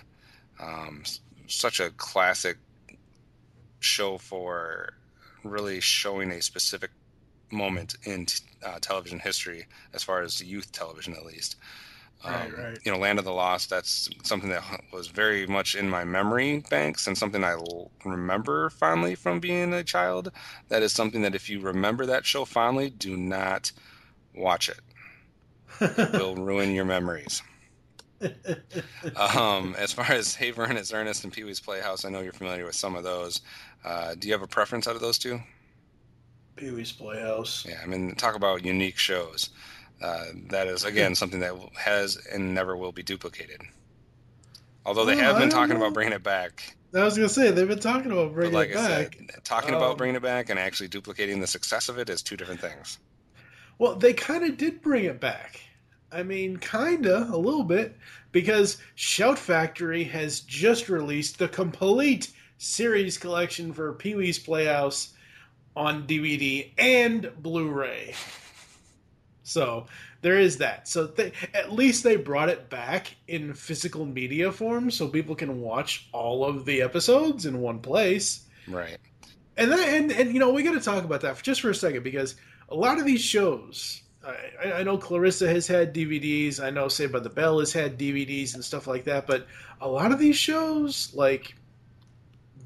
Um, 0.59 1.03
such 1.47 1.79
a 1.79 1.89
classic 1.91 2.57
show 3.79 4.17
for 4.17 4.93
really 5.43 5.79
showing 5.79 6.31
a 6.31 6.41
specific 6.41 6.91
moment 7.51 7.95
in 8.03 8.25
t- 8.25 8.43
uh, 8.63 8.77
television 8.81 9.19
history, 9.19 9.65
as 9.93 10.03
far 10.03 10.21
as 10.21 10.41
youth 10.41 10.71
television 10.71 11.13
at 11.13 11.25
least. 11.25 11.55
Right, 12.25 12.47
Um, 12.47 12.55
right. 12.55 12.77
You 12.83 12.91
know, 12.91 12.97
Land 12.97 13.17
of 13.19 13.25
the 13.25 13.31
Lost. 13.31 13.69
That's 13.69 14.09
something 14.23 14.49
that 14.49 14.63
was 14.91 15.07
very 15.07 15.47
much 15.47 15.75
in 15.75 15.89
my 15.89 16.03
memory 16.03 16.63
banks 16.69 17.07
and 17.07 17.17
something 17.17 17.43
I 17.43 17.53
l- 17.53 17.91
remember 18.03 18.69
fondly 18.69 19.15
from 19.15 19.39
being 19.39 19.73
a 19.73 19.83
child. 19.83 20.31
That 20.67 20.83
is 20.83 20.91
something 20.91 21.21
that 21.21 21.35
if 21.35 21.49
you 21.49 21.61
remember 21.61 22.05
that 22.05 22.25
show 22.25 22.43
fondly, 22.45 22.89
do 22.89 23.15
not 23.15 23.71
watch 24.35 24.67
it. 24.69 24.79
It 25.81 26.13
will 26.13 26.35
ruin 26.35 26.73
your 26.73 26.85
memories. 26.85 27.41
Um, 29.15 29.75
as 29.77 29.93
far 29.93 30.11
as 30.11 30.35
Hey 30.35 30.51
Vern, 30.51 30.75
it's 30.77 30.93
Ernest 30.93 31.23
and 31.23 31.31
Pee 31.31 31.43
Wee's 31.43 31.59
Playhouse, 31.59 32.03
I 32.05 32.09
know 32.09 32.19
you're 32.21 32.33
familiar 32.33 32.65
with 32.65 32.75
some 32.75 32.95
of 32.95 33.03
those. 33.03 33.41
Uh, 33.85 34.15
do 34.15 34.27
you 34.27 34.33
have 34.33 34.41
a 34.41 34.47
preference 34.47 34.87
out 34.87 34.95
of 34.95 35.01
those 35.01 35.17
two? 35.17 35.39
Pee 36.57 36.71
Wee's 36.71 36.91
Playhouse. 36.91 37.65
Yeah, 37.67 37.79
I 37.81 37.85
mean, 37.85 38.13
talk 38.15 38.35
about 38.35 38.65
unique 38.65 38.97
shows. 38.97 39.51
Uh, 40.01 40.25
that 40.49 40.67
is 40.67 40.83
again 40.85 41.15
something 41.15 41.39
that 41.41 41.53
has 41.77 42.17
and 42.31 42.53
never 42.53 42.75
will 42.77 42.91
be 42.91 43.03
duplicated. 43.03 43.61
Although 44.85 45.05
they 45.05 45.13
Oh, 45.15 45.19
have 45.19 45.37
been 45.37 45.49
talking 45.49 45.75
know. 45.77 45.81
about 45.85 45.93
bringing 45.93 46.13
it 46.13 46.23
back, 46.23 46.75
I 46.93 47.03
was 47.03 47.15
gonna 47.15 47.29
say 47.29 47.51
they've 47.51 47.67
been 47.67 47.79
talking 47.79 48.11
about 48.11 48.33
bringing 48.33 48.53
like 48.53 48.69
it 48.69 48.77
I 48.77 49.03
back. 49.03 49.15
said, 49.17 49.43
talking 49.45 49.75
about 49.75 49.91
Um, 49.91 49.97
bringing 49.97 50.15
it 50.15 50.21
back 50.21 50.49
and 50.49 50.57
actually 50.59 50.87
duplicating 50.89 51.39
the 51.39 51.47
success 51.47 51.87
of 51.89 51.97
it 51.99 52.09
is 52.09 52.21
two 52.21 52.35
different 52.37 52.59
things. 52.61 52.97
Well, 53.79 53.95
they 53.95 54.13
kind 54.13 54.43
of 54.43 54.57
did 54.57 54.81
bring 54.81 55.05
it 55.05 55.19
back. 55.19 55.61
I 56.11 56.21
mean, 56.23 56.57
kinda, 56.57 57.29
a 57.31 57.37
little 57.37 57.63
bit, 57.63 57.95
because 58.31 58.77
Shout 58.95 59.39
Factory 59.39 60.03
has 60.03 60.41
just 60.41 60.89
released 60.89 61.39
the 61.39 61.47
complete 61.47 62.31
series 62.57 63.17
collection 63.17 63.73
for 63.73 63.93
Pee 63.93 64.15
Wee's 64.15 64.37
Playhouse 64.37 65.13
on 65.75 66.05
DVD 66.05 66.71
and 66.77 67.31
Blu-ray. 67.41 68.13
So 69.43 69.87
there 70.21 70.37
is 70.37 70.57
that. 70.57 70.87
So 70.87 71.07
they, 71.07 71.31
at 71.53 71.71
least 71.71 72.03
they 72.03 72.17
brought 72.17 72.49
it 72.49 72.69
back 72.69 73.15
in 73.27 73.53
physical 73.53 74.05
media 74.05 74.51
form, 74.51 74.91
so 74.91 75.07
people 75.07 75.35
can 75.35 75.61
watch 75.61 76.09
all 76.11 76.43
of 76.43 76.65
the 76.65 76.81
episodes 76.81 77.45
in 77.45 77.61
one 77.61 77.79
place. 77.79 78.45
Right. 78.67 78.97
And 79.57 79.71
then, 79.71 79.79
and, 79.79 80.11
and 80.11 80.33
you 80.33 80.39
know, 80.39 80.51
we 80.51 80.63
got 80.63 80.73
to 80.73 80.81
talk 80.81 81.03
about 81.03 81.21
that 81.21 81.37
for 81.37 81.43
just 81.43 81.61
for 81.61 81.69
a 81.69 81.75
second 81.75 82.03
because 82.03 82.35
a 82.69 82.75
lot 82.75 82.99
of 82.99 83.05
these 83.05 83.21
shows, 83.21 84.01
I, 84.25 84.71
I 84.73 84.83
know 84.83 84.97
Clarissa 84.97 85.47
has 85.49 85.67
had 85.67 85.93
DVDs. 85.93 86.61
I 86.63 86.69
know 86.69 86.87
Saved 86.87 87.13
by 87.13 87.19
the 87.19 87.29
Bell 87.29 87.59
has 87.59 87.73
had 87.73 87.97
DVDs 87.97 88.53
and 88.53 88.63
stuff 88.63 88.87
like 88.87 89.05
that. 89.05 89.27
But 89.27 89.47
a 89.81 89.87
lot 89.87 90.11
of 90.11 90.19
these 90.19 90.35
shows, 90.37 91.11
like 91.13 91.55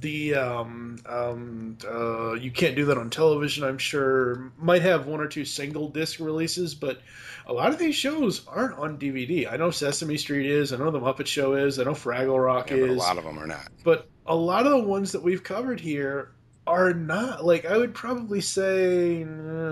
the 0.02 0.36
um, 0.36 0.98
um, 1.06 1.78
uh, 1.88 2.34
you 2.34 2.52
can't 2.52 2.76
do 2.76 2.86
that 2.86 2.98
on 2.98 3.10
television. 3.10 3.64
I'm 3.64 3.78
sure 3.78 4.52
might 4.58 4.82
have 4.82 5.08
one 5.08 5.22
or 5.22 5.28
two 5.28 5.46
single 5.46 5.88
disc 5.88 6.20
releases, 6.20 6.76
but 6.76 7.02
a 7.46 7.54
lot 7.54 7.70
of 7.70 7.80
these 7.80 7.96
shows 7.96 8.46
aren't 8.48 8.78
on 8.78 8.98
DVD. 8.98 9.52
I 9.52 9.56
know 9.58 9.72
Sesame 9.72 10.18
Street 10.18 10.46
is. 10.50 10.74
I 10.74 10.78
know 10.78 10.92
the 10.92 11.00
Muppet 11.00 11.28
Show 11.28 11.54
is. 11.56 11.80
I 11.80 11.84
know 11.84 11.92
Fraggle 11.92 12.44
Rock 12.44 12.72
Yeah, 12.72 12.78
but 12.82 12.90
a 12.90 12.94
lot 12.94 13.18
of 13.18 13.24
them 13.24 13.40
are 13.40 13.48
not. 13.48 13.70
but 13.84 14.10
a 14.26 14.36
lot 14.36 14.66
of 14.66 14.72
the 14.72 14.80
ones 14.80 15.12
that 15.14 15.22
we've 15.24 15.44
covered 15.44 15.80
here 15.80 16.32
are 16.66 16.94
not 16.94 17.44
like 17.44 17.66
I 17.66 17.78
would 17.78 17.94
probably 17.94 18.42
say 18.42 19.26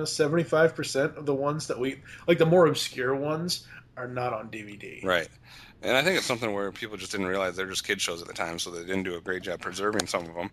seventy 0.06 0.44
five 0.44 0.76
percent 0.76 1.18
of 1.18 1.26
the 1.26 1.36
ones 1.36 1.68
that 1.68 1.80
we 1.80 2.02
like 2.28 2.38
the 2.38 2.46
more 2.46 2.68
obscure 2.68 3.16
ones 3.16 3.66
are 3.98 4.08
not 4.08 4.34
on 4.34 4.50
DVD. 4.50 5.04
Right. 5.04 5.30
And 5.84 5.98
I 5.98 6.04
think 6.04 6.18
it's 6.18 6.28
something 6.28 6.54
where 6.54 6.72
people 6.72 6.96
just 6.96 7.12
didn't 7.12 7.28
realize 7.28 7.56
they're 7.56 7.66
just 7.66 7.86
kid 7.86 8.00
shows 8.00 8.22
at 8.22 8.28
the 8.28 8.34
time, 8.34 8.60
so 8.60 8.70
they 8.70 8.82
didn't 8.82 9.04
do 9.04 9.16
a 9.16 9.22
great 9.22 9.42
job 9.42 9.62
preserving 9.62 10.08
some 10.08 10.28
of 10.28 10.36
them. 10.36 10.52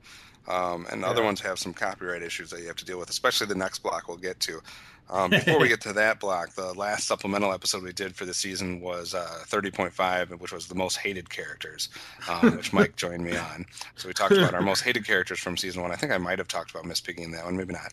Um, 0.49 0.87
and 0.91 1.03
the 1.03 1.07
other 1.07 1.23
ones 1.23 1.41
have 1.43 1.59
some 1.59 1.75
copyright 1.75 2.23
issues 2.23 2.49
that 2.51 2.61
you 2.61 2.67
have 2.69 2.77
to 2.77 2.85
deal 2.87 2.99
with, 2.99 3.11
especially 3.11 3.47
the 3.47 3.55
next 3.55 3.81
block 3.81 4.09
we'll 4.09 4.17
get 4.17 4.41
to. 4.41 4.63
Um, 5.11 5.31
before 5.31 5.59
we 5.59 5.69
get 5.69 5.81
to 5.83 5.93
that 5.95 6.21
block, 6.21 6.55
the 6.55 6.73
last 6.75 7.07
supplemental 7.07 7.53
episode 7.53 7.83
we 7.83 7.93
did 7.93 8.15
for 8.15 8.25
the 8.25 8.35
season 8.35 8.81
was 8.81 9.15
uh, 9.15 9.43
30.5, 9.47 10.39
which 10.41 10.53
was 10.53 10.67
the 10.67 10.75
most 10.75 10.97
hated 10.97 11.31
characters, 11.31 11.89
um, 12.29 12.57
which 12.57 12.73
Mike 12.73 12.97
joined 12.97 13.25
me 13.25 13.37
on. 13.37 13.65
So 13.97 14.09
we 14.09 14.15
talked 14.15 14.33
about 14.33 14.55
our 14.55 14.63
most 14.63 14.83
hated 14.83 15.07
characters 15.07 15.39
from 15.39 15.57
season 15.57 15.83
one. 15.83 15.93
I 15.93 15.97
think 15.97 16.13
I 16.13 16.19
might 16.19 16.39
have 16.39 16.49
talked 16.49 16.71
about 16.71 16.85
Miss 16.85 17.01
Piggy 17.01 17.23
in 17.23 17.31
that 17.33 17.45
one, 17.45 17.57
maybe 17.57 17.73
not. 17.75 17.93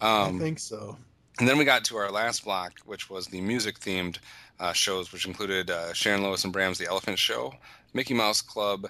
Um, 0.00 0.36
I 0.36 0.38
think 0.40 0.58
so. 0.58 0.96
and 1.38 1.48
then 1.48 1.58
we 1.58 1.64
got 1.64 1.84
to 1.84 1.96
our 1.96 2.10
last 2.10 2.44
block, 2.44 2.80
which 2.86 3.08
was 3.08 3.26
the 3.26 3.40
music 3.40 3.78
themed 3.78 4.18
uh, 4.58 4.72
shows, 4.72 5.12
which 5.12 5.26
included 5.26 5.70
uh, 5.70 5.92
Sharon 5.92 6.22
Lois 6.22 6.44
and 6.44 6.52
Bram's 6.52 6.78
The 6.78 6.86
Elephant 6.86 7.18
Show, 7.18 7.54
Mickey 7.94 8.14
Mouse 8.14 8.40
Club, 8.40 8.88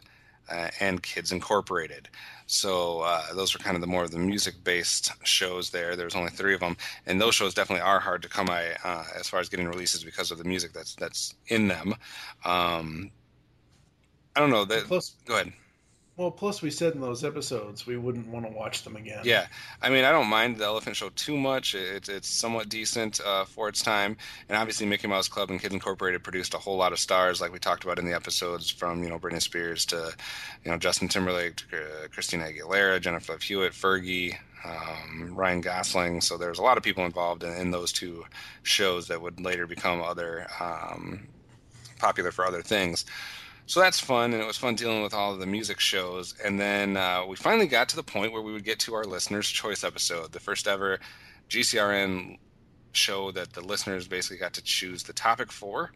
uh, 0.50 0.68
and 0.80 1.02
Kids 1.02 1.32
Incorporated. 1.32 2.08
So 2.46 3.00
uh, 3.00 3.34
those 3.34 3.52
were 3.54 3.58
kind 3.58 3.74
of 3.74 3.80
the 3.80 3.88
more 3.88 4.04
of 4.04 4.12
the 4.12 4.18
music 4.18 4.54
based 4.62 5.10
shows 5.24 5.70
there. 5.70 5.96
There's 5.96 6.14
only 6.14 6.30
three 6.30 6.54
of 6.54 6.60
them, 6.60 6.76
and 7.06 7.20
those 7.20 7.34
shows 7.34 7.54
definitely 7.54 7.82
are 7.82 7.98
hard 7.98 8.22
to 8.22 8.28
come 8.28 8.46
by 8.46 8.76
uh, 8.84 9.04
as 9.18 9.28
far 9.28 9.40
as 9.40 9.48
getting 9.48 9.66
releases 9.66 10.04
because 10.04 10.30
of 10.30 10.38
the 10.38 10.44
music 10.44 10.72
that's 10.72 10.94
that's 10.94 11.34
in 11.48 11.66
them. 11.66 11.94
Um, 12.44 13.10
I 14.36 14.40
don't 14.40 14.50
know. 14.50 14.64
That, 14.64 14.84
Plus, 14.84 15.16
go 15.26 15.34
ahead. 15.34 15.52
Well, 16.16 16.30
plus 16.30 16.62
we 16.62 16.70
said 16.70 16.94
in 16.94 17.00
those 17.00 17.24
episodes 17.24 17.86
we 17.86 17.96
wouldn't 17.96 18.28
want 18.28 18.46
to 18.46 18.52
watch 18.52 18.82
them 18.82 18.96
again. 18.96 19.20
Yeah, 19.24 19.46
I 19.82 19.90
mean, 19.90 20.04
I 20.04 20.10
don't 20.10 20.28
mind 20.28 20.56
the 20.56 20.64
Elephant 20.64 20.96
Show 20.96 21.10
too 21.10 21.36
much. 21.36 21.74
It, 21.74 22.08
it's 22.08 22.28
somewhat 22.28 22.68
decent 22.68 23.20
uh, 23.24 23.44
for 23.44 23.68
its 23.68 23.82
time, 23.82 24.16
and 24.48 24.56
obviously, 24.56 24.86
Mickey 24.86 25.08
Mouse 25.08 25.28
Club 25.28 25.50
and 25.50 25.60
Kids 25.60 25.74
Incorporated 25.74 26.24
produced 26.24 26.54
a 26.54 26.58
whole 26.58 26.76
lot 26.76 26.92
of 26.92 26.98
stars, 26.98 27.40
like 27.40 27.52
we 27.52 27.58
talked 27.58 27.84
about 27.84 27.98
in 27.98 28.06
the 28.06 28.14
episodes, 28.14 28.70
from 28.70 29.02
you 29.02 29.10
know 29.10 29.18
Britney 29.18 29.42
Spears 29.42 29.84
to 29.86 30.12
you 30.64 30.70
know 30.70 30.78
Justin 30.78 31.08
Timberlake 31.08 31.56
to 31.56 31.76
uh, 31.76 32.08
Christina 32.10 32.44
Aguilera, 32.44 33.00
Jennifer 33.00 33.32
Love 33.32 33.42
Hewitt, 33.42 33.72
Fergie, 33.72 34.36
um, 34.64 35.34
Ryan 35.34 35.60
Gosling. 35.60 36.20
So 36.22 36.38
there's 36.38 36.58
a 36.58 36.62
lot 36.62 36.78
of 36.78 36.82
people 36.82 37.04
involved 37.04 37.44
in, 37.44 37.52
in 37.54 37.70
those 37.70 37.92
two 37.92 38.24
shows 38.62 39.08
that 39.08 39.20
would 39.20 39.40
later 39.40 39.66
become 39.66 40.00
other 40.00 40.46
um, 40.60 41.26
popular 41.98 42.30
for 42.30 42.46
other 42.46 42.62
things. 42.62 43.04
So 43.68 43.80
that's 43.80 43.98
fun, 43.98 44.32
and 44.32 44.40
it 44.40 44.46
was 44.46 44.56
fun 44.56 44.76
dealing 44.76 45.02
with 45.02 45.12
all 45.12 45.32
of 45.32 45.40
the 45.40 45.46
music 45.46 45.80
shows. 45.80 46.34
And 46.44 46.58
then 46.58 46.96
uh, 46.96 47.24
we 47.26 47.34
finally 47.34 47.66
got 47.66 47.88
to 47.90 47.96
the 47.96 48.02
point 48.02 48.32
where 48.32 48.42
we 48.42 48.52
would 48.52 48.64
get 48.64 48.78
to 48.80 48.94
our 48.94 49.04
listeners' 49.04 49.48
choice 49.48 49.82
episode, 49.82 50.30
the 50.30 50.38
first 50.38 50.68
ever 50.68 51.00
GCRN 51.50 52.38
show 52.92 53.32
that 53.32 53.52
the 53.52 53.60
listeners 53.60 54.06
basically 54.06 54.38
got 54.38 54.52
to 54.54 54.62
choose 54.62 55.02
the 55.02 55.12
topic 55.12 55.50
for. 55.50 55.92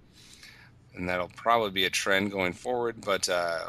And 0.97 1.09
that'll 1.09 1.31
probably 1.37 1.71
be 1.71 1.85
a 1.85 1.91
trend 1.91 2.33
going 2.33 2.53
forward. 2.53 3.05
But 3.05 3.29
uh, 3.29 3.69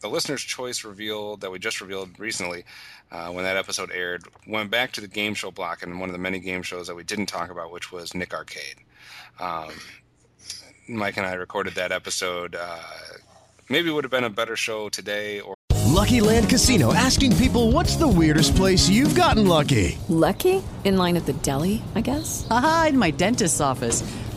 the 0.00 0.08
listener's 0.08 0.42
choice 0.42 0.84
reveal 0.84 1.36
that 1.36 1.50
we 1.50 1.60
just 1.60 1.80
revealed 1.80 2.18
recently, 2.18 2.64
uh, 3.12 3.28
when 3.28 3.44
that 3.44 3.56
episode 3.56 3.92
aired, 3.92 4.24
went 4.48 4.72
back 4.72 4.90
to 4.92 5.00
the 5.00 5.06
game 5.06 5.34
show 5.34 5.52
block 5.52 5.84
and 5.84 6.00
one 6.00 6.08
of 6.08 6.12
the 6.12 6.18
many 6.18 6.40
game 6.40 6.62
shows 6.62 6.88
that 6.88 6.96
we 6.96 7.04
didn't 7.04 7.26
talk 7.26 7.50
about, 7.50 7.70
which 7.70 7.92
was 7.92 8.14
Nick 8.14 8.34
Arcade. 8.34 8.76
Um, 9.38 9.70
Mike 10.88 11.16
and 11.16 11.26
I 11.26 11.34
recorded 11.34 11.74
that 11.74 11.92
episode. 11.92 12.56
Uh, 12.56 12.82
maybe 13.68 13.88
it 13.88 13.92
would 13.92 14.04
have 14.04 14.10
been 14.10 14.24
a 14.24 14.30
better 14.30 14.56
show 14.56 14.88
today 14.88 15.40
or 15.40 15.54
Lucky 15.88 16.20
Land 16.20 16.48
Casino 16.48 16.92
asking 16.94 17.36
people 17.36 17.72
what's 17.72 17.96
the 17.96 18.06
weirdest 18.06 18.54
place 18.54 18.88
you've 18.88 19.14
gotten 19.14 19.46
lucky? 19.46 19.98
Lucky? 20.08 20.62
In 20.84 20.96
line 20.96 21.16
at 21.16 21.26
the 21.26 21.32
deli, 21.32 21.82
I 21.94 22.02
guess? 22.02 22.46
Aha, 22.50 22.86
in 22.90 22.98
my 22.98 23.10
dentist's 23.10 23.60
office. 23.60 24.02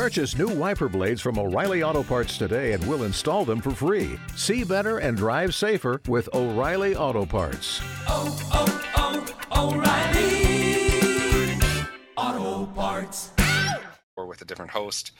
Purchase 0.00 0.38
new 0.38 0.48
wiper 0.48 0.88
blades 0.88 1.20
from 1.20 1.38
O'Reilly 1.38 1.82
Auto 1.82 2.02
Parts 2.02 2.38
today 2.38 2.72
and 2.72 2.82
we'll 2.88 3.02
install 3.02 3.44
them 3.44 3.60
for 3.60 3.72
free. 3.72 4.18
See 4.34 4.64
better 4.64 4.96
and 4.96 5.14
drive 5.14 5.54
safer 5.54 6.00
with 6.08 6.26
O'Reilly 6.32 6.96
Auto 6.96 7.26
Parts. 7.26 7.82
Oh, 8.08 8.34
oh, 8.96 9.34
oh, 9.52 9.74
O'Reilly 9.74 11.60
Auto 12.16 12.64
Parts. 12.72 13.32
or 14.16 14.24
with 14.24 14.40
a 14.40 14.46
different 14.46 14.70
host. 14.70 15.12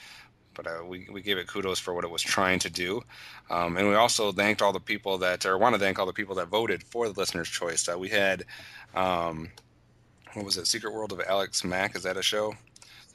But 0.55 0.65
uh, 0.65 0.83
we, 0.83 1.07
we 1.11 1.21
gave 1.21 1.37
it 1.37 1.45
kudos 1.45 1.77
for 1.77 1.93
what 1.93 2.03
it 2.03 2.09
was 2.09 2.23
trying 2.23 2.57
to 2.57 2.71
do. 2.71 3.03
Um, 3.51 3.77
and 3.77 3.87
we 3.87 3.93
also 3.93 4.31
thanked 4.31 4.63
all 4.63 4.73
the 4.73 4.79
people 4.79 5.19
that, 5.19 5.45
or 5.45 5.59
want 5.59 5.75
to 5.75 5.79
thank 5.79 5.99
all 5.99 6.07
the 6.07 6.11
people 6.11 6.33
that 6.37 6.47
voted 6.47 6.81
for 6.81 7.07
the 7.07 7.13
listener's 7.19 7.49
choice. 7.49 7.87
Uh, 7.87 7.99
we 7.99 8.09
had, 8.09 8.45
um, 8.95 9.51
what 10.33 10.43
was 10.43 10.57
it, 10.57 10.65
Secret 10.65 10.91
World 10.91 11.11
of 11.11 11.21
Alex 11.21 11.63
Mack? 11.63 11.95
Is 11.95 12.01
that 12.01 12.17
a 12.17 12.23
show? 12.23 12.55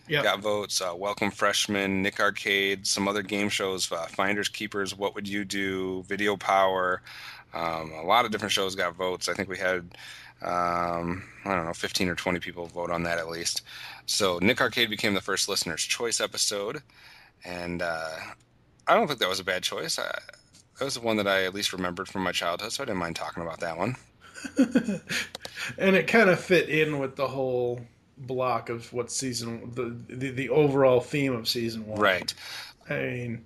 Yeah. 0.09 0.23
Got 0.23 0.41
votes. 0.41 0.81
Uh, 0.81 0.95
Welcome 0.97 1.31
Freshman, 1.33 2.03
Nick 2.03 2.21
Arcade, 2.21 2.87
some 2.87 3.09
other 3.09 3.23
game 3.23 3.49
shows, 3.49 3.91
uh, 3.91 4.07
Finders 4.07 4.49
Keepers, 4.49 4.97
What 4.97 5.15
Would 5.17 5.29
You 5.29 5.45
Do, 5.45 6.05
Video 6.07 6.37
Power. 6.37 7.03
Um, 7.53 7.93
a 7.93 8.05
lot 8.05 8.25
of 8.25 8.31
different 8.31 8.53
shows 8.53 8.77
got 8.77 8.95
votes. 8.95 9.29
I 9.29 9.35
think 9.35 9.49
we 9.49 9.59
had, 9.59 9.97
um, 10.43 11.25
I 11.45 11.55
don't 11.55 11.67
know, 11.67 11.73
15 11.73 12.09
or 12.09 12.15
20 12.15 12.39
people 12.39 12.67
vote 12.67 12.91
on 12.91 13.03
that 13.03 13.19
at 13.19 13.29
least. 13.29 13.63
So 14.07 14.39
Nick 14.39 14.61
Arcade 14.61 14.91
became 14.91 15.15
the 15.15 15.21
first 15.21 15.49
listener's 15.49 15.83
choice 15.83 16.21
episode. 16.21 16.83
And 17.45 17.83
uh, 17.83 18.17
I 18.87 18.95
don't 18.95 19.09
think 19.09 19.19
that 19.19 19.29
was 19.29 19.41
a 19.41 19.45
bad 19.45 19.65
choice. 19.65 19.99
I, 19.99 20.19
that 20.79 20.85
was 20.85 20.95
the 20.95 21.01
one 21.01 21.17
that 21.17 21.27
I 21.27 21.45
at 21.45 21.55
least 21.55 21.73
remembered 21.73 22.09
from 22.09 22.23
my 22.23 22.33
childhood, 22.33 22.73
so 22.73 22.83
I 22.83 22.87
didn't 22.87 22.99
mind 22.99 23.17
talking 23.17 23.43
about 23.43 23.61
that 23.61 23.77
one. 23.77 23.97
and 25.79 25.97
it 25.97 26.07
kind 26.07 26.31
of 26.31 26.39
fit 26.39 26.69
in 26.69 26.99
with 26.99 27.17
the 27.17 27.27
whole 27.27 27.81
block 28.19 28.69
of 28.69 28.93
what 28.93 29.11
season 29.11 29.71
the, 29.75 30.15
the 30.15 30.31
the 30.31 30.49
overall 30.49 31.01
theme 31.01 31.35
of 31.35 31.49
season 31.49 31.87
one. 31.87 32.01
Right. 32.01 32.33
I 32.89 32.95
mean, 32.95 33.45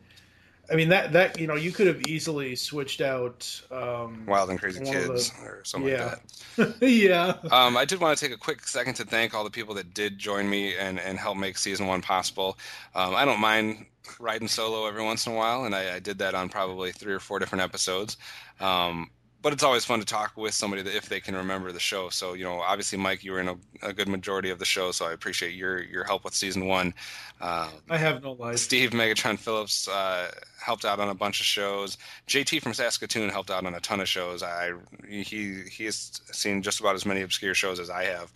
I 0.71 0.77
mean 0.77 0.89
that 0.91 1.13
that 1.13 1.41
you 1.41 1.47
know 1.47 1.57
you 1.57 1.73
could 1.73 1.87
have 1.87 2.03
easily 2.07 2.55
switched 2.55 3.01
out 3.01 3.61
um, 3.71 4.25
Wild 4.27 4.51
and 4.51 4.59
Crazy 4.59 4.81
of 4.81 4.87
the- 4.87 4.93
Kids 4.93 5.33
or 5.43 5.63
something 5.65 5.91
yeah. 5.91 6.17
like 6.57 6.79
that. 6.79 6.83
yeah. 6.89 7.35
Um, 7.51 7.77
I 7.77 7.85
did 7.85 8.01
want 8.01 8.17
to 8.17 8.25
take 8.25 8.35
a 8.35 8.39
quick 8.39 8.67
second 8.67 8.95
to 8.95 9.05
thank 9.05 9.35
all 9.35 9.45
the 9.45 9.51
people 9.51 9.75
that 9.75 9.95
did 9.95 10.19
join 10.19 10.49
me 10.49 10.77
and, 10.77 11.01
and 11.01 11.19
help 11.19 11.37
make 11.37 11.59
season 11.59 11.87
one 11.87 12.03
possible. 12.03 12.59
Um, 12.95 13.15
I 13.15 13.25
don't 13.25 13.41
mind 13.41 13.87
riding 14.19 14.49
solo 14.49 14.87
every 14.87 15.03
once 15.03 15.27
in 15.27 15.33
a 15.33 15.37
while, 15.37 15.65
and 15.65 15.75
I, 15.75 15.97
I 15.97 15.99
did 15.99 16.19
that 16.19 16.35
on 16.35 16.49
probably 16.49 16.93
three 16.93 17.13
or 17.13 17.21
four 17.21 17.39
different 17.39 17.63
episodes. 17.63 18.17
Um, 18.61 19.11
but 19.43 19.53
it's 19.53 19.63
always 19.63 19.85
fun 19.85 20.01
to 20.01 20.05
talk 20.05 20.37
with 20.37 20.53
somebody 20.53 20.83
that 20.83 20.95
if 20.95 21.09
they 21.09 21.21
can 21.21 21.35
remember 21.35 21.73
the 21.73 21.81
show. 21.81 22.09
So 22.11 22.35
you 22.35 22.45
know, 22.45 22.61
obviously, 22.61 22.99
Mike, 22.99 23.25
you 23.25 23.33
were 23.33 23.41
in 23.41 23.49
a, 23.49 23.57
a 23.83 23.93
good 23.93 24.09
majority 24.09 24.51
of 24.51 24.59
the 24.59 24.65
show, 24.65 24.91
so 24.93 25.07
I 25.07 25.13
appreciate 25.13 25.55
your 25.55 25.83
your 25.83 26.05
help 26.05 26.25
with 26.25 26.35
season 26.35 26.67
one. 26.67 26.95
Uh, 27.41 27.71
I 27.89 27.97
have 27.97 28.23
no 28.23 28.33
life. 28.33 28.59
Steve 28.59 28.91
Megatron 28.91 29.39
Phillips 29.39 29.89
uh, 29.89 30.31
helped 30.63 30.85
out 30.85 31.01
on 31.01 31.09
a 31.09 31.15
bunch 31.15 31.41
of 31.41 31.47
shows. 31.47 31.97
JT 32.29 32.63
from 32.63 32.75
Saskatoon 32.75 33.31
helped 33.31 33.51
out 33.51 33.65
on 33.65 33.75
a 33.75 33.81
ton 33.81 34.01
of 34.01 34.09
shows. 34.09 34.43
I 34.43 34.73
he 35.09 35.63
he 35.71 35.85
has 35.85 36.21
seen 36.33 36.63
just 36.63 36.81
about 36.81 36.95
as 36.95 37.07
many 37.07 37.23
obscure 37.23 37.55
shows 37.55 37.81
as 37.81 37.89
I 37.89 38.05
have. 38.05 38.33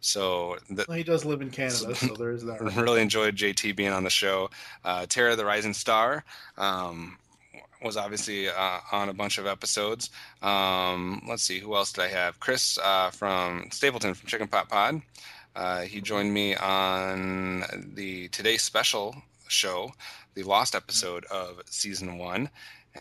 So 0.00 0.58
the, 0.70 0.84
Well, 0.88 0.96
he 0.96 1.02
does 1.02 1.24
live 1.24 1.40
in 1.40 1.50
Canada, 1.50 1.94
so 1.94 2.14
there's 2.14 2.44
that. 2.44 2.60
really 2.76 3.02
enjoyed 3.02 3.36
JT 3.36 3.74
being 3.76 3.92
on 3.92 4.04
the 4.04 4.10
show. 4.10 4.50
Uh, 4.84 5.06
Tara 5.06 5.34
the 5.36 5.44
Rising 5.44 5.74
Star 5.74 6.24
um, 6.56 7.18
was 7.82 7.96
obviously 7.96 8.48
uh, 8.48 8.78
on 8.92 9.08
a 9.08 9.14
bunch 9.14 9.38
of 9.38 9.46
episodes. 9.46 10.10
Um, 10.42 11.22
let's 11.28 11.42
see, 11.42 11.58
who 11.60 11.74
else 11.74 11.92
did 11.92 12.04
I 12.04 12.08
have? 12.08 12.40
Chris 12.40 12.78
uh, 12.78 13.10
from 13.10 13.68
Stapleton 13.70 14.14
from 14.14 14.28
Chicken 14.28 14.48
Pot 14.48 14.68
Pod. 14.68 15.02
Uh, 15.54 15.82
he 15.82 16.00
joined 16.00 16.32
me 16.32 16.54
on 16.56 17.64
the 17.94 18.28
Today 18.28 18.56
Special 18.56 19.16
show, 19.48 19.92
the 20.34 20.42
Lost 20.42 20.74
episode 20.74 21.24
of 21.26 21.62
season 21.66 22.18
one. 22.18 22.50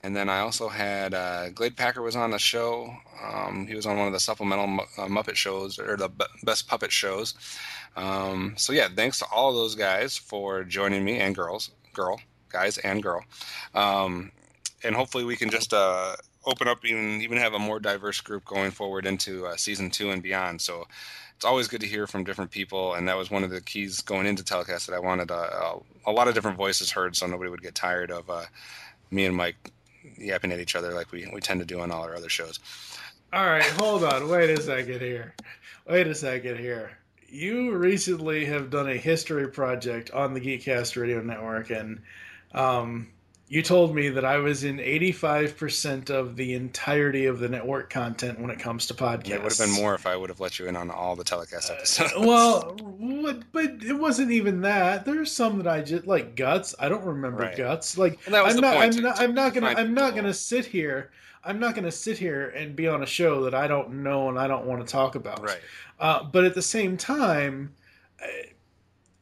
And 0.03 0.15
then 0.15 0.29
I 0.29 0.39
also 0.39 0.67
had 0.67 1.13
uh, 1.13 1.49
Glade 1.49 1.75
Packer 1.75 2.01
was 2.01 2.15
on 2.15 2.31
the 2.31 2.37
show. 2.37 2.93
Um, 3.23 3.65
he 3.67 3.75
was 3.75 3.85
on 3.85 3.97
one 3.97 4.07
of 4.07 4.13
the 4.13 4.19
supplemental 4.19 4.67
Mu- 4.67 4.83
uh, 4.97 5.07
Muppet 5.07 5.35
shows 5.35 5.79
or 5.79 5.97
the 5.97 6.09
b- 6.09 6.25
best 6.43 6.67
puppet 6.67 6.91
shows. 6.91 7.33
Um, 7.95 8.53
so 8.57 8.73
yeah, 8.73 8.89
thanks 8.95 9.19
to 9.19 9.25
all 9.31 9.53
those 9.53 9.75
guys 9.75 10.17
for 10.17 10.63
joining 10.63 11.03
me 11.03 11.17
and 11.19 11.33
girls, 11.35 11.71
girl, 11.93 12.19
guys 12.49 12.77
and 12.79 13.01
girl. 13.01 13.23
Um, 13.73 14.31
and 14.87 14.95
hopefully 14.95 15.25
we 15.25 15.35
can 15.35 15.49
just 15.49 15.73
uh, 15.73 16.15
open 16.45 16.67
up 16.67 16.83
even 16.85 17.21
even 17.21 17.37
have 17.37 17.53
a 17.53 17.59
more 17.59 17.79
diverse 17.79 18.21
group 18.21 18.45
going 18.45 18.71
forward 18.71 19.05
into 19.05 19.45
uh, 19.45 19.55
season 19.55 19.91
two 19.91 20.09
and 20.09 20.23
beyond. 20.23 20.61
So 20.61 20.87
it's 21.35 21.45
always 21.45 21.67
good 21.67 21.81
to 21.81 21.87
hear 21.87 22.07
from 22.07 22.23
different 22.23 22.49
people, 22.49 22.95
and 22.95 23.07
that 23.07 23.17
was 23.17 23.29
one 23.29 23.43
of 23.43 23.51
the 23.51 23.61
keys 23.61 24.01
going 24.01 24.25
into 24.25 24.43
telecast 24.43 24.87
that 24.87 24.95
I 24.95 24.99
wanted 24.99 25.29
uh, 25.29 25.75
a, 26.07 26.11
lot 26.11 26.27
of 26.27 26.33
different 26.33 26.57
voices 26.57 26.89
heard, 26.89 27.15
so 27.15 27.27
nobody 27.27 27.51
would 27.51 27.61
get 27.61 27.75
tired 27.75 28.09
of 28.09 28.27
uh, 28.29 28.45
me 29.11 29.25
and 29.25 29.35
Mike 29.35 29.71
yapping 30.17 30.51
at 30.51 30.59
each 30.59 30.75
other 30.75 30.93
like 30.93 31.11
we 31.11 31.29
we 31.31 31.41
tend 31.41 31.59
to 31.59 31.65
do 31.65 31.81
on 31.81 31.91
all 31.91 32.03
our 32.03 32.15
other 32.15 32.29
shows. 32.29 32.59
All 33.33 33.45
right, 33.45 33.63
hold 33.63 34.03
on. 34.03 34.29
Wait 34.29 34.49
a 34.49 34.61
second 34.61 35.01
here. 35.01 35.35
Wait 35.87 36.07
a 36.07 36.15
second 36.15 36.57
here. 36.57 36.97
You 37.29 37.75
recently 37.75 38.45
have 38.45 38.69
done 38.69 38.89
a 38.89 38.95
history 38.95 39.49
project 39.49 40.11
on 40.11 40.33
the 40.33 40.39
Geekcast 40.39 40.99
Radio 40.99 41.21
Network, 41.21 41.71
and 41.71 42.01
um, 42.53 43.09
you 43.49 43.61
told 43.61 43.95
me 43.95 44.09
that 44.09 44.25
I 44.25 44.37
was 44.37 44.63
in 44.65 44.77
85% 44.77 46.09
of 46.09 46.35
the 46.35 46.53
entirety 46.53 47.25
of 47.27 47.39
the 47.39 47.47
network 47.47 47.89
content 47.89 48.39
when 48.39 48.49
it 48.49 48.59
comes 48.59 48.87
to 48.87 48.93
podcasts. 48.93 49.29
It 49.29 49.41
would 49.41 49.51
have 49.53 49.67
been 49.67 49.71
more 49.75 49.95
if 49.95 50.05
I 50.05 50.15
would 50.17 50.29
have 50.29 50.39
let 50.41 50.59
you 50.59 50.65
in 50.67 50.75
on 50.75 50.89
all 50.91 51.15
the 51.15 51.23
telecast 51.23 51.71
episodes. 51.71 52.13
well, 52.19 52.75
what, 52.81 53.43
but 53.53 53.83
it 53.83 53.93
wasn't 53.97 54.31
even 54.31 54.61
that. 54.61 55.05
There's 55.05 55.31
some 55.31 55.57
that 55.59 55.67
I 55.67 55.81
just 55.81 56.05
like 56.07 56.35
guts. 56.35 56.75
I 56.79 56.89
don't 56.89 57.05
remember 57.05 57.43
Right. 57.43 57.55
guts. 57.55 57.97
Like 57.97 58.19
And 58.25 58.33
that 58.33 58.43
was 58.43 58.55
I'm 58.55 58.61
the 58.61 58.67
not. 58.67 58.73
point, 58.75 58.83
I'm 58.85 58.91
to- 58.91 59.01
not. 59.01 59.15
to 59.17 59.23
I'm 59.23 59.33
not 59.33 59.53
gonna. 59.53 59.67
I'm 59.67 59.93
not 59.93 60.07
people. 60.09 60.21
gonna 60.23 60.33
sit 60.33 60.65
here. 60.65 61.11
I'm 61.43 61.59
not 61.59 61.75
gonna 61.75 61.91
sit 61.91 62.17
here 62.17 62.49
and 62.49 62.75
be 62.75 62.87
on 62.89 63.01
a 63.03 63.05
show 63.05 63.43
that 63.43 63.53
I 63.53 63.67
don't 63.67 64.03
know 64.03 64.27
and 64.27 64.37
I 64.37 64.47
don't 64.47 64.65
want 64.65 64.85
to 64.85 64.91
talk 64.91 65.15
about. 65.15 65.41
Right. 65.41 65.59
Uh, 65.99 66.23
but 66.23 66.43
at 66.43 66.53
the 66.53 66.61
same 66.61 66.97
time. 66.97 67.73
I, 68.19 68.49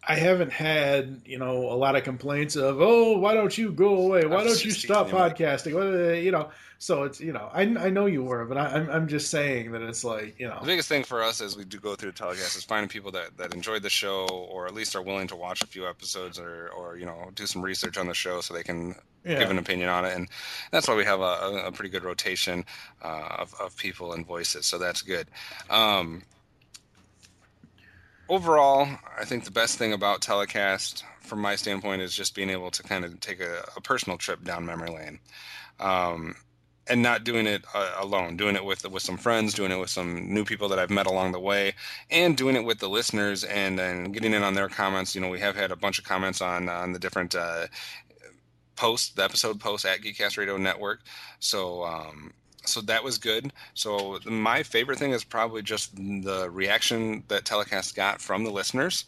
I 0.08 0.16
haven't 0.16 0.52
had, 0.54 1.22
you 1.26 1.40
know, 1.40 1.58
a 1.72 1.74
lot 1.74 1.96
of 1.96 2.04
complaints 2.04 2.56
of, 2.56 2.80
oh, 2.80 3.18
why 3.18 3.34
don't 3.34 3.58
you 3.58 3.72
go 3.72 3.96
away? 3.96 4.26
Why 4.26 4.44
don't 4.44 4.64
you 4.64 4.72
stop 4.72 5.08
teasing 5.08 5.18
you, 5.18 5.24
Mike. 5.24 5.38
podcasting? 5.38 5.74
What- 5.74 6.18
You 6.22 6.32
know, 6.32 6.50
so 6.78 7.04
it's, 7.04 7.20
you 7.20 7.34
know, 7.34 7.50
I, 7.54 7.62
I 7.64 7.90
know 7.90 8.06
you 8.06 8.24
were, 8.24 8.46
but 8.46 8.58
I, 8.58 8.66
I'm, 8.68 8.90
I'm 8.90 9.08
just 9.08 9.32
saying 9.32 9.72
that 9.72 9.82
it's 9.82 10.04
like, 10.04 10.40
you 10.40 10.48
know, 10.48 10.60
The 10.60 10.68
biggest 10.68 10.90
thing 10.90 11.04
for 11.04 11.24
us 11.24 11.42
as 11.42 11.58
we 11.58 11.64
do 11.66 11.80
go 11.80 11.96
through 11.96 12.12
the 12.12 12.18
telecast 12.18 12.56
is 12.56 12.64
finding 12.64 12.90
people 12.90 13.12
that, 13.14 13.36
that 13.38 13.54
enjoyed 13.56 13.82
the 13.82 13.90
show 13.90 14.28
or 14.28 14.68
at 14.68 14.76
least 14.76 14.96
are 14.96 15.02
willing 15.02 15.28
to 15.30 15.36
watch 15.36 15.64
a 15.64 15.68
few 15.68 15.88
episodes 15.88 16.38
or, 16.38 16.70
or 16.70 16.98
you 16.98 17.06
know 17.06 17.32
do 17.34 17.46
some 17.48 17.62
research 17.64 17.98
on 17.98 18.08
the 18.08 18.14
show 18.14 18.42
so 18.42 18.54
they 18.54 18.64
can 18.64 18.94
Yeah. 19.26 19.40
give 19.40 19.50
an 19.50 19.58
opinion 19.58 19.90
on 19.90 20.06
it 20.06 20.14
and 20.16 20.28
that's 20.72 20.88
why 20.88 20.94
we 20.96 21.06
have 21.06 21.20
a, 21.22 21.64
a 21.66 21.72
pretty 21.72 21.90
good 21.90 22.04
rotation 22.04 22.64
uh, 23.04 23.38
of, 23.40 23.56
of 23.60 23.76
people 23.78 24.14
and 24.14 24.24
voices 24.28 24.68
so 24.68 24.78
that's 24.78 25.02
good 25.02 25.28
um, 25.72 26.22
overall 28.30 28.88
I 29.20 29.26
think 29.26 29.44
the 29.44 29.52
best 29.52 29.78
thing 29.78 29.94
about 29.94 30.22
telecast 30.22 31.04
from 31.22 31.42
my 31.42 31.56
standpoint 31.56 32.02
is 32.02 32.14
just 32.14 32.36
being 32.36 32.50
able 32.50 32.72
to 32.72 32.84
kind 32.84 33.04
of 33.04 33.20
take 33.20 33.40
a, 33.40 33.64
a 33.76 33.82
personal 33.82 34.18
trip 34.18 34.44
down 34.44 34.66
memory 34.66 34.90
lane 34.90 35.20
um, 35.80 36.36
and 36.88 37.02
not 37.02 37.24
doing 37.24 37.48
it 37.48 37.66
uh, 37.74 37.96
alone, 38.00 38.38
doing 38.38 38.56
it 38.56 38.64
with 38.64 38.90
with 38.90 39.02
some 39.02 39.18
friends, 39.18 39.54
doing 39.54 39.72
it 39.72 39.80
with 39.80 39.90
some 39.90 40.32
new 40.32 40.46
people 40.46 40.70
that 40.70 40.80
I've 40.80 40.90
met 40.90 41.08
along 41.08 41.32
the 41.32 41.40
way, 41.40 41.74
and 42.12 42.38
doing 42.38 42.56
it 42.56 42.64
with 42.64 42.80
the 42.80 42.90
listeners 42.90 43.44
and 43.44 43.80
and 43.80 44.14
getting 44.14 44.34
in 44.34 44.44
on 44.44 44.54
their 44.54 44.70
comments. 44.70 45.16
You 45.16 45.22
know, 45.22 45.30
we 45.30 45.40
have 45.40 45.56
had 45.56 45.72
a 45.72 45.76
bunch 45.76 45.98
of 45.98 46.06
comments 46.06 46.42
on 46.42 46.70
on 46.70 46.94
the 46.94 47.00
different 47.00 47.34
uh, 47.34 47.68
posts, 48.76 49.10
the 49.14 49.24
episode 49.24 49.60
posts 49.60 49.86
at 49.86 50.02
Geekcast 50.02 50.38
Radio 50.38 50.58
Network. 50.58 51.02
So. 51.40 51.84
Um, 51.84 52.34
so 52.68 52.82
that 52.82 53.04
was 53.04 53.18
good. 53.18 53.52
So 53.74 54.20
my 54.26 54.64
favorite 54.64 55.00
thing 55.00 55.12
is 55.12 55.24
probably 55.24 55.62
just 55.62 55.96
the 55.96 56.50
reaction 56.50 57.24
that 57.28 57.46
Telecast 57.46 57.96
got 57.96 58.22
from 58.22 58.44
the 58.44 58.52
listeners 58.52 59.06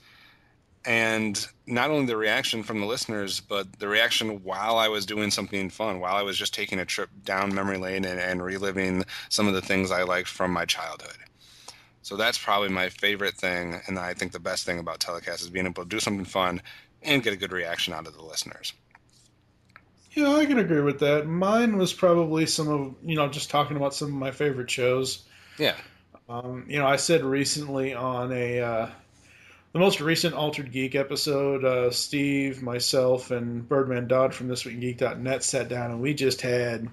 and 0.87 1.45
not 1.65 1.91
only 1.91 2.05
the 2.05 2.15
reaction 2.15 2.63
from 2.63 2.79
the 2.79 2.85
listeners, 2.85 3.41
but 3.41 3.79
the 3.79 3.89
reaction 3.89 4.41
while 4.43 4.77
I 4.77 4.87
was 4.87 5.05
doing 5.05 5.31
something 5.31 5.69
fun, 5.69 5.99
while 5.99 6.15
I 6.15 6.21
was 6.21 6.37
just 6.37 6.53
taking 6.53 6.79
a 6.79 6.85
trip 6.85 7.09
down 7.25 7.53
memory 7.53 7.77
lane 7.77 8.05
and, 8.05 8.19
and 8.19 8.41
reliving 8.41 9.03
some 9.27 9.49
of 9.49 9.53
the 9.53 9.61
things 9.61 9.91
I 9.91 10.03
liked 10.03 10.29
from 10.29 10.51
my 10.51 10.63
childhood. 10.63 11.17
So 12.03 12.15
that's 12.15 12.37
probably 12.37 12.69
my 12.69 12.87
favorite 12.87 13.35
thing, 13.35 13.81
and 13.87 13.99
I 13.99 14.13
think 14.13 14.31
the 14.31 14.39
best 14.39 14.65
thing 14.65 14.79
about 14.79 15.01
telecast 15.01 15.41
is 15.41 15.49
being 15.49 15.65
able 15.65 15.83
to 15.83 15.89
do 15.89 15.99
something 15.99 16.23
fun 16.23 16.61
and 17.03 17.21
get 17.21 17.33
a 17.33 17.37
good 17.37 17.51
reaction 17.51 17.93
out 17.93 18.07
of 18.07 18.15
the 18.15 18.23
listeners. 18.23 18.71
Yeah, 20.11 20.33
I 20.33 20.45
can 20.45 20.59
agree 20.59 20.81
with 20.81 20.99
that. 20.99 21.27
Mine 21.27 21.77
was 21.77 21.93
probably 21.93 22.45
some 22.45 22.67
of 22.67 22.95
you 23.03 23.15
know 23.15 23.27
just 23.27 23.49
talking 23.49 23.77
about 23.77 23.93
some 23.93 24.09
of 24.09 24.13
my 24.15 24.31
favorite 24.31 24.69
shows. 24.69 25.23
Yeah, 25.59 25.75
Um, 26.29 26.65
you 26.67 26.79
know, 26.79 26.87
I 26.87 26.95
said 26.95 27.23
recently 27.23 27.93
on 27.93 28.31
a 28.31 28.59
uh, 28.59 28.89
the 29.73 29.79
most 29.79 30.01
recent 30.01 30.33
Altered 30.33 30.71
Geek 30.71 30.95
episode, 30.95 31.63
uh, 31.63 31.91
Steve, 31.91 32.63
myself, 32.63 33.31
and 33.31 33.67
Birdman 33.67 34.07
Dodd 34.07 34.33
from 34.33 34.49
ThisWeekInGeek.net 34.49 35.43
sat 35.43 35.69
down 35.69 35.91
and 35.91 36.01
we 36.01 36.13
just 36.13 36.41
had 36.41 36.87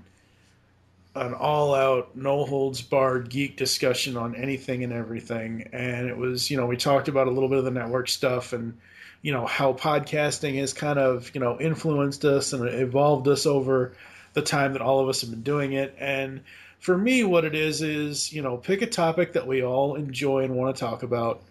an 1.14 1.32
all-out, 1.32 2.16
no 2.16 2.44
holds 2.44 2.82
barred 2.82 3.30
geek 3.30 3.56
discussion 3.56 4.16
on 4.16 4.34
anything 4.34 4.82
and 4.82 4.92
everything. 4.92 5.68
And 5.72 6.08
it 6.08 6.16
was, 6.16 6.50
you 6.50 6.56
know, 6.56 6.66
we 6.66 6.76
talked 6.76 7.08
about 7.08 7.28
a 7.28 7.30
little 7.30 7.48
bit 7.48 7.58
of 7.58 7.64
the 7.64 7.70
network 7.70 8.08
stuff 8.08 8.52
and 8.52 8.76
you 9.24 9.32
know 9.32 9.46
how 9.46 9.72
podcasting 9.72 10.58
has 10.58 10.74
kind 10.74 10.98
of 10.98 11.34
you 11.34 11.40
know 11.40 11.58
influenced 11.58 12.26
us 12.26 12.52
and 12.52 12.68
evolved 12.68 13.26
us 13.26 13.46
over 13.46 13.94
the 14.34 14.42
time 14.42 14.74
that 14.74 14.82
all 14.82 15.00
of 15.00 15.08
us 15.08 15.22
have 15.22 15.30
been 15.30 15.42
doing 15.42 15.72
it. 15.72 15.96
And 15.98 16.42
for 16.78 16.96
me, 16.96 17.24
what 17.24 17.46
it 17.46 17.54
is 17.54 17.80
is 17.80 18.34
you 18.34 18.42
know 18.42 18.58
pick 18.58 18.82
a 18.82 18.86
topic 18.86 19.32
that 19.32 19.46
we 19.46 19.64
all 19.64 19.94
enjoy 19.94 20.44
and 20.44 20.54
want 20.54 20.76
to 20.76 20.80
talk 20.80 21.02
about, 21.02 21.42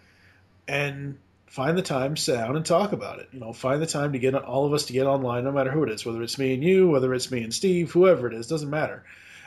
and 0.68 1.18
find 1.48 1.76
the 1.76 1.82
time, 1.82 2.16
sit 2.16 2.34
down 2.34 2.54
and 2.54 2.64
talk 2.64 2.92
about 2.92 3.18
it. 3.18 3.28
You 3.32 3.40
know, 3.40 3.52
find 3.52 3.82
the 3.82 3.88
time 3.88 4.12
to 4.12 4.20
get 4.20 4.36
all 4.36 4.66
of 4.66 4.72
us 4.72 4.86
to 4.86 4.92
get 4.92 5.08
online, 5.08 5.42
no 5.42 5.50
matter 5.50 5.72
who 5.72 5.82
it 5.82 5.90
is, 5.90 6.06
whether 6.06 6.22
it's 6.22 6.38
me 6.38 6.54
and 6.54 6.62
you, 6.62 6.88
whether 6.88 7.12
it's 7.12 7.32
me 7.32 7.42
and 7.42 7.52
Steve, 7.52 7.90
whoever 7.90 8.28
it 8.28 8.34
is, 8.34 8.46
doesn't 8.46 8.70
matter. 8.70 9.02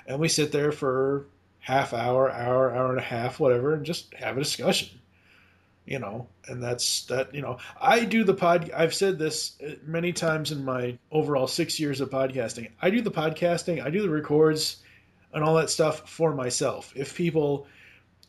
And 0.06 0.20
we 0.20 0.28
sit 0.28 0.52
there 0.52 0.74
for 0.74 1.28
half 1.62 1.94
hour, 1.94 2.30
hour, 2.30 2.76
hour 2.76 2.90
and 2.90 3.00
a 3.00 3.04
half, 3.04 3.40
whatever, 3.40 3.74
and 3.74 3.86
just 3.86 4.14
have 4.16 4.36
a 4.36 4.42
discussion. 4.42 5.00
You 5.88 6.00
know, 6.00 6.28
and 6.48 6.62
that's 6.62 7.06
that. 7.06 7.34
You 7.34 7.42
know, 7.42 7.58
I 7.82 8.06
do 8.06 8.24
the 8.24 8.34
pod. 8.34 8.70
I've 8.72 8.94
said 8.94 9.18
this 9.18 9.54
uh, 9.66 9.72
many 9.86 10.14
times 10.14 10.52
in 10.52 10.64
my 10.64 11.00
overall 11.12 11.48
six 11.48 11.80
years 11.80 12.02
of 12.02 12.10
podcasting. 12.10 12.70
I 12.82 12.90
do 12.90 13.02
the 13.02 13.12
podcasting, 13.12 13.84
I 13.84 13.90
do 13.90 14.02
the 14.02 14.10
records, 14.10 14.78
and 15.34 15.44
all 15.44 15.56
that 15.56 15.70
stuff 15.70 16.10
for 16.10 16.34
myself. 16.34 16.94
If 16.96 17.16
people 17.16 17.68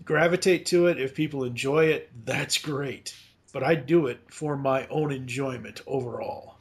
gravitate 0.04 0.66
to 0.66 0.86
it, 0.86 1.00
if 1.00 1.14
people 1.14 1.44
enjoy 1.44 1.86
it, 1.86 2.10
that's 2.24 2.58
great 2.58 3.14
but 3.52 3.62
I 3.62 3.74
do 3.74 4.06
it 4.06 4.20
for 4.30 4.56
my 4.56 4.86
own 4.88 5.10
enjoyment 5.10 5.80
overall. 5.86 6.57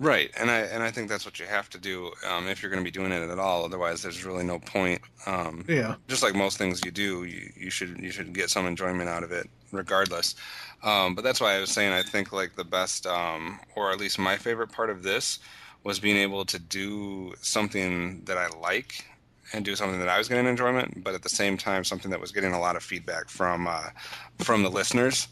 Right, 0.00 0.30
and 0.38 0.48
I 0.48 0.60
and 0.60 0.82
I 0.82 0.92
think 0.92 1.08
that's 1.08 1.24
what 1.24 1.40
you 1.40 1.46
have 1.46 1.68
to 1.70 1.78
do 1.78 2.12
um, 2.24 2.46
if 2.46 2.62
you're 2.62 2.70
going 2.70 2.82
to 2.82 2.88
be 2.88 2.96
doing 2.96 3.10
it 3.10 3.28
at 3.28 3.38
all. 3.38 3.64
Otherwise, 3.64 4.02
there's 4.02 4.24
really 4.24 4.44
no 4.44 4.60
point. 4.60 5.00
Um, 5.26 5.64
yeah. 5.68 5.96
Just 6.06 6.22
like 6.22 6.36
most 6.36 6.56
things 6.56 6.80
you 6.84 6.92
do, 6.92 7.24
you, 7.24 7.52
you 7.56 7.70
should 7.70 7.98
you 7.98 8.12
should 8.12 8.32
get 8.32 8.48
some 8.48 8.66
enjoyment 8.66 9.08
out 9.08 9.24
of 9.24 9.32
it, 9.32 9.50
regardless. 9.72 10.36
Um, 10.84 11.16
but 11.16 11.24
that's 11.24 11.40
why 11.40 11.56
I 11.56 11.60
was 11.60 11.70
saying 11.70 11.92
I 11.92 12.02
think 12.02 12.32
like 12.32 12.54
the 12.54 12.64
best, 12.64 13.06
um, 13.08 13.58
or 13.74 13.90
at 13.90 13.98
least 13.98 14.20
my 14.20 14.36
favorite 14.36 14.70
part 14.70 14.90
of 14.90 15.02
this, 15.02 15.40
was 15.82 15.98
being 15.98 16.16
able 16.16 16.44
to 16.44 16.58
do 16.60 17.34
something 17.40 18.22
that 18.26 18.38
I 18.38 18.48
like 18.60 19.04
and 19.52 19.64
do 19.64 19.74
something 19.74 19.98
that 19.98 20.08
I 20.08 20.18
was 20.18 20.28
getting 20.28 20.46
enjoyment, 20.46 21.02
but 21.02 21.14
at 21.14 21.22
the 21.22 21.28
same 21.28 21.56
time 21.56 21.82
something 21.82 22.10
that 22.12 22.20
was 22.20 22.30
getting 22.30 22.52
a 22.52 22.60
lot 22.60 22.76
of 22.76 22.84
feedback 22.84 23.28
from 23.28 23.66
uh, 23.66 23.88
from 24.38 24.62
the 24.62 24.70
listeners 24.70 25.26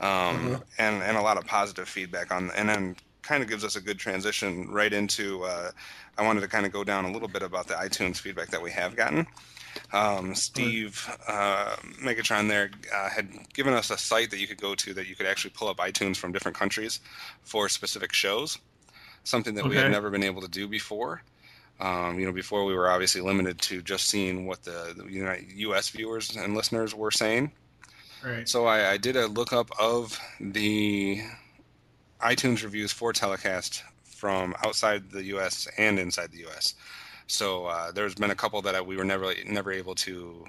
um, 0.00 0.08
mm-hmm. 0.08 0.54
and 0.78 1.02
and 1.02 1.16
a 1.16 1.22
lot 1.22 1.36
of 1.36 1.46
positive 1.46 1.88
feedback 1.88 2.32
on, 2.32 2.50
and 2.52 2.68
then 2.68 2.96
kind 3.26 3.42
of 3.42 3.48
gives 3.48 3.64
us 3.64 3.76
a 3.76 3.80
good 3.80 3.98
transition 3.98 4.70
right 4.70 4.92
into. 4.92 5.42
Uh, 5.42 5.70
I 6.16 6.24
wanted 6.24 6.40
to 6.40 6.48
kind 6.48 6.64
of 6.64 6.72
go 6.72 6.84
down 6.84 7.04
a 7.04 7.12
little 7.12 7.28
bit 7.28 7.42
about 7.42 7.66
the 7.66 7.74
iTunes 7.74 8.18
feedback 8.18 8.48
that 8.48 8.62
we 8.62 8.70
have 8.70 8.96
gotten. 8.96 9.26
Um, 9.92 10.34
Steve 10.34 11.06
uh, 11.28 11.76
Megatron 12.02 12.48
there 12.48 12.70
uh, 12.94 13.10
had 13.10 13.28
given 13.52 13.74
us 13.74 13.90
a 13.90 13.98
site 13.98 14.30
that 14.30 14.38
you 14.38 14.46
could 14.46 14.60
go 14.60 14.74
to 14.74 14.94
that 14.94 15.06
you 15.06 15.14
could 15.14 15.26
actually 15.26 15.50
pull 15.50 15.68
up 15.68 15.78
iTunes 15.78 16.16
from 16.16 16.32
different 16.32 16.56
countries 16.56 17.00
for 17.42 17.68
specific 17.68 18.12
shows, 18.12 18.58
something 19.24 19.54
that 19.54 19.62
okay. 19.62 19.70
we 19.70 19.76
had 19.76 19.90
never 19.90 20.08
been 20.08 20.22
able 20.22 20.40
to 20.40 20.48
do 20.48 20.66
before. 20.66 21.22
Um, 21.78 22.18
you 22.18 22.24
know, 22.24 22.32
before 22.32 22.64
we 22.64 22.74
were 22.74 22.88
obviously 22.88 23.20
limited 23.20 23.60
to 23.62 23.82
just 23.82 24.06
seeing 24.06 24.46
what 24.46 24.62
the, 24.62 24.94
the 24.96 25.04
you 25.12 25.24
know, 25.24 25.36
U.S. 25.56 25.90
viewers 25.90 26.34
and 26.34 26.54
listeners 26.54 26.94
were 26.94 27.10
saying. 27.10 27.52
Right. 28.24 28.48
So 28.48 28.64
I, 28.64 28.92
I 28.92 28.96
did 28.96 29.14
a 29.14 29.26
lookup 29.26 29.70
of 29.78 30.18
the 30.40 31.22
iTunes 32.20 32.62
reviews 32.62 32.92
for 32.92 33.12
telecast 33.12 33.82
from 34.04 34.54
outside 34.64 35.10
the 35.10 35.24
U.S. 35.24 35.68
and 35.78 35.98
inside 35.98 36.32
the 36.32 36.38
U.S. 36.38 36.74
So 37.26 37.66
uh, 37.66 37.92
there's 37.92 38.14
been 38.14 38.30
a 38.30 38.34
couple 38.34 38.62
that 38.62 38.74
I, 38.74 38.80
we 38.80 38.96
were 38.96 39.04
never 39.04 39.32
never 39.46 39.72
able 39.72 39.94
to 39.96 40.44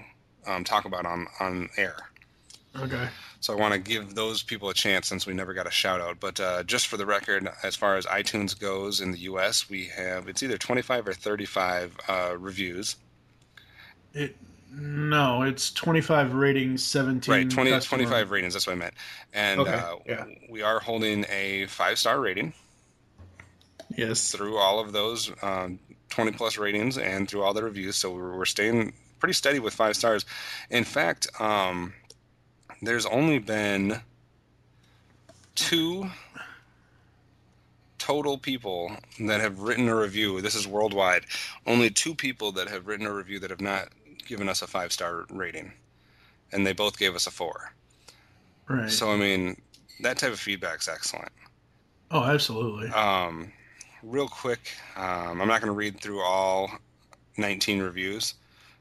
um, 0.45 0.63
talk 0.63 0.86
about 0.86 1.05
on 1.05 1.28
on 1.39 1.70
air. 1.78 1.95
Okay. 2.80 3.07
So 3.39 3.53
I 3.53 3.59
want 3.59 3.74
to 3.74 3.80
give 3.80 4.13
those 4.13 4.43
people 4.43 4.70
a 4.70 4.74
chance 4.74 5.07
since 5.07 5.26
we 5.26 5.34
never 5.34 5.53
got 5.53 5.68
a 5.68 5.72
shout 5.72 5.99
out. 6.01 6.20
But 6.20 6.39
uh, 6.39 6.63
just 6.63 6.88
for 6.88 6.97
the 6.97 7.05
record, 7.05 7.49
as 7.63 7.76
far 7.76 7.97
as 7.97 8.05
iTunes 8.05 8.57
goes 8.59 9.01
in 9.01 9.11
the 9.11 9.20
U.S., 9.20 9.70
we 9.70 9.86
have 9.86 10.28
it's 10.28 10.43
either 10.43 10.57
25 10.57 11.07
or 11.07 11.13
35 11.13 11.97
uh, 12.07 12.36
reviews. 12.38 12.95
It 14.13 14.36
no, 14.72 15.41
it's 15.43 15.72
25 15.72 16.34
ratings, 16.34 16.84
17 16.84 17.32
Right, 17.32 17.49
20, 17.49 17.80
25 17.80 18.32
ratings, 18.32 18.53
that's 18.53 18.68
what 18.68 18.74
I 18.74 18.78
meant. 18.78 18.93
And 19.34 19.61
okay, 19.61 19.74
uh, 19.74 19.95
yeah. 20.05 20.26
we 20.49 20.61
are 20.61 20.80
holding 20.80 21.26
a 21.30 21.65
five 21.68 21.97
star 21.97 22.20
rating. 22.20 22.53
Yes. 23.95 24.32
Through 24.32 24.57
all 24.57 24.80
of 24.80 24.91
those 24.91 25.32
um, 25.41 25.80
20 26.09 26.32
plus 26.32 26.57
ratings 26.57 26.97
and 26.97 27.30
through 27.30 27.43
all 27.43 27.53
the 27.53 27.63
reviews. 27.63 27.95
So 27.95 28.11
we're, 28.11 28.38
we're 28.38 28.45
staying 28.45 28.93
pretty 29.20 29.34
steady 29.34 29.59
with 29.59 29.74
five 29.74 29.95
stars. 29.95 30.26
In 30.70 30.84
fact, 30.84 31.28
um, 31.39 31.93
there's 32.82 33.05
only 33.05 33.39
been 33.39 34.01
two 35.55 36.09
total 37.97 38.38
people 38.38 38.95
that 39.20 39.41
have 39.41 39.59
written 39.59 39.89
a 39.89 39.95
review. 39.95 40.39
This 40.41 40.55
is 40.55 40.68
worldwide. 40.68 41.26
Only 41.65 41.89
two 41.89 42.13
people 42.13 42.51
that 42.53 42.68
have 42.70 42.88
written 42.88 43.07
a 43.07 43.13
review 43.13 43.39
that 43.39 43.49
have 43.49 43.61
not 43.61 43.89
given 44.28 44.50
us 44.50 44.62
a 44.62 44.68
five 44.68 44.92
star 44.92 45.26
rating, 45.30 45.74
and 46.52 46.66
they 46.66 46.74
both 46.74 46.98
gave 46.98 47.16
us 47.16 47.28
a 47.28 47.32
four. 47.32 47.74
Right. 48.68 48.90
So 48.90 49.12
I 49.12 49.18
mean, 49.18 49.62
that 50.02 50.18
type 50.18 50.34
of 50.34 50.40
feedback 50.40 50.82
is 50.82 50.88
excellent. 50.88 51.32
Oh, 52.12 52.24
absolutely. 52.24 52.90
Um, 52.90 53.52
real 54.04 54.28
quick, 54.28 54.72
um, 54.96 55.42
I'm 55.42 55.48
not 55.48 55.62
going 55.62 55.72
to 55.72 55.78
read 55.78 56.00
through 56.00 56.22
all 56.22 56.72
19 57.38 57.82
reviews 57.82 58.36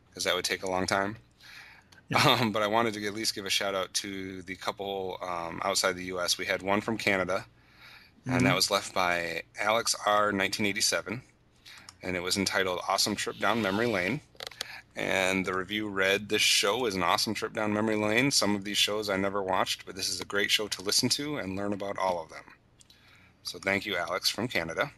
because 0.08 0.24
that 0.24 0.34
would 0.34 0.44
take 0.44 0.62
a 0.62 0.70
long 0.70 0.86
time. 0.86 1.16
Yeah. 2.08 2.38
Um, 2.40 2.52
but 2.52 2.62
I 2.62 2.68
wanted 2.68 2.94
to 2.94 3.06
at 3.06 3.14
least 3.14 3.34
give 3.34 3.46
a 3.46 3.50
shout 3.50 3.74
out 3.74 3.92
to 3.94 4.40
the 4.42 4.54
couple 4.54 5.18
um, 5.22 5.60
outside 5.64 5.96
the 5.96 6.04
U.S. 6.04 6.38
We 6.38 6.46
had 6.46 6.62
one 6.62 6.80
from 6.80 6.96
Canada, 6.96 7.44
mm-hmm. 8.20 8.36
and 8.36 8.46
that 8.46 8.54
was 8.54 8.70
left 8.70 8.94
by 8.94 9.42
Alex 9.60 9.96
R. 10.06 10.26
1987, 10.26 11.20
and 12.04 12.16
it 12.16 12.22
was 12.22 12.36
entitled 12.36 12.78
"Awesome 12.88 13.16
Trip 13.16 13.38
Down 13.40 13.60
Memory 13.60 13.86
Lane." 13.86 14.20
And 14.96 15.44
the 15.44 15.54
review 15.54 15.88
read 15.88 16.28
This 16.28 16.42
show 16.42 16.86
is 16.86 16.94
an 16.94 17.02
awesome 17.02 17.34
trip 17.34 17.52
down 17.52 17.72
memory 17.72 17.96
lane. 17.96 18.30
Some 18.30 18.56
of 18.56 18.64
these 18.64 18.78
shows 18.78 19.08
I 19.08 19.16
never 19.16 19.42
watched, 19.42 19.84
but 19.84 19.94
this 19.94 20.08
is 20.08 20.20
a 20.20 20.24
great 20.24 20.50
show 20.50 20.66
to 20.68 20.82
listen 20.82 21.08
to 21.10 21.36
and 21.36 21.54
learn 21.54 21.72
about 21.72 21.98
all 21.98 22.22
of 22.22 22.30
them. 22.30 22.44
So 23.42 23.58
thank 23.58 23.86
you, 23.86 23.96
Alex 23.96 24.30
from 24.30 24.48
Canada. 24.48 24.90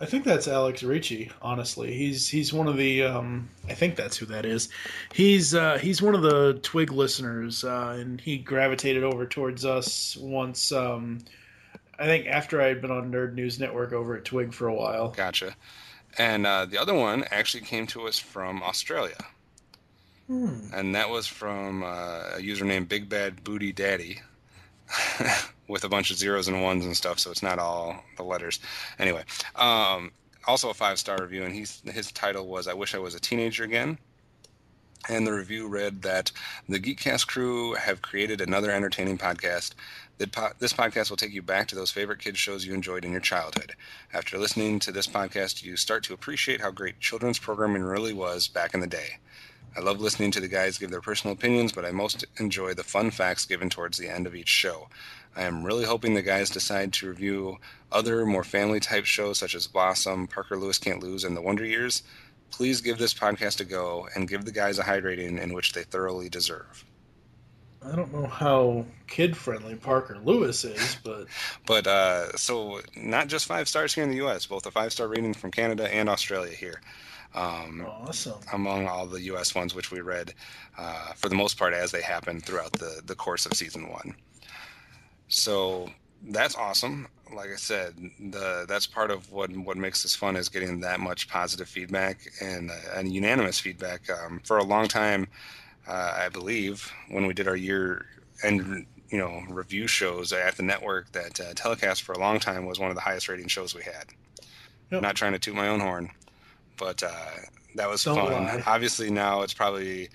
I 0.00 0.06
think 0.06 0.24
that's 0.24 0.48
Alex 0.48 0.82
Ricci. 0.82 1.30
Honestly, 1.40 1.94
he's 1.94 2.28
he's 2.28 2.52
one 2.52 2.68
of 2.68 2.76
the. 2.76 3.04
Um, 3.04 3.48
I 3.68 3.74
think 3.74 3.96
that's 3.96 4.16
who 4.16 4.26
that 4.26 4.44
is. 4.44 4.68
He's 5.12 5.54
uh, 5.54 5.78
he's 5.78 6.02
one 6.02 6.14
of 6.14 6.22
the 6.22 6.58
Twig 6.62 6.92
listeners, 6.92 7.64
uh, 7.64 7.96
and 7.98 8.20
he 8.20 8.36
gravitated 8.36 9.04
over 9.04 9.24
towards 9.24 9.64
us 9.64 10.16
once. 10.16 10.72
Um, 10.72 11.20
I 11.98 12.06
think 12.06 12.26
after 12.26 12.60
I 12.60 12.66
had 12.66 12.82
been 12.82 12.90
on 12.90 13.12
Nerd 13.12 13.34
News 13.34 13.60
Network 13.60 13.92
over 13.92 14.16
at 14.16 14.24
Twig 14.24 14.52
for 14.52 14.66
a 14.66 14.74
while. 14.74 15.10
Gotcha. 15.10 15.56
And 16.18 16.46
uh, 16.46 16.66
the 16.66 16.78
other 16.78 16.94
one 16.94 17.24
actually 17.30 17.62
came 17.62 17.86
to 17.88 18.06
us 18.06 18.18
from 18.18 18.62
Australia. 18.62 19.16
Hmm. 20.26 20.68
And 20.72 20.94
that 20.94 21.10
was 21.10 21.26
from 21.26 21.82
uh, 21.82 22.36
a 22.36 22.40
user 22.40 22.64
named 22.64 22.88
Big 22.88 23.08
Bad 23.08 23.44
Booty 23.44 23.72
Daddy 23.72 24.20
with 25.68 25.84
a 25.84 25.88
bunch 25.88 26.10
of 26.10 26.16
zeros 26.16 26.48
and 26.48 26.62
ones 26.62 26.84
and 26.84 26.96
stuff, 26.96 27.18
so 27.18 27.30
it's 27.30 27.42
not 27.42 27.58
all 27.58 28.02
the 28.16 28.22
letters. 28.22 28.60
Anyway, 28.98 29.24
um, 29.56 30.12
also 30.46 30.70
a 30.70 30.74
five 30.74 30.98
star 30.98 31.18
review, 31.20 31.44
and 31.44 31.54
he's, 31.54 31.82
his 31.92 32.12
title 32.12 32.46
was 32.46 32.68
I 32.68 32.74
Wish 32.74 32.94
I 32.94 32.98
Was 32.98 33.14
a 33.14 33.20
Teenager 33.20 33.64
Again. 33.64 33.98
And 35.06 35.26
the 35.26 35.32
review 35.32 35.68
read 35.68 36.00
that 36.02 36.32
the 36.66 36.80
Geekcast 36.80 37.26
crew 37.26 37.74
have 37.74 38.00
created 38.00 38.40
another 38.40 38.70
entertaining 38.70 39.18
podcast 39.18 39.74
this 40.18 40.72
podcast 40.72 41.10
will 41.10 41.16
take 41.16 41.32
you 41.32 41.42
back 41.42 41.68
to 41.68 41.74
those 41.74 41.90
favorite 41.90 42.20
kids 42.20 42.38
shows 42.38 42.64
you 42.64 42.72
enjoyed 42.72 43.04
in 43.04 43.12
your 43.12 43.20
childhood. 43.20 43.74
After 44.12 44.38
listening 44.38 44.78
to 44.80 44.92
this 44.92 45.08
podcast, 45.08 45.64
you 45.64 45.76
start 45.76 46.04
to 46.04 46.14
appreciate 46.14 46.60
how 46.60 46.70
great 46.70 47.00
children's 47.00 47.38
programming 47.38 47.82
really 47.82 48.12
was 48.12 48.46
back 48.46 48.74
in 48.74 48.80
the 48.80 48.86
day. 48.86 49.18
I 49.76 49.80
love 49.80 50.00
listening 50.00 50.30
to 50.30 50.40
the 50.40 50.46
guys 50.46 50.78
give 50.78 50.92
their 50.92 51.00
personal 51.00 51.34
opinions, 51.34 51.72
but 51.72 51.84
I 51.84 51.90
most 51.90 52.24
enjoy 52.38 52.74
the 52.74 52.84
fun 52.84 53.10
facts 53.10 53.44
given 53.44 53.68
towards 53.68 53.98
the 53.98 54.08
end 54.08 54.28
of 54.28 54.36
each 54.36 54.48
show. 54.48 54.88
I 55.34 55.42
am 55.42 55.64
really 55.64 55.84
hoping 55.84 56.14
the 56.14 56.22
guys 56.22 56.48
decide 56.48 56.92
to 56.92 57.08
review 57.08 57.58
other 57.90 58.24
more 58.24 58.44
family 58.44 58.78
type 58.78 59.04
shows 59.04 59.38
such 59.38 59.56
as 59.56 59.66
Blossom, 59.66 60.28
Parker 60.28 60.56
Lewis 60.56 60.78
Can't 60.78 61.02
Lose, 61.02 61.24
and 61.24 61.36
The 61.36 61.42
Wonder 61.42 61.64
Years. 61.64 62.04
Please 62.52 62.80
give 62.80 62.98
this 62.98 63.14
podcast 63.14 63.58
a 63.60 63.64
go 63.64 64.06
and 64.14 64.28
give 64.28 64.44
the 64.44 64.52
guys 64.52 64.78
a 64.78 64.84
high 64.84 64.98
rating 64.98 65.38
in 65.38 65.52
which 65.52 65.72
they 65.72 65.82
thoroughly 65.82 66.28
deserve. 66.28 66.84
I 67.86 67.94
don't 67.94 68.12
know 68.12 68.26
how 68.26 68.86
kid 69.06 69.36
friendly 69.36 69.74
Parker 69.74 70.18
Lewis 70.24 70.64
is, 70.64 70.96
but 71.04 71.26
but 71.66 71.86
uh, 71.86 72.36
so 72.36 72.80
not 72.96 73.28
just 73.28 73.46
five 73.46 73.68
stars 73.68 73.94
here 73.94 74.04
in 74.04 74.10
the 74.10 74.16
U.S., 74.16 74.46
both 74.46 74.66
a 74.66 74.70
five 74.70 74.92
star 74.92 75.08
rating 75.08 75.34
from 75.34 75.50
Canada 75.50 75.92
and 75.92 76.08
Australia 76.08 76.54
here. 76.54 76.80
Um, 77.34 77.84
awesome. 77.86 78.38
Among 78.52 78.86
all 78.86 79.06
the 79.06 79.20
U.S. 79.22 79.54
ones, 79.54 79.74
which 79.74 79.90
we 79.90 80.00
read 80.00 80.32
uh, 80.78 81.12
for 81.14 81.28
the 81.28 81.34
most 81.34 81.58
part 81.58 81.74
as 81.74 81.90
they 81.90 82.02
happened 82.02 82.44
throughout 82.44 82.72
the 82.72 83.02
the 83.04 83.14
course 83.14 83.44
of 83.44 83.54
season 83.54 83.90
one. 83.90 84.14
So 85.28 85.90
that's 86.22 86.54
awesome. 86.54 87.08
Like 87.34 87.50
I 87.50 87.56
said, 87.56 87.94
the 88.20 88.64
that's 88.68 88.86
part 88.86 89.10
of 89.10 89.30
what 89.32 89.54
what 89.56 89.76
makes 89.76 90.02
this 90.02 90.14
fun 90.14 90.36
is 90.36 90.48
getting 90.48 90.80
that 90.80 91.00
much 91.00 91.28
positive 91.28 91.68
feedback 91.68 92.18
and 92.40 92.70
uh, 92.70 92.74
and 92.94 93.12
unanimous 93.12 93.58
feedback. 93.58 94.08
Um, 94.08 94.40
for 94.44 94.58
a 94.58 94.64
long 94.64 94.86
time, 94.86 95.26
uh, 95.86 96.14
I 96.18 96.28
believe, 96.28 96.90
when 97.08 97.26
we 97.26 97.34
did 97.34 97.48
our 97.48 97.56
year 97.56 98.06
end 98.42 98.86
you 99.10 99.18
know 99.18 99.42
review 99.48 99.86
shows 99.86 100.32
at 100.32 100.56
the 100.56 100.62
network 100.62 101.12
that 101.12 101.38
uh, 101.40 101.54
telecast 101.54 102.02
for 102.02 102.12
a 102.12 102.18
long 102.18 102.40
time 102.40 102.66
was 102.66 102.78
one 102.78 102.90
of 102.90 102.96
the 102.96 103.02
highest 103.02 103.28
rating 103.28 103.48
shows 103.48 103.74
we 103.74 103.82
had. 103.82 104.06
Yep. 104.90 105.02
Not 105.02 105.16
trying 105.16 105.32
to 105.32 105.38
toot 105.38 105.54
my 105.54 105.68
own 105.68 105.80
horn, 105.80 106.10
but 106.76 107.02
uh, 107.02 107.30
that 107.76 107.88
was 107.88 108.04
Don't 108.04 108.16
fun. 108.16 108.32
lie. 108.32 108.62
Obviously, 108.66 109.10
now 109.10 109.42
it's 109.42 109.54
probably 109.54 110.08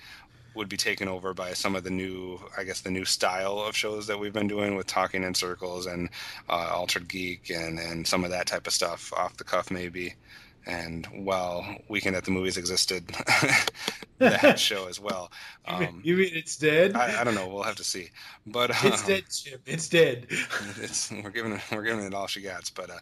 would 0.54 0.68
be 0.68 0.76
taken 0.76 1.08
over 1.08 1.32
by 1.32 1.52
some 1.52 1.76
of 1.76 1.84
the 1.84 1.90
new, 1.90 2.40
I 2.58 2.64
guess, 2.64 2.80
the 2.80 2.90
new 2.90 3.04
style 3.04 3.60
of 3.60 3.76
shows 3.76 4.06
that 4.08 4.18
we've 4.18 4.32
been 4.32 4.48
doing 4.48 4.74
with 4.74 4.86
talking 4.86 5.22
in 5.22 5.32
circles 5.34 5.86
and 5.86 6.08
uh, 6.48 6.70
altered 6.72 7.08
geek 7.08 7.50
and 7.50 7.78
and 7.78 8.06
some 8.06 8.24
of 8.24 8.30
that 8.30 8.46
type 8.46 8.66
of 8.66 8.72
stuff 8.72 9.12
off 9.14 9.36
the 9.36 9.44
cuff 9.44 9.70
maybe. 9.70 10.14
And 10.66 11.06
while 11.24 11.64
Weekend 11.88 12.16
at 12.16 12.24
the 12.24 12.30
Movies 12.30 12.56
existed, 12.56 13.08
that 14.18 14.58
show 14.58 14.88
as 14.88 15.00
well. 15.00 15.30
You 15.70 15.78
mean- 15.78 15.88
Um, 15.88 16.00
you 16.04 16.16
mean 16.16 16.30
it's 16.34 16.56
dead? 16.56 16.96
I, 16.96 17.20
I 17.20 17.24
don't 17.24 17.34
know. 17.34 17.46
We'll 17.48 17.62
have 17.62 17.76
to 17.76 17.84
see. 17.84 18.08
But 18.46 18.70
It's 18.70 19.02
um, 19.02 19.06
dead, 19.06 19.24
Chip. 19.30 19.62
It's 19.66 19.88
dead. 19.88 20.26
It's 20.80 21.10
we're 21.10 21.30
giving 21.30 21.52
it 21.52 21.60
we're 21.70 21.82
giving 21.84 22.04
it 22.04 22.14
all 22.14 22.26
she 22.26 22.40
gets. 22.40 22.70
But 22.70 22.90
uh, 22.90 22.98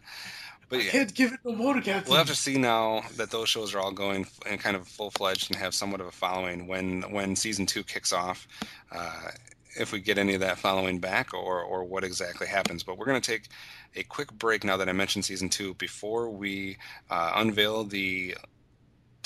but 0.69 0.83
yeah, 0.83 0.91
Can't 0.91 1.13
give 1.15 1.33
it 1.33 1.39
no 1.43 1.53
more 1.55 1.75
Captain. 1.81 2.09
We'll 2.09 2.17
have 2.19 2.27
to 2.27 2.35
see 2.35 2.57
now 2.57 3.01
that 3.17 3.31
those 3.31 3.49
shows 3.49 3.73
are 3.73 3.79
all 3.79 3.91
going 3.91 4.27
and 4.45 4.59
kind 4.59 4.75
of 4.75 4.87
full 4.87 5.09
fledged 5.11 5.49
and 5.49 5.59
have 5.59 5.73
somewhat 5.73 5.99
of 6.01 6.07
a 6.07 6.11
following 6.11 6.67
when 6.67 7.01
when 7.11 7.35
season 7.35 7.65
two 7.65 7.83
kicks 7.83 8.13
off. 8.13 8.47
Uh, 8.91 9.29
if 9.75 9.91
we 9.91 9.99
get 9.99 10.17
any 10.17 10.33
of 10.33 10.41
that 10.41 10.57
following 10.57 10.99
back, 10.99 11.33
or 11.33 11.61
or 11.61 11.83
what 11.83 12.03
exactly 12.03 12.47
happens. 12.47 12.83
But 12.83 12.97
we're 12.97 13.05
going 13.05 13.21
to 13.21 13.31
take 13.31 13.47
a 13.95 14.03
quick 14.03 14.31
break 14.33 14.63
now 14.63 14.77
that 14.77 14.89
I 14.89 14.93
mentioned 14.93 15.25
season 15.25 15.49
two 15.49 15.73
before 15.75 16.29
we 16.29 16.77
uh, 17.09 17.33
unveil 17.35 17.83
the 17.83 18.35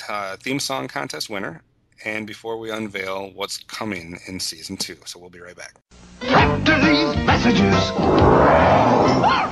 uh, 0.10 0.38
theme 0.38 0.60
song 0.60 0.88
contest 0.88 1.30
winner 1.30 1.62
and 2.06 2.28
before 2.28 2.58
we 2.58 2.72
unveil 2.72 3.32
what's 3.34 3.58
coming 3.58 4.20
in 4.28 4.40
season 4.40 4.78
two. 4.78 4.98
So 5.06 5.20
we'll 5.20 5.30
be 5.30 5.40
right 5.40 5.56
back. 5.56 5.76
After 6.22 6.80
these 6.80 7.16
messages, 7.26 7.92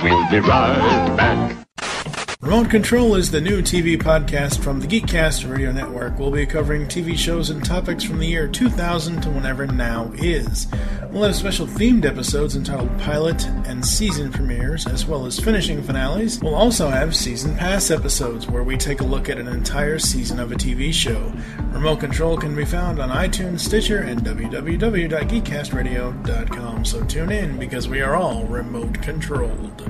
we'll 0.02 0.30
be 0.30 0.40
right 0.40 1.16
back. 1.16 1.56
Remote 2.42 2.68
Control 2.70 3.14
is 3.14 3.30
the 3.30 3.40
new 3.40 3.62
TV 3.62 3.96
podcast 3.96 4.64
from 4.64 4.80
the 4.80 4.88
Geekcast 4.88 5.48
Radio 5.48 5.70
Network. 5.70 6.18
We'll 6.18 6.32
be 6.32 6.44
covering 6.44 6.86
TV 6.86 7.16
shows 7.16 7.50
and 7.50 7.64
topics 7.64 8.02
from 8.02 8.18
the 8.18 8.26
year 8.26 8.48
2000 8.48 9.20
to 9.20 9.30
whenever 9.30 9.68
now 9.68 10.10
is. 10.16 10.66
We'll 11.12 11.22
have 11.22 11.36
special 11.36 11.68
themed 11.68 12.04
episodes 12.04 12.56
entitled 12.56 12.98
Pilot 12.98 13.46
and 13.46 13.86
Season 13.86 14.32
Premieres, 14.32 14.88
as 14.88 15.06
well 15.06 15.24
as 15.24 15.38
finishing 15.38 15.84
finales. 15.84 16.40
We'll 16.40 16.56
also 16.56 16.88
have 16.88 17.14
Season 17.14 17.56
Pass 17.56 17.92
episodes 17.92 18.48
where 18.48 18.64
we 18.64 18.76
take 18.76 19.02
a 19.02 19.06
look 19.06 19.28
at 19.28 19.38
an 19.38 19.46
entire 19.46 20.00
season 20.00 20.40
of 20.40 20.50
a 20.50 20.56
TV 20.56 20.92
show. 20.92 21.32
Remote 21.70 22.00
Control 22.00 22.36
can 22.36 22.56
be 22.56 22.64
found 22.64 22.98
on 22.98 23.10
iTunes, 23.10 23.60
Stitcher, 23.60 23.98
and 23.98 24.22
www.geekcastradio.com. 24.22 26.84
So 26.84 27.04
tune 27.04 27.30
in 27.30 27.56
because 27.60 27.88
we 27.88 28.00
are 28.00 28.16
all 28.16 28.46
remote 28.46 29.00
controlled. 29.00 29.88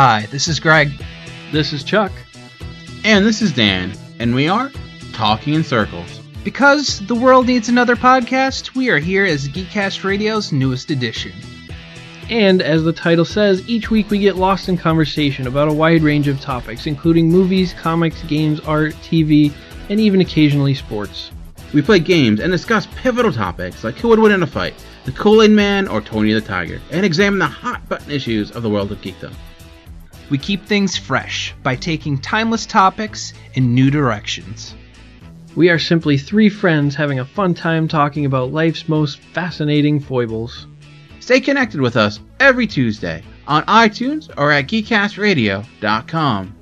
Hi, 0.00 0.28
this 0.30 0.46
is 0.46 0.60
Greg. 0.60 0.92
This 1.50 1.72
is 1.72 1.82
Chuck. 1.82 2.12
And 3.02 3.26
this 3.26 3.42
is 3.42 3.50
Dan. 3.50 3.92
And 4.20 4.32
we 4.32 4.46
are 4.46 4.70
Talking 5.12 5.54
in 5.54 5.64
Circles. 5.64 6.20
Because 6.44 7.00
the 7.08 7.16
world 7.16 7.48
needs 7.48 7.68
another 7.68 7.96
podcast, 7.96 8.76
we 8.76 8.90
are 8.90 9.00
here 9.00 9.24
as 9.24 9.48
Geekcast 9.48 10.04
Radio's 10.04 10.52
newest 10.52 10.92
edition. 10.92 11.32
And 12.30 12.62
as 12.62 12.84
the 12.84 12.92
title 12.92 13.24
says, 13.24 13.68
each 13.68 13.90
week 13.90 14.08
we 14.08 14.20
get 14.20 14.36
lost 14.36 14.68
in 14.68 14.76
conversation 14.76 15.48
about 15.48 15.66
a 15.66 15.72
wide 15.72 16.04
range 16.04 16.28
of 16.28 16.40
topics, 16.40 16.86
including 16.86 17.28
movies, 17.28 17.72
comics, 17.72 18.22
games, 18.22 18.60
art, 18.60 18.94
TV, 19.02 19.52
and 19.88 19.98
even 19.98 20.20
occasionally 20.20 20.74
sports. 20.74 21.32
We 21.74 21.82
play 21.82 21.98
games 21.98 22.38
and 22.38 22.52
discuss 22.52 22.86
pivotal 22.94 23.32
topics 23.32 23.82
like 23.82 23.96
who 23.96 24.06
would 24.10 24.20
win 24.20 24.30
in 24.30 24.44
a 24.44 24.46
fight, 24.46 24.74
the 25.06 25.10
Kool 25.10 25.42
Aid 25.42 25.50
Man 25.50 25.88
or 25.88 26.00
Tony 26.00 26.32
the 26.32 26.40
Tiger, 26.40 26.80
and 26.92 27.04
examine 27.04 27.40
the 27.40 27.46
hot 27.48 27.88
button 27.88 28.12
issues 28.12 28.52
of 28.52 28.62
the 28.62 28.70
world 28.70 28.92
of 28.92 29.00
geekdom. 29.00 29.34
We 30.30 30.38
keep 30.38 30.64
things 30.64 30.96
fresh 30.96 31.54
by 31.62 31.76
taking 31.76 32.18
timeless 32.18 32.66
topics 32.66 33.32
in 33.54 33.74
new 33.74 33.90
directions. 33.90 34.74
We 35.56 35.70
are 35.70 35.78
simply 35.78 36.18
three 36.18 36.48
friends 36.48 36.94
having 36.94 37.18
a 37.18 37.24
fun 37.24 37.54
time 37.54 37.88
talking 37.88 38.26
about 38.26 38.52
life's 38.52 38.88
most 38.88 39.20
fascinating 39.20 40.00
foibles. 40.00 40.66
Stay 41.20 41.40
connected 41.40 41.80
with 41.80 41.96
us 41.96 42.20
every 42.40 42.66
Tuesday 42.66 43.22
on 43.46 43.64
iTunes 43.64 44.30
or 44.36 44.52
at 44.52 44.66
geekcastradio.com. 44.66 46.57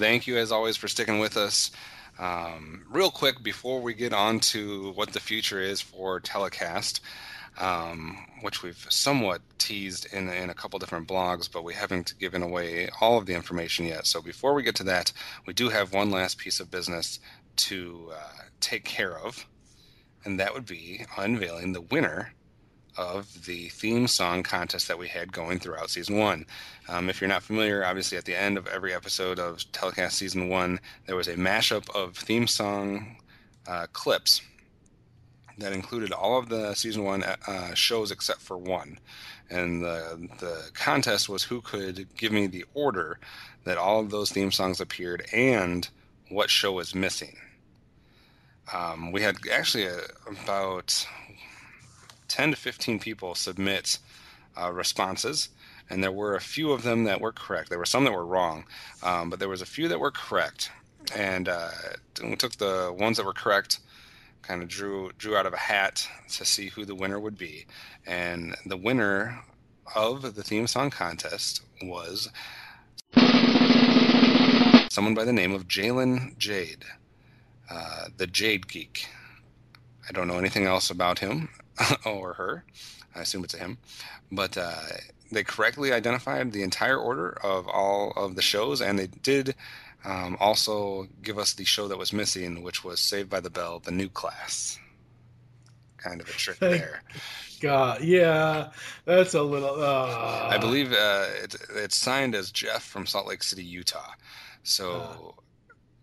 Thank 0.00 0.26
you, 0.26 0.38
as 0.38 0.50
always, 0.50 0.78
for 0.78 0.88
sticking 0.88 1.18
with 1.18 1.36
us. 1.36 1.70
Um, 2.18 2.86
real 2.88 3.10
quick, 3.10 3.42
before 3.42 3.82
we 3.82 3.92
get 3.92 4.14
on 4.14 4.40
to 4.40 4.92
what 4.92 5.12
the 5.12 5.20
future 5.20 5.60
is 5.60 5.82
for 5.82 6.20
telecast, 6.20 7.02
um, 7.58 8.16
which 8.40 8.62
we've 8.62 8.86
somewhat 8.88 9.42
teased 9.58 10.10
in, 10.10 10.30
in 10.30 10.48
a 10.48 10.54
couple 10.54 10.78
different 10.78 11.06
blogs, 11.06 11.52
but 11.52 11.64
we 11.64 11.74
haven't 11.74 12.14
given 12.18 12.42
away 12.42 12.88
all 13.02 13.18
of 13.18 13.26
the 13.26 13.34
information 13.34 13.84
yet. 13.84 14.06
So 14.06 14.22
before 14.22 14.54
we 14.54 14.62
get 14.62 14.74
to 14.76 14.84
that, 14.84 15.12
we 15.46 15.52
do 15.52 15.68
have 15.68 15.92
one 15.92 16.10
last 16.10 16.38
piece 16.38 16.60
of 16.60 16.70
business 16.70 17.20
to 17.56 18.08
uh, 18.14 18.44
take 18.60 18.84
care 18.84 19.18
of, 19.18 19.46
and 20.24 20.40
that 20.40 20.54
would 20.54 20.64
be 20.64 21.04
unveiling 21.18 21.74
the 21.74 21.82
winner 21.82 22.32
of 23.00 23.46
the 23.46 23.70
theme 23.70 24.06
song 24.06 24.42
contest 24.42 24.86
that 24.88 24.98
we 24.98 25.08
had 25.08 25.32
going 25.32 25.58
throughout 25.58 25.88
season 25.88 26.18
one. 26.18 26.44
Um, 26.86 27.08
if 27.08 27.18
you're 27.20 27.28
not 27.28 27.42
familiar, 27.42 27.82
obviously 27.82 28.18
at 28.18 28.26
the 28.26 28.38
end 28.38 28.58
of 28.58 28.66
every 28.66 28.92
episode 28.92 29.38
of 29.38 29.64
Telecast 29.72 30.18
season 30.18 30.50
one, 30.50 30.78
there 31.06 31.16
was 31.16 31.26
a 31.26 31.34
mashup 31.34 31.88
of 31.96 32.14
theme 32.14 32.46
song 32.46 33.16
uh, 33.66 33.86
clips 33.94 34.42
that 35.56 35.72
included 35.72 36.12
all 36.12 36.38
of 36.38 36.50
the 36.50 36.74
season 36.74 37.04
one 37.04 37.22
uh, 37.22 37.72
shows 37.74 38.10
except 38.10 38.42
for 38.42 38.58
one. 38.58 38.98
And 39.48 39.82
the, 39.82 40.28
the 40.38 40.70
contest 40.74 41.28
was 41.28 41.42
who 41.42 41.62
could 41.62 42.06
give 42.16 42.32
me 42.32 42.46
the 42.48 42.66
order 42.74 43.18
that 43.64 43.78
all 43.78 44.00
of 44.00 44.10
those 44.10 44.30
theme 44.30 44.52
songs 44.52 44.78
appeared 44.78 45.24
and 45.32 45.88
what 46.28 46.50
show 46.50 46.72
was 46.72 46.94
missing. 46.94 47.36
Um, 48.74 49.10
we 49.10 49.22
had 49.22 49.36
actually 49.50 49.86
a, 49.86 50.00
about 50.44 51.06
10 52.30 52.52
to 52.52 52.56
15 52.56 53.00
people 53.00 53.34
submit 53.34 53.98
uh, 54.58 54.72
responses, 54.72 55.50
and 55.90 56.02
there 56.02 56.12
were 56.12 56.36
a 56.36 56.40
few 56.40 56.70
of 56.70 56.84
them 56.84 57.04
that 57.04 57.20
were 57.20 57.32
correct. 57.32 57.68
There 57.68 57.78
were 57.78 57.84
some 57.84 58.04
that 58.04 58.12
were 58.12 58.24
wrong, 58.24 58.64
um, 59.02 59.28
but 59.28 59.40
there 59.40 59.48
was 59.48 59.60
a 59.60 59.66
few 59.66 59.88
that 59.88 60.00
were 60.00 60.12
correct. 60.12 60.70
And 61.14 61.48
uh, 61.48 61.70
we 62.22 62.36
took 62.36 62.52
the 62.56 62.94
ones 62.96 63.16
that 63.16 63.26
were 63.26 63.32
correct, 63.32 63.80
kind 64.42 64.62
of 64.62 64.68
drew 64.68 65.10
drew 65.18 65.36
out 65.36 65.46
of 65.46 65.52
a 65.52 65.58
hat 65.58 66.06
to 66.30 66.44
see 66.44 66.68
who 66.68 66.84
the 66.84 66.94
winner 66.94 67.18
would 67.18 67.36
be. 67.36 67.66
And 68.06 68.56
the 68.64 68.76
winner 68.76 69.42
of 69.94 70.34
the 70.34 70.42
theme 70.44 70.68
song 70.68 70.90
contest 70.90 71.62
was 71.82 72.28
someone 74.90 75.14
by 75.14 75.24
the 75.24 75.32
name 75.32 75.52
of 75.52 75.66
Jalen 75.66 76.38
Jade, 76.38 76.84
uh, 77.68 78.06
the 78.16 78.28
Jade 78.28 78.68
Geek. 78.68 79.06
I 80.08 80.12
don't 80.12 80.28
know 80.28 80.38
anything 80.38 80.64
else 80.64 80.90
about 80.90 81.18
him 81.18 81.48
or 82.04 82.34
her. 82.34 82.64
I 83.14 83.20
assume 83.20 83.44
it's 83.44 83.54
a 83.54 83.58
him. 83.58 83.78
But 84.30 84.56
uh, 84.56 84.74
they 85.32 85.44
correctly 85.44 85.92
identified 85.92 86.52
the 86.52 86.62
entire 86.62 86.98
order 86.98 87.30
of 87.42 87.68
all 87.68 88.12
of 88.16 88.36
the 88.36 88.42
shows, 88.42 88.80
and 88.80 88.98
they 88.98 89.08
did 89.08 89.54
um, 90.04 90.36
also 90.40 91.08
give 91.22 91.38
us 91.38 91.54
the 91.54 91.64
show 91.64 91.88
that 91.88 91.98
was 91.98 92.12
missing, 92.12 92.62
which 92.62 92.84
was 92.84 93.00
Saved 93.00 93.28
by 93.28 93.40
the 93.40 93.50
Bell, 93.50 93.80
the 93.80 93.90
new 93.90 94.08
class. 94.08 94.78
Kind 95.98 96.20
of 96.20 96.28
a 96.28 96.32
trick 96.32 96.56
Thank 96.56 96.80
there. 96.80 97.02
God, 97.60 98.02
yeah, 98.02 98.70
that's 99.04 99.34
a 99.34 99.42
little. 99.42 99.82
Uh, 99.82 100.48
I 100.50 100.56
believe 100.56 100.92
uh, 100.92 101.26
it, 101.42 101.56
it's 101.76 101.96
signed 101.96 102.34
as 102.34 102.50
Jeff 102.50 102.82
from 102.82 103.04
Salt 103.04 103.26
Lake 103.26 103.42
City, 103.42 103.62
Utah. 103.62 104.12
So 104.62 105.34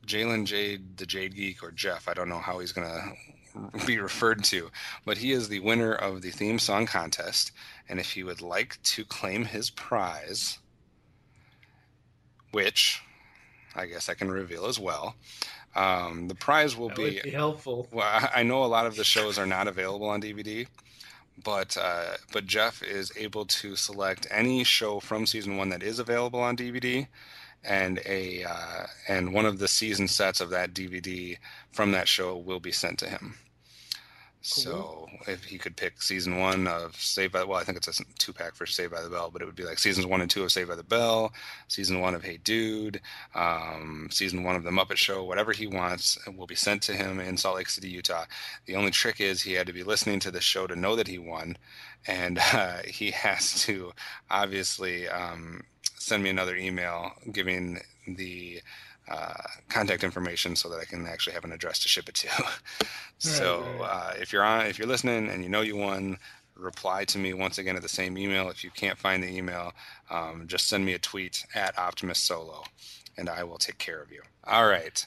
Jalen 0.06 0.46
Jade, 0.46 0.98
the 0.98 1.08
Jade 1.08 1.36
Geek, 1.36 1.64
or 1.64 1.72
Jeff, 1.72 2.08
I 2.08 2.14
don't 2.14 2.30
know 2.30 2.38
how 2.38 2.60
he's 2.60 2.72
going 2.72 2.88
to 2.88 3.12
be 3.86 4.00
referred 4.00 4.44
to, 4.46 4.70
but 5.06 5.18
he 5.18 5.32
is 5.32 5.50
the 5.50 5.60
winner 5.60 5.94
of 5.94 6.22
the 6.22 6.32
theme 6.32 6.60
song 6.60 6.86
contest. 6.86 7.52
And 7.90 8.00
if 8.00 8.12
he 8.12 8.24
would 8.24 8.42
like 8.42 8.82
to 8.84 9.06
claim 9.06 9.46
his 9.46 9.70
prize, 9.70 10.60
which 12.52 13.02
I 13.76 13.86
guess 13.86 14.10
I 14.10 14.14
can 14.14 14.32
reveal 14.32 14.66
as 14.66 14.80
well, 14.80 15.16
um, 15.76 16.28
the 16.28 16.36
prize 16.36 16.76
will 16.76 16.90
be, 16.90 17.22
be 17.24 17.30
helpful. 17.30 17.88
Well, 17.92 18.08
I 18.08 18.40
I 18.40 18.44
know 18.44 18.64
a 18.64 18.66
lot 18.66 18.88
of 18.88 18.96
the 18.96 19.04
shows 19.04 19.38
are 19.38 19.46
not 19.46 19.68
available 19.68 20.10
on 20.10 20.22
DVD, 20.22 20.68
but 21.44 21.78
uh, 21.78 22.18
but 22.34 22.48
Jeff 22.48 22.82
is 22.82 23.12
able 23.16 23.46
to 23.46 23.76
select 23.76 24.28
any 24.32 24.64
show 24.64 25.00
from 25.00 25.26
season 25.26 25.58
one 25.58 25.70
that 25.70 25.84
is 25.84 26.00
available 26.00 26.40
on 26.40 26.58
DVD, 26.58 27.08
and 27.64 28.00
a 28.06 28.44
uh, 28.44 28.86
and 29.08 29.34
one 29.34 29.46
of 29.46 29.60
the 29.60 29.68
season 29.68 30.08
sets 30.08 30.42
of 30.42 30.50
that 30.52 30.74
DVD 30.74 31.38
from 31.72 31.92
that 31.92 32.08
show 32.08 32.38
will 32.38 32.60
be 32.60 32.72
sent 32.72 33.00
to 33.00 33.10
him. 33.10 33.36
Cool. 34.54 34.64
So 34.64 35.08
if 35.28 35.44
he 35.44 35.58
could 35.58 35.76
pick 35.76 36.02
season 36.02 36.38
one 36.38 36.68
of 36.68 36.96
Saved 36.96 37.34
by 37.34 37.44
well, 37.44 37.58
I 37.58 37.64
think 37.64 37.78
it's 37.78 38.00
a 38.00 38.04
two 38.18 38.32
pack 38.32 38.56
for 38.56 38.66
Saved 38.66 38.94
by 38.94 39.02
the 39.02 39.10
Bell, 39.10 39.30
but 39.30 39.42
it 39.42 39.46
would 39.46 39.56
be 39.56 39.66
like 39.66 39.80
seasons 39.80 40.06
one 40.06 40.22
and 40.22 40.30
two 40.30 40.44
of 40.44 40.52
Saved 40.52 40.70
by 40.70 40.76
the 40.76 40.84
Bell, 40.84 41.34
season 41.68 42.00
one 42.00 42.16
of 42.16 42.24
Hey 42.24 42.38
Dude, 42.38 43.02
um, 43.36 44.08
season 44.10 44.44
one 44.44 44.56
of 44.56 44.64
The 44.64 44.70
Muppet 44.70 44.96
Show, 44.96 45.24
whatever 45.24 45.52
he 45.52 45.68
wants 45.68 46.18
will 46.38 46.48
be 46.48 46.56
sent 46.56 46.82
to 46.84 46.94
him 46.94 47.20
in 47.20 47.36
Salt 47.36 47.58
Lake 47.58 47.68
City, 47.68 47.90
Utah. 47.90 48.26
The 48.66 48.76
only 48.76 48.92
trick 48.92 49.20
is 49.20 49.42
he 49.42 49.54
had 49.54 49.68
to 49.68 49.74
be 49.74 49.84
listening 49.84 50.20
to 50.22 50.32
the 50.32 50.40
show 50.40 50.66
to 50.68 50.76
know 50.78 50.96
that 50.96 51.08
he 51.08 51.18
won, 51.18 51.58
and 52.06 52.40
uh, 52.54 52.84
he 52.86 53.12
has 53.12 53.62
to 53.64 53.92
obviously 54.30 55.10
um, 55.10 55.64
send 55.98 56.24
me 56.24 56.30
another 56.30 56.56
email 56.56 57.12
giving 57.32 57.80
the 58.08 58.62
uh, 59.10 59.34
contact 59.70 60.04
information 60.04 60.56
so 60.56 60.70
that 60.70 60.80
I 60.80 60.86
can 60.86 61.06
actually 61.08 61.34
have 61.34 61.46
an 61.46 61.54
address 61.54 61.80
to 61.80 61.88
ship 61.88 62.10
it 62.10 62.16
to. 62.16 62.30
so 63.18 63.78
Right, 63.80 63.80
right. 63.82 63.90
Uh, 63.90 64.14
if 64.20 64.34
you're 64.34 64.44
on, 64.44 64.66
if 64.66 64.78
you're 64.78 64.88
listening 64.88 65.30
and 65.30 65.44
you 65.44 65.50
know 65.50 65.62
you 65.62 65.78
won, 65.78 66.18
reply 66.56 67.06
to 67.06 67.18
me 67.18 67.34
once 67.34 67.58
again 67.58 67.76
at 67.76 67.82
the 67.82 67.90
same 67.90 68.18
email. 68.18 68.50
If 68.50 68.64
you 68.64 68.72
can't 68.72 68.98
find 68.98 69.24
the 69.24 69.30
email, 69.36 69.74
um, 70.10 70.46
just 70.48 70.68
send 70.68 70.86
me 70.86 70.94
a 70.94 71.00
tweet 71.00 71.46
at 71.56 71.78
Optimus 71.78 72.20
Solo, 72.20 72.64
and 73.18 73.30
I 73.30 73.44
will 73.44 73.58
take 73.58 73.78
care 73.78 74.02
of 74.02 74.12
you. 74.12 74.22
All 74.46 74.68
right. 74.68 75.06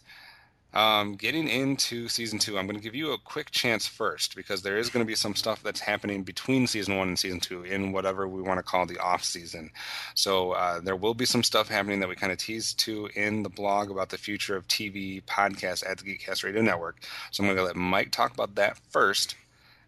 Um, 0.73 1.15
getting 1.17 1.49
into 1.49 2.09
season 2.09 2.39
two, 2.39 2.57
I'm 2.57 2.67
going 2.67 2.79
to 2.79 2.83
give 2.83 2.95
you 2.95 3.13
a 3.13 3.19
quick 3.19 3.51
chance 3.51 3.87
first 3.87 4.37
because 4.37 4.63
there 4.63 4.79
is 4.79 4.89
going 4.89 5.05
to 5.05 5.09
be 5.09 5.17
some 5.17 5.35
stuff 5.35 5.63
that's 5.63 5.81
happening 5.81 6.23
between 6.23 6.67
season 6.69 6.97
one 6.97 7.09
and 7.09 7.19
season 7.19 7.41
two 7.41 7.65
in 7.65 7.91
whatever 7.91 8.29
we 8.29 8.41
want 8.41 8.59
to 8.59 8.63
call 8.63 8.87
the 8.87 8.99
off 8.99 9.25
season. 9.25 9.71
So 10.15 10.53
uh, 10.53 10.81
there 10.81 10.95
will 10.95 11.15
be 11.15 11.27
some 11.27 11.43
stuff 11.43 11.69
happening 11.69 11.99
that 12.01 12.09
we 12.09 12.15
kind 12.15 12.33
of 12.33 12.39
teased 12.39 12.79
to 12.81 13.09
in 13.17 13.43
the 13.43 13.49
blog 13.49 13.91
about 13.91 14.11
the 14.11 14.19
future 14.19 14.55
of 14.57 14.69
TV 14.69 15.25
podcast 15.25 15.89
at 15.91 15.99
the 15.99 16.05
Geekcast 16.05 16.45
Radio 16.45 16.63
Network. 16.63 17.03
So 17.33 17.43
I'm 17.43 17.49
going 17.49 17.57
to 17.59 17.65
let 17.65 17.77
Mike 17.77 18.13
talk 18.13 18.33
about 18.33 18.55
that 18.55 18.79
first. 18.91 19.35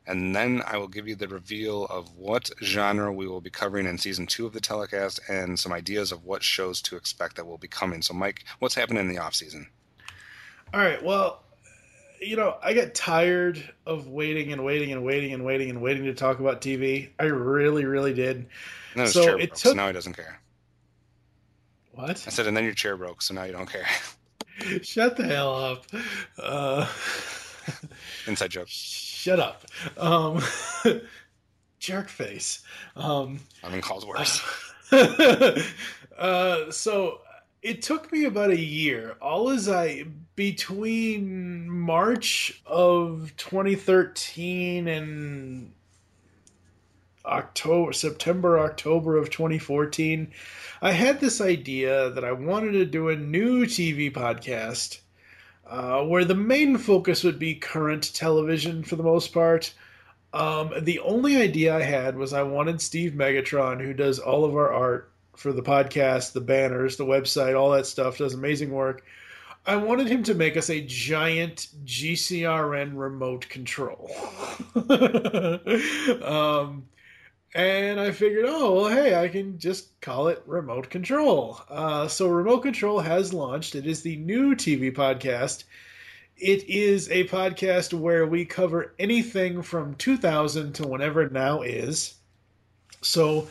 And 0.05 0.35
then 0.35 0.65
I 0.67 0.79
will 0.79 0.89
give 0.89 1.07
you 1.07 1.15
the 1.15 1.29
reveal 1.29 1.85
of 1.85 2.17
what 2.17 2.51
genre 2.61 3.13
we 3.13 3.29
will 3.29 3.41
be 3.41 3.51
covering 3.51 3.87
in 3.87 3.99
season 3.99 4.27
two 4.27 4.47
of 4.47 4.53
the 4.53 4.61
telecast 4.61 5.21
and 5.29 5.57
some 5.57 5.73
ideas 5.73 6.11
of 6.11 6.25
what 6.25 6.43
shows 6.43 6.83
to 6.83 6.97
expect 6.97 7.37
that 7.37 7.47
will 7.47 7.57
be 7.57 7.69
coming. 7.69 8.03
So, 8.03 8.13
Mike, 8.13 8.43
what's 8.59 8.75
happening 8.75 9.03
in 9.03 9.09
the 9.09 9.19
off 9.19 9.37
season? 9.37 9.69
All 10.73 10.81
right. 10.81 11.03
Well, 11.03 11.43
you 12.21 12.37
know, 12.37 12.57
I 12.63 12.73
get 12.73 12.95
tired 12.95 13.63
of 13.85 14.09
waiting 14.09 14.53
and 14.53 14.65
waiting 14.65 14.93
and 14.93 15.05
waiting 15.05 15.33
and 15.33 15.45
waiting 15.45 15.71
and 15.71 15.83
waiting 15.83 16.05
to 16.05 16.15
talk 16.15 16.39
about 16.41 16.61
TV. 16.61 17.11
I 17.19 17.25
really, 17.25 17.85
really 17.85 18.15
did. 18.15 18.47
No, 18.95 19.03
his 19.03 19.13
so 19.13 19.25
chair 19.25 19.35
it 19.39 19.49
broke, 19.49 19.59
took 19.59 19.59
so 19.59 19.73
now 19.73 19.87
he 19.89 19.93
doesn't 19.93 20.15
care. 20.15 20.41
what? 21.93 22.11
I 22.11 22.31
said, 22.31 22.47
and 22.47 22.57
then 22.57 22.65
your 22.65 22.75
chair 22.75 22.97
broke, 22.97 23.23
so 23.23 23.35
now 23.35 23.45
you 23.45 23.53
don't 23.53 23.69
care. 23.71 23.87
Shut 24.83 25.17
the 25.17 25.25
hell 25.25 25.55
up. 25.57 25.87
Uh, 26.39 26.87
Inside 28.27 28.51
joke. 28.51 28.69
shut 28.69 29.41
up. 29.41 29.65
Um, 29.97 30.43
jerk 31.81 32.09
face. 32.09 32.63
Um, 32.95 33.41
I've 33.65 33.73
been 33.73 33.81
called 33.81 34.07
worse. 34.07 34.41
uh, 34.93 36.71
so 36.71 37.22
it 37.63 37.81
took 37.81 38.11
me 38.11 38.25
about 38.25 38.51
a 38.51 38.59
year. 38.59 39.17
All 39.23 39.51
as 39.51 39.69
I 39.69 40.05
between 40.35 41.71
March 41.71 42.61
of 42.67 43.33
2013 43.37 44.89
and 44.89 45.73
October, 47.25 47.93
September, 47.93 48.59
October 48.59 49.17
of 49.17 49.31
2014, 49.31 50.33
I 50.81 50.91
had 50.91 51.21
this 51.21 51.41
idea 51.41 52.11
that 52.11 52.25
I 52.25 52.33
wanted 52.33 52.73
to 52.73 52.85
do 52.85 53.09
a 53.09 53.17
new 53.17 53.65
TV 53.65 54.13
podcast 54.13 54.99
uh, 55.65 56.03
where 56.03 56.25
the 56.25 56.35
main 56.35 56.79
focus 56.79 57.23
would 57.23 57.39
be 57.39 57.55
current 57.55 58.13
television 58.13 58.83
for 58.83 58.97
the 58.97 59.05
most 59.05 59.33
part. 59.33 59.73
Um, 60.33 60.73
the 60.81 60.99
only 61.01 61.37
idea 61.37 61.77
I 61.77 61.83
had 61.83 62.17
was 62.17 62.33
I 62.33 62.43
wanted 62.43 62.81
Steve 62.81 63.13
Megatron, 63.13 63.81
who 63.81 63.93
does 63.93 64.19
all 64.19 64.45
of 64.45 64.57
our 64.57 64.73
art 64.73 65.12
for 65.37 65.53
the 65.53 65.63
podcast, 65.63 66.33
the 66.33 66.41
banners, 66.41 66.97
the 66.97 67.07
website, 67.07 67.59
all 67.59 67.71
that 67.73 67.87
stuff, 67.87 68.19
does 68.19 68.35
amazing 68.35 68.71
work. 68.71 69.05
I 69.65 69.77
wanted 69.77 70.09
him 70.09 70.25
to 70.25 70.35
make 70.35 70.57
us 70.57 70.71
a 70.71 70.81
giant 70.81 71.69
GCRN 71.85 72.93
remote 72.95 73.49
control. 73.49 74.11
um, 76.25 76.85
and 77.55 78.01
I 78.01 78.11
figured, 78.11 78.47
oh, 78.49 78.75
well, 78.75 78.89
hey, 78.89 79.15
I 79.15 79.29
can 79.29 79.59
just 79.59 80.01
call 80.01 80.29
it 80.29 80.43
Remote 80.47 80.91
Control. 80.91 81.61
Uh, 81.69 82.09
so, 82.09 82.27
Remote 82.27 82.61
Control 82.61 82.99
has 83.01 83.35
launched. 83.35 83.75
It 83.75 83.87
is 83.87 84.03
the 84.03 84.17
new 84.17 84.57
TV 84.57 84.93
podcast. 84.93 85.65
It 86.37 86.65
is 86.69 87.11
a 87.11 87.29
podcast 87.29 87.93
where 87.93 88.27
we 88.27 88.45
cover 88.45 88.95
anything 88.99 89.63
from 89.63 89.95
2000 89.97 90.73
to 90.77 90.89
whenever 90.89 91.29
now 91.29 91.61
is. 91.61 92.15
So, 93.03 93.49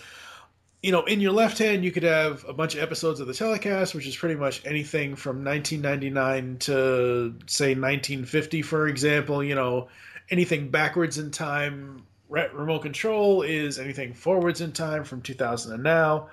you 0.82 0.91
know, 0.91 1.03
in 1.03 1.21
your 1.21 1.32
left 1.32 1.59
hand, 1.59 1.84
you 1.84 1.91
could 1.91 2.03
have 2.03 2.43
a 2.47 2.53
bunch 2.53 2.75
of 2.75 2.82
episodes 2.82 3.19
of 3.19 3.27
the 3.27 3.34
telecast, 3.34 3.93
which 3.93 4.07
is 4.07 4.15
pretty 4.15 4.36
much 4.36 4.65
anything 4.65 5.15
from 5.15 5.43
1999 5.43 6.57
to, 6.59 7.36
say, 7.45 7.75
1950, 7.75 8.61
for 8.63 8.88
example. 8.88 9.43
You 9.43 9.55
know, 9.55 9.89
anything 10.29 10.69
backwards 10.69 11.17
in 11.17 11.29
time. 11.29 12.03
Re- 12.29 12.49
Remote 12.53 12.79
control 12.79 13.43
is 13.43 13.77
anything 13.77 14.13
forwards 14.13 14.61
in 14.61 14.71
time 14.71 15.03
from 15.03 15.21
2000 15.21 15.73
and 15.73 15.84
now. 15.84 16.29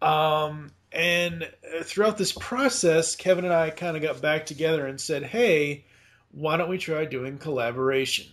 Um, 0.00 0.70
and 0.90 1.42
uh, 1.44 1.82
throughout 1.82 2.16
this 2.16 2.32
process, 2.32 3.14
Kevin 3.16 3.44
and 3.44 3.52
I 3.52 3.70
kind 3.70 3.96
of 3.96 4.02
got 4.02 4.22
back 4.22 4.46
together 4.46 4.86
and 4.86 5.00
said, 5.00 5.22
hey, 5.22 5.84
why 6.30 6.56
don't 6.56 6.70
we 6.70 6.78
try 6.78 7.04
doing 7.04 7.38
collaboration 7.38 8.26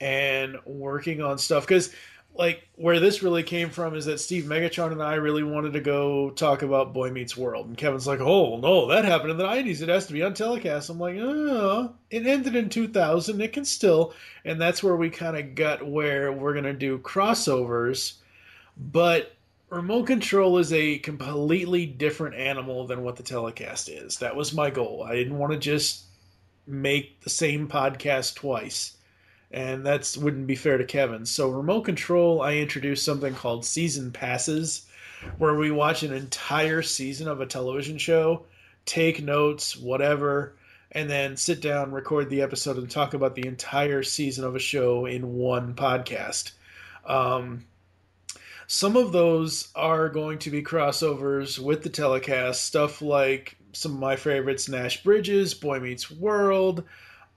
and 0.00 0.56
working 0.64 1.22
on 1.22 1.38
stuff? 1.38 1.66
Because 1.66 1.94
like 2.34 2.66
where 2.76 2.98
this 2.98 3.22
really 3.22 3.42
came 3.42 3.70
from 3.70 3.94
is 3.94 4.06
that 4.06 4.18
Steve 4.18 4.44
Megatron 4.44 4.92
and 4.92 5.02
I 5.02 5.14
really 5.14 5.42
wanted 5.42 5.74
to 5.74 5.80
go 5.80 6.30
talk 6.30 6.62
about 6.62 6.94
Boy 6.94 7.10
Meets 7.10 7.36
World, 7.36 7.66
and 7.66 7.76
Kevin's 7.76 8.06
like, 8.06 8.20
"Oh 8.20 8.56
no, 8.56 8.88
that 8.88 9.04
happened 9.04 9.32
in 9.32 9.36
the 9.36 9.44
'90s. 9.44 9.82
It 9.82 9.88
has 9.88 10.06
to 10.06 10.12
be 10.12 10.22
on 10.22 10.34
telecast." 10.34 10.88
I'm 10.88 10.98
like, 10.98 11.16
"Oh, 11.18 11.94
it 12.10 12.26
ended 12.26 12.56
in 12.56 12.68
2000. 12.68 13.40
It 13.40 13.52
can 13.52 13.64
still," 13.64 14.14
and 14.44 14.60
that's 14.60 14.82
where 14.82 14.96
we 14.96 15.10
kind 15.10 15.36
of 15.36 15.54
got 15.54 15.86
where 15.86 16.32
we're 16.32 16.54
gonna 16.54 16.72
do 16.72 16.98
crossovers, 16.98 18.14
but 18.76 19.34
remote 19.68 20.06
control 20.06 20.58
is 20.58 20.72
a 20.72 20.98
completely 20.98 21.86
different 21.86 22.36
animal 22.36 22.86
than 22.86 23.02
what 23.02 23.16
the 23.16 23.22
telecast 23.22 23.88
is. 23.88 24.18
That 24.18 24.36
was 24.36 24.54
my 24.54 24.70
goal. 24.70 25.02
I 25.06 25.14
didn't 25.14 25.38
want 25.38 25.52
to 25.52 25.58
just 25.58 26.04
make 26.66 27.20
the 27.20 27.30
same 27.30 27.68
podcast 27.68 28.36
twice 28.36 28.96
and 29.52 29.84
that's 29.84 30.16
wouldn't 30.16 30.46
be 30.46 30.56
fair 30.56 30.78
to 30.78 30.84
Kevin. 30.84 31.26
So 31.26 31.50
remote 31.50 31.82
control, 31.82 32.40
I 32.40 32.56
introduced 32.56 33.04
something 33.04 33.34
called 33.34 33.64
season 33.64 34.10
passes, 34.10 34.86
where 35.38 35.54
we 35.54 35.70
watch 35.70 36.02
an 36.02 36.12
entire 36.12 36.82
season 36.82 37.28
of 37.28 37.40
a 37.40 37.46
television 37.46 37.98
show, 37.98 38.44
take 38.86 39.22
notes, 39.22 39.76
whatever, 39.76 40.54
and 40.90 41.08
then 41.08 41.36
sit 41.36 41.60
down, 41.60 41.92
record 41.92 42.28
the 42.28 42.42
episode, 42.42 42.76
and 42.76 42.90
talk 42.90 43.14
about 43.14 43.34
the 43.34 43.46
entire 43.46 44.02
season 44.02 44.44
of 44.44 44.56
a 44.56 44.60
show 44.60 45.06
in 45.06 45.34
one 45.34 45.74
podcast. 45.74 46.52
Um, 47.06 47.64
some 48.66 48.96
of 48.96 49.12
those 49.12 49.68
are 49.74 50.08
going 50.08 50.38
to 50.40 50.50
be 50.50 50.62
crossovers 50.62 51.58
with 51.58 51.82
the 51.82 51.90
telecast, 51.90 52.64
stuff 52.64 53.02
like 53.02 53.56
some 53.72 53.92
of 53.92 53.98
my 53.98 54.16
favorites, 54.16 54.68
Nash 54.68 55.02
Bridges, 55.02 55.54
Boy 55.54 55.78
Meets 55.80 56.10
World, 56.10 56.84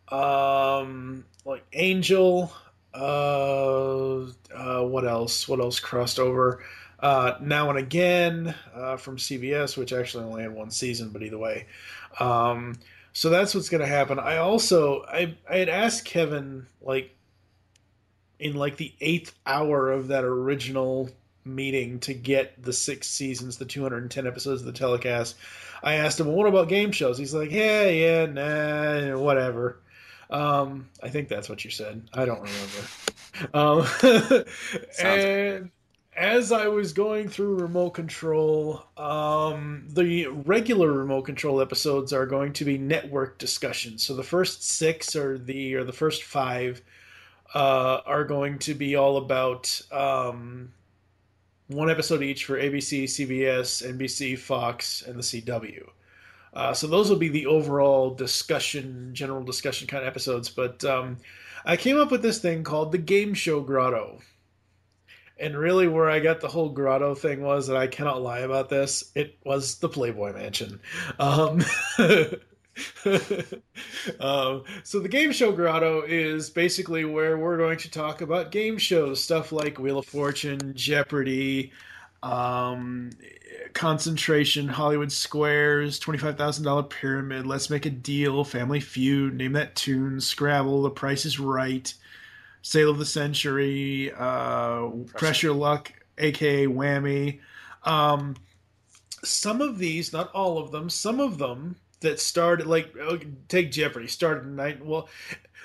um, 0.10 1.26
like 1.46 1.64
Angel. 1.74 2.52
Uh, 2.94 4.26
uh, 4.54 4.82
what 4.82 5.06
else? 5.06 5.48
What 5.48 5.60
else 5.60 5.80
crossed 5.80 6.20
over? 6.20 6.64
Uh, 7.00 7.38
now 7.42 7.70
and 7.70 7.78
again 7.78 8.56
uh, 8.74 8.98
from 8.98 9.18
CBS, 9.18 9.78
which 9.78 9.94
actually 9.94 10.24
only 10.24 10.42
had 10.42 10.54
one 10.54 10.72
season, 10.72 11.10
but 11.10 11.22
either 11.22 11.38
way. 11.38 11.68
Um, 12.20 12.78
so 13.14 13.30
that's 13.30 13.54
what's 13.54 13.70
going 13.70 13.82
to 13.82 13.88
happen. 13.88 14.20
I 14.20 14.38
also 14.38 15.04
I 15.04 15.36
I 15.50 15.58
had 15.58 15.70
asked 15.70 16.06
Kevin 16.06 16.68
like 16.82 17.16
in 18.40 18.56
like 18.56 18.78
the 18.78 18.94
eighth 19.02 19.34
hour 19.46 19.92
of 19.92 20.10
that 20.10 20.24
original 20.24 21.10
meeting 21.46 22.00
to 22.00 22.14
get 22.14 22.62
the 22.62 22.74
six 22.74 23.08
seasons, 23.08 23.58
the 23.58 23.66
210 23.66 24.26
episodes 24.26 24.62
of 24.62 24.66
the 24.66 24.74
telecast. 24.74 25.36
I 25.84 25.96
asked 25.96 26.20
him, 26.20 26.28
well, 26.28 26.36
"What 26.36 26.48
about 26.48 26.70
game 26.70 26.92
shows?" 26.92 27.18
He's 27.18 27.34
like, 27.34 27.52
"Yeah, 27.52 27.86
yeah, 27.86 28.26
nah, 28.26 29.18
whatever." 29.20 29.78
Um, 30.30 30.88
I 31.04 31.10
think 31.10 31.28
that's 31.30 31.50
what 31.50 31.64
you 31.64 31.72
said. 31.72 32.10
I 32.14 32.26
don't 32.26 32.42
remember. 32.42 32.88
Um, 33.54 33.86
and 35.04 35.70
as 36.16 36.54
I 36.54 36.68
was 36.68 36.94
going 36.94 37.28
through 37.28 37.58
remote 37.58 37.92
control, 37.92 38.86
um, 38.96 39.86
the 39.90 40.28
regular 40.28 40.92
remote 40.92 41.24
control 41.24 41.60
episodes 41.60 42.14
are 42.14 42.26
going 42.26 42.54
to 42.54 42.66
be 42.66 42.78
network 42.78 43.38
discussions. 43.38 44.04
So 44.04 44.16
the 44.16 44.24
first 44.24 44.64
six 44.64 45.16
or 45.16 45.38
the 45.38 45.76
or 45.76 45.84
the 45.84 45.92
first 45.92 46.24
five 46.24 46.82
uh, 47.54 48.00
are 48.06 48.24
going 48.24 48.60
to 48.60 48.74
be 48.74 48.96
all 48.96 49.18
about 49.18 49.82
um, 49.92 50.72
one 51.68 51.90
episode 51.90 52.24
each 52.24 52.46
for 52.46 52.58
ABC, 52.58 53.04
CBS, 53.04 53.86
NBC, 53.86 54.38
Fox, 54.38 55.02
and 55.02 55.18
the 55.18 55.24
CW. 55.24 55.90
Uh, 56.56 56.74
so 56.74 56.88
those 56.88 57.10
will 57.10 57.18
be 57.18 57.28
the 57.28 57.46
overall 57.48 58.14
discussion, 58.14 59.10
general 59.14 59.44
discussion 59.44 59.88
kind 59.88 60.04
of 60.04 60.08
episodes. 60.08 60.50
But 60.50 60.84
um, 60.86 61.18
I 61.66 61.76
came 61.76 62.00
up 62.00 62.12
with 62.12 62.22
this 62.22 62.40
thing 62.40 62.64
called 62.64 62.92
the 62.92 62.98
Game 62.98 63.34
Show 63.34 63.62
Grotto. 63.62 64.20
And 65.38 65.58
really, 65.58 65.90
where 65.90 66.10
I 66.10 66.22
got 66.22 66.40
the 66.40 66.48
whole 66.48 66.70
grotto 66.70 67.14
thing 67.14 67.42
was 67.42 67.68
that 67.68 67.76
I 67.76 67.88
cannot 67.88 68.22
lie 68.22 68.40
about 68.40 68.70
this. 68.70 69.12
It 69.16 69.38
was 69.44 69.76
the 69.80 69.90
Playboy 69.90 70.32
Mansion. 70.32 70.80
Um, 71.20 71.62
um, 74.20 74.64
so 74.84 75.00
the 75.00 75.10
game 75.10 75.32
show 75.32 75.52
grotto 75.52 76.04
is 76.04 76.50
basically 76.50 77.06
where 77.06 77.38
we're 77.38 77.58
going 77.58 77.78
to 77.80 77.92
talk 77.92 78.22
about 78.22 78.52
game 78.52 78.78
shows, 78.78 79.24
stuff 79.24 79.52
like 79.52 79.80
Wheel 79.80 80.00
of 80.00 80.06
Fortune, 80.06 80.74
Jeopardy, 80.74 81.72
um, 82.24 83.12
Concentration, 83.76 84.70
Hollywood 84.70 85.12
Squares, 85.12 86.00
Twenty 86.00 86.18
Five 86.18 86.38
Thousand 86.38 86.64
Dollar 86.64 86.84
Pyramid, 86.84 87.46
Let's 87.46 87.70
Make 87.70 87.86
a 87.86 87.90
Deal, 87.90 88.46
Family 88.46 88.80
Feud, 88.80 89.36
Name 89.36 89.52
That 89.52 89.76
Tune, 89.76 90.22
Scrabble, 90.22 90.82
The 90.82 90.90
Price 90.90 91.26
Is 91.26 91.40
Right, 91.40 91.94
Sale 92.62 92.90
of 92.90 92.98
the 92.98 93.06
Century, 93.06 94.14
uh, 94.18 94.88
Press 95.18 95.44
Your 95.44 95.54
Luck, 95.54 95.92
aka 96.18 96.68
Whammy. 96.68 97.42
Um, 97.84 98.38
some 99.26 99.60
of 99.60 99.78
these, 99.78 100.14
not 100.14 100.32
all 100.32 100.58
of 100.58 100.72
them, 100.72 100.90
some 100.90 101.20
of 101.20 101.38
them 101.38 101.76
that 102.00 102.22
started 102.22 102.68
like 102.68 102.94
uh, 103.00 103.18
take 103.50 103.74
Jeopardy 103.74 104.08
started 104.08 104.46
in. 104.48 104.88
Well, 104.88 105.10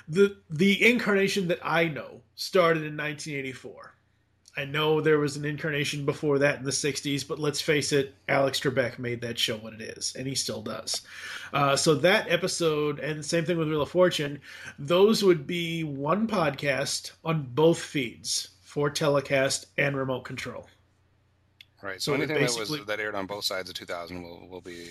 the 0.09 0.37
the 0.51 0.85
incarnation 0.85 1.47
that 1.47 1.61
I 1.63 1.85
know 1.85 2.23
started 2.35 2.83
in 2.83 2.97
1984. 2.97 3.95
I 4.57 4.65
know 4.65 5.01
there 5.01 5.19
was 5.19 5.37
an 5.37 5.45
incarnation 5.45 6.05
before 6.05 6.39
that 6.41 6.59
in 6.59 6.65
the 6.65 6.71
60s, 6.73 7.27
but 7.27 7.39
let's 7.39 7.61
face 7.61 7.93
it, 7.93 8.15
Alex 8.29 8.59
Trebek 8.61 8.99
made 8.99 9.21
that 9.21 9.39
show 9.39 9.57
what 9.57 9.73
it 9.75 9.81
is, 9.81 10.15
and 10.19 10.27
he 10.27 10.35
still 10.35 10.61
does. 10.61 11.03
Uh, 11.53 11.77
so 11.77 11.95
that 11.95 12.29
episode, 12.29 12.99
and 12.99 13.25
same 13.25 13.45
thing 13.45 13.59
with 13.59 13.69
Wheel 13.69 13.83
of 13.83 13.91
Fortune, 13.91 14.41
those 14.79 15.23
would 15.23 15.47
be 15.47 15.85
one 15.85 16.27
podcast 16.27 17.13
on 17.25 17.47
both 17.55 17.81
feeds 17.81 18.49
for 18.63 18.91
telecast 18.91 19.67
and 19.79 19.97
remote 19.97 20.23
control. 20.25 20.69
Right. 21.83 22.03
So 22.03 22.13
So 22.13 22.15
anything 22.17 22.41
that 22.45 22.57
was 22.59 22.85
that 22.87 23.01
aired 23.01 23.15
on 23.15 23.27
both 23.27 23.45
sides 23.45 23.69
of 23.71 23.75
2000 23.75 24.23
will 24.23 24.47
will 24.49 24.61
be 24.61 24.91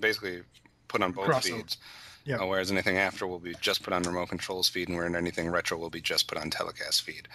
basically 0.00 0.42
put 0.88 1.02
on 1.02 1.12
both 1.12 1.28
Crossover. 1.28 1.56
feeds. 1.56 1.78
Yeah. 2.24 2.36
Uh, 2.36 2.46
whereas 2.46 2.70
anything 2.70 2.98
after 2.98 3.26
will 3.26 3.38
be 3.38 3.54
just 3.60 3.82
put 3.82 3.92
on 3.92 4.02
remote 4.02 4.28
controls 4.28 4.68
feed, 4.68 4.88
and 4.88 4.96
where 4.96 5.06
anything 5.16 5.48
retro 5.48 5.78
will 5.78 5.90
be 5.90 6.00
just 6.00 6.28
put 6.28 6.36
on 6.36 6.50
telecast 6.50 7.02
feed. 7.02 7.28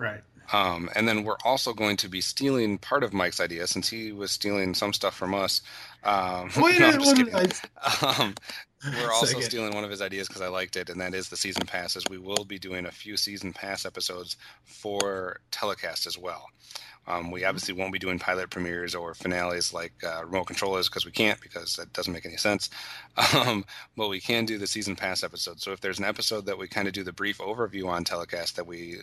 Right. 0.00 0.20
Um, 0.52 0.90
and 0.96 1.06
then 1.06 1.22
we're 1.22 1.36
also 1.44 1.72
going 1.72 1.96
to 1.98 2.08
be 2.08 2.20
stealing 2.20 2.78
part 2.78 3.04
of 3.04 3.12
Mike's 3.12 3.38
idea 3.40 3.66
since 3.68 3.88
he 3.88 4.10
was 4.10 4.32
stealing 4.32 4.74
some 4.74 4.92
stuff 4.92 5.14
from 5.14 5.34
us. 5.34 5.62
Um, 6.02 6.50
Wait, 6.56 6.80
no, 6.80 6.86
wait, 6.88 6.94
I'm 6.94 7.00
just 7.00 7.16
wait, 7.16 7.26
kidding. 7.30 7.52
Um, 8.02 8.34
we're 8.98 9.12
also 9.12 9.26
Second. 9.26 9.42
stealing 9.42 9.74
one 9.74 9.84
of 9.84 9.90
his 9.90 10.02
ideas 10.02 10.26
because 10.26 10.42
I 10.42 10.48
liked 10.48 10.76
it, 10.76 10.88
and 10.88 11.00
that 11.00 11.14
is 11.14 11.28
the 11.28 11.36
season 11.36 11.66
passes. 11.66 12.04
We 12.10 12.18
will 12.18 12.44
be 12.44 12.58
doing 12.58 12.86
a 12.86 12.90
few 12.90 13.16
season 13.16 13.52
pass 13.52 13.84
episodes 13.86 14.36
for 14.64 15.40
telecast 15.52 16.06
as 16.06 16.18
well. 16.18 16.46
Um, 17.06 17.30
we 17.30 17.44
obviously 17.44 17.74
won't 17.74 17.92
be 17.92 17.98
doing 17.98 18.18
pilot 18.18 18.50
premieres 18.50 18.94
or 18.94 19.14
finales 19.14 19.72
like 19.72 19.92
uh, 20.04 20.24
remote 20.24 20.46
controllers 20.46 20.88
because 20.88 21.04
we 21.04 21.12
can't 21.12 21.40
because 21.40 21.74
that 21.76 21.92
doesn't 21.92 22.12
make 22.12 22.26
any 22.26 22.36
sense. 22.36 22.70
Um, 23.34 23.64
but 23.96 24.08
we 24.08 24.20
can 24.20 24.44
do 24.46 24.56
the 24.58 24.66
season 24.66 24.96
pass 24.96 25.22
episode. 25.22 25.60
So 25.60 25.72
if 25.72 25.80
there's 25.80 25.98
an 25.98 26.04
episode 26.04 26.46
that 26.46 26.58
we 26.58 26.66
kind 26.68 26.88
of 26.88 26.94
do 26.94 27.04
the 27.04 27.12
brief 27.12 27.38
overview 27.38 27.86
on 27.86 28.02
telecast 28.04 28.56
that 28.56 28.66
we 28.66 28.98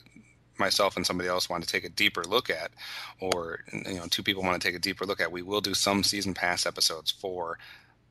myself 0.60 0.96
and 0.96 1.06
somebody 1.06 1.30
else 1.30 1.50
want 1.50 1.64
to 1.64 1.70
take 1.70 1.84
a 1.84 1.90
deeper 1.90 2.24
look 2.24 2.50
at, 2.50 2.72
or 3.20 3.60
you 3.72 3.96
know, 3.96 4.06
two 4.10 4.24
people 4.24 4.44
want 4.44 4.62
to 4.62 4.68
take 4.68 4.76
a 4.76 4.80
deeper 4.80 5.06
look 5.06 5.22
at, 5.22 5.32
we 5.32 5.42
will 5.42 5.62
do 5.62 5.74
some 5.74 6.04
season 6.04 6.34
pass 6.34 6.66
episodes 6.66 7.12
for 7.12 7.58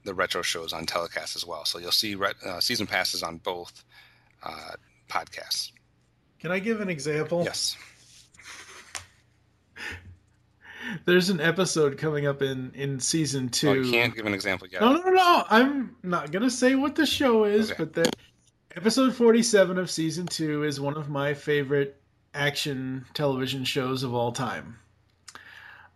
the 0.05 0.15
retro 0.15 0.43
shows 0.43 0.73
on 0.73 0.87
telecast 0.87 1.37
as 1.37 1.45
well. 1.45 1.65
So 1.65 1.79
you'll 1.79 1.91
see 1.91 2.15
re- 2.15 2.33
uh, 2.45 2.61
season 2.61 2.87
passes 2.87 3.23
on 3.23 3.39
both 3.39 3.85
uh, 4.43 4.73
podcasts. 5.09 5.73
Can 6.41 6.51
I 6.51 6.59
give 6.59 6.81
an 6.81 6.89
example? 6.89 7.43
Yes. 7.45 7.77
There's 11.05 11.31
an 11.31 11.41
episode 11.41 11.99
coming 11.99 12.27
up 12.27 12.43
in 12.43 12.71
in 12.75 13.01
season 13.01 13.49
two. 13.49 13.69
Oh, 13.69 13.73
you 13.75 13.91
can't 13.91 14.15
give 14.15 14.27
an 14.27 14.35
example 14.35 14.69
yet. 14.71 14.81
No, 14.81 14.93
no, 14.93 15.11
no. 15.11 15.45
I'm 15.51 15.97
not 16.05 16.31
gonna 16.31 16.51
say 16.51 16.77
what 16.77 16.95
the 16.95 17.07
show 17.07 17.45
is, 17.45 17.73
but 17.77 17.93
the 17.93 18.09
episode 18.77 19.15
47 19.15 19.79
of 19.79 19.91
season 19.91 20.27
two 20.27 20.63
is 20.63 20.81
one 20.81 20.97
of 20.97 21.09
my 21.09 21.35
favorite 21.35 22.01
action 22.37 23.07
television 23.15 23.65
shows 23.65 24.03
of 24.03 24.15
all 24.15 24.33
time. 24.33 24.79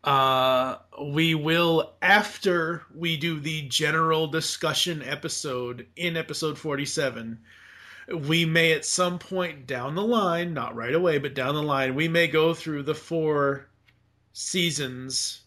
Uh, 0.03 0.76
we 1.03 1.34
will 1.34 1.93
after 2.01 2.82
we 2.95 3.16
do 3.16 3.38
the 3.38 3.62
general 3.68 4.26
discussion 4.26 5.03
episode 5.03 5.86
in 5.97 6.16
episode 6.16 6.59
47 6.59 7.38
we 8.11 8.45
may 8.45 8.72
at 8.72 8.84
some 8.84 9.18
point 9.18 9.66
down 9.66 9.95
the 9.95 10.03
line, 10.03 10.53
not 10.53 10.74
right 10.74 10.95
away, 10.95 11.18
but 11.18 11.34
down 11.34 11.55
the 11.55 11.62
line, 11.62 11.95
we 11.95 12.09
may 12.09 12.26
go 12.26 12.53
through 12.55 12.82
the 12.82 12.95
four 12.95 13.68
seasons 14.32 15.43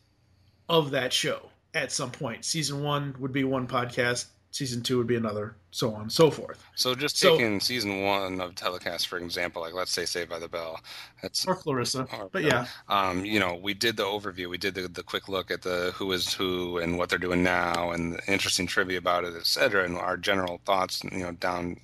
of 0.70 0.92
that 0.92 1.12
show 1.12 1.50
at 1.74 1.92
some 1.92 2.12
point. 2.12 2.46
Season 2.46 2.82
one 2.82 3.16
would 3.20 3.34
be 3.34 3.44
one 3.44 3.68
podcast, 3.68 4.28
season 4.54 4.84
two 4.84 5.00
would 5.00 5.08
be 5.08 5.16
another, 5.16 5.56
so 5.72 5.94
on 5.96 6.02
and 6.04 6.12
so 6.12 6.30
forth. 6.30 6.64
So 6.76 6.94
just 6.94 7.18
So- 7.18 7.32
taking 7.36 7.60
season 7.60 8.04
one 8.04 8.40
of 8.40 8.54
telecast 8.54 9.08
for 9.08 9.18
example, 9.18 9.64
like 9.64 9.74
let's 9.74 9.92
say 9.92 10.06
Saved 10.06 10.30
by 10.30 10.38
the 10.38 10.48
Bell, 10.48 10.80
that's 11.24 11.46
Or 11.48 11.56
Clarissa. 11.56 12.08
or- 12.14 12.30
but 12.32 12.44
yeah. 12.44 12.68
um, 12.88 13.26
you 13.26 13.40
know, 13.40 13.56
we 13.56 13.74
did 13.74 13.98
the 13.98 14.04
overview, 14.04 14.48
we 14.50 14.60
did 14.60 14.76
the, 14.76 14.88
the 14.88 15.02
quick 15.04 15.28
look 15.28 15.50
at 15.50 15.64
the 15.64 15.92
who 15.96 16.12
is 16.12 16.32
who 16.34 16.78
and 16.78 16.98
what 17.00 17.10
they're 17.10 17.18
doing 17.18 17.42
now, 17.42 17.92
and 17.92 18.14
the 18.14 18.32
interesting 18.32 18.68
trivia 18.68 19.00
about 19.00 19.24
it, 19.26 19.34
et 19.36 19.48
cetera, 19.48 19.84
and 19.86 19.98
our 19.98 20.18
general 20.18 20.62
thoughts, 20.66 21.04
you 21.04 21.20
know, 21.24 21.32
down 21.32 21.80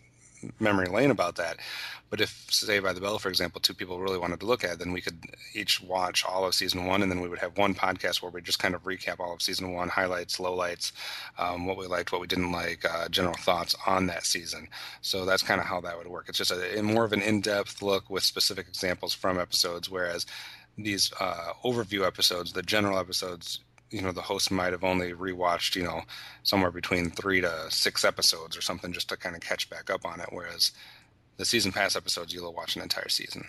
memory 0.59 0.87
lane 0.87 1.11
about 1.11 1.35
that. 1.35 1.57
But 2.09 2.21
if 2.21 2.47
Saved 2.49 2.83
by 2.83 2.93
the 2.93 3.01
Bell, 3.01 3.19
for 3.19 3.29
example, 3.29 3.61
two 3.61 3.75
people 3.75 3.99
really 3.99 4.17
wanted 4.17 4.39
to 4.39 4.47
look 4.47 4.63
at, 4.63 4.79
then 4.79 4.91
we 4.91 5.01
could 5.01 5.19
each 5.53 5.79
watch 5.81 6.25
all 6.25 6.43
of 6.43 6.55
season 6.55 6.85
one, 6.85 7.03
and 7.03 7.11
then 7.11 7.21
we 7.21 7.29
would 7.29 7.37
have 7.37 7.55
one 7.57 7.75
podcast 7.75 8.21
where 8.21 8.31
we 8.31 8.41
just 8.41 8.57
kind 8.57 8.73
of 8.73 8.83
recap 8.83 9.19
all 9.19 9.31
of 9.31 9.43
season 9.43 9.73
one, 9.73 9.89
highlights, 9.89 10.37
lowlights, 10.37 10.91
um, 11.37 11.67
what 11.67 11.77
we 11.77 11.85
liked, 11.85 12.11
what 12.11 12.21
we 12.21 12.25
didn't 12.25 12.51
like, 12.51 12.83
uh, 12.83 13.07
general 13.09 13.35
thoughts 13.35 13.75
on 13.85 14.07
that 14.07 14.25
season. 14.25 14.67
So 15.01 15.23
that's 15.23 15.43
kind 15.43 15.61
of 15.61 15.67
how 15.67 15.81
that 15.81 15.97
would 15.97 16.07
work. 16.07 16.29
It's 16.29 16.39
just 16.39 16.51
a, 16.51 16.79
a 16.79 16.81
more 16.81 17.05
of 17.05 17.13
an 17.13 17.21
in-depth 17.21 17.83
look 17.83 18.09
with 18.09 18.23
specific 18.23 18.67
examples 18.67 19.13
from 19.13 19.39
episodes, 19.39 19.87
whereas 19.87 20.25
these 20.77 21.11
uh, 21.19 21.53
overview 21.63 22.07
episodes, 22.07 22.53
the 22.53 22.63
general 22.63 22.97
episodes, 22.97 23.59
you 23.91 24.01
know, 24.01 24.11
the 24.11 24.21
host 24.21 24.51
might 24.51 24.71
have 24.73 24.83
only 24.83 25.13
rewatched, 25.13 25.75
you 25.75 25.83
know, 25.83 26.01
somewhere 26.43 26.71
between 26.71 27.09
three 27.11 27.41
to 27.41 27.65
six 27.69 28.03
episodes 28.05 28.57
or 28.57 28.61
something 28.61 28.93
just 28.93 29.09
to 29.09 29.17
kind 29.17 29.35
of 29.35 29.41
catch 29.41 29.69
back 29.69 29.89
up 29.89 30.05
on 30.05 30.19
it. 30.19 30.29
Whereas 30.31 30.71
the 31.37 31.45
season 31.45 31.71
pass 31.71 31.95
episodes, 31.95 32.33
you'll 32.33 32.53
watch 32.53 32.75
an 32.75 32.81
entire 32.81 33.09
season. 33.09 33.45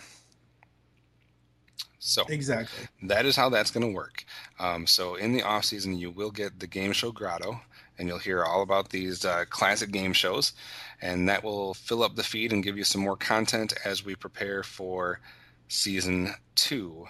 So 1.99 2.25
Exactly. 2.29 2.87
that 3.03 3.27
is 3.27 3.37
how 3.37 3.51
that's 3.51 3.71
going 3.71 3.87
to 3.87 3.95
work. 3.95 4.25
Um, 4.59 4.87
so 4.87 5.17
in 5.17 5.33
the 5.33 5.43
off 5.43 5.67
season, 5.67 5.99
you 5.99 6.11
will 6.11 6.31
get 6.31 6.59
the 6.59 6.67
game 6.67 6.93
show 6.93 7.13
Grotto, 7.13 7.61
and 7.99 8.09
you'll 8.09 8.19
hear 8.19 8.43
all 8.43 8.63
about 8.63 8.89
these 8.89 9.25
uh, 9.27 9.45
classic 9.51 9.91
game 9.91 10.15
shows, 10.15 10.55
and 11.03 11.29
that 11.29 11.45
will 11.45 11.75
fill 11.75 12.03
up 12.03 12.17
the 12.17 12.23
feed 12.23 12.53
and 12.53 12.65
give 12.65 12.79
you 12.79 12.85
some 12.85 13.03
more 13.03 13.17
content 13.17 13.75
as 13.85 14.03
we 14.03 14.15
prepare 14.15 14.63
for 14.63 15.21
season 15.69 16.33
two 16.55 17.07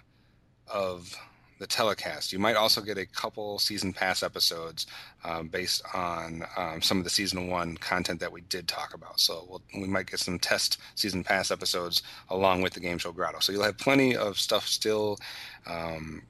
of 0.67 1.15
the 1.61 1.67
telecast. 1.67 2.33
You 2.33 2.39
might 2.39 2.57
also 2.57 2.81
get 2.81 2.99
a 2.99 3.07
couple 3.07 3.59
season 3.59 3.93
pass 3.93 4.23
episodes 4.23 4.87
um, 5.25 5.49
based 5.49 5.83
on 5.95 6.43
um, 6.57 6.83
some 6.83 6.99
of 6.99 7.05
the 7.05 7.11
season 7.11 7.49
one 7.49 7.77
content 7.77 8.19
that 8.21 8.33
we 8.33 8.41
did 8.41 8.67
talk 8.67 8.95
about. 8.95 9.21
So 9.21 9.47
we'll, 9.49 9.63
we 9.75 9.87
might 9.87 10.11
get 10.11 10.21
some 10.21 10.39
test 10.39 10.79
season 10.95 11.23
pass 11.23 11.51
episodes 11.51 12.03
along 12.31 12.63
with 12.63 12.73
the 12.73 12.81
game 12.81 12.97
show 12.97 13.13
Grotto. 13.13 13.41
So 13.41 13.53
you'll 13.53 13.63
have 13.63 13.77
plenty 13.79 14.17
of 14.17 14.39
stuff 14.39 14.67
still 14.67 15.19
um, 15.67 16.23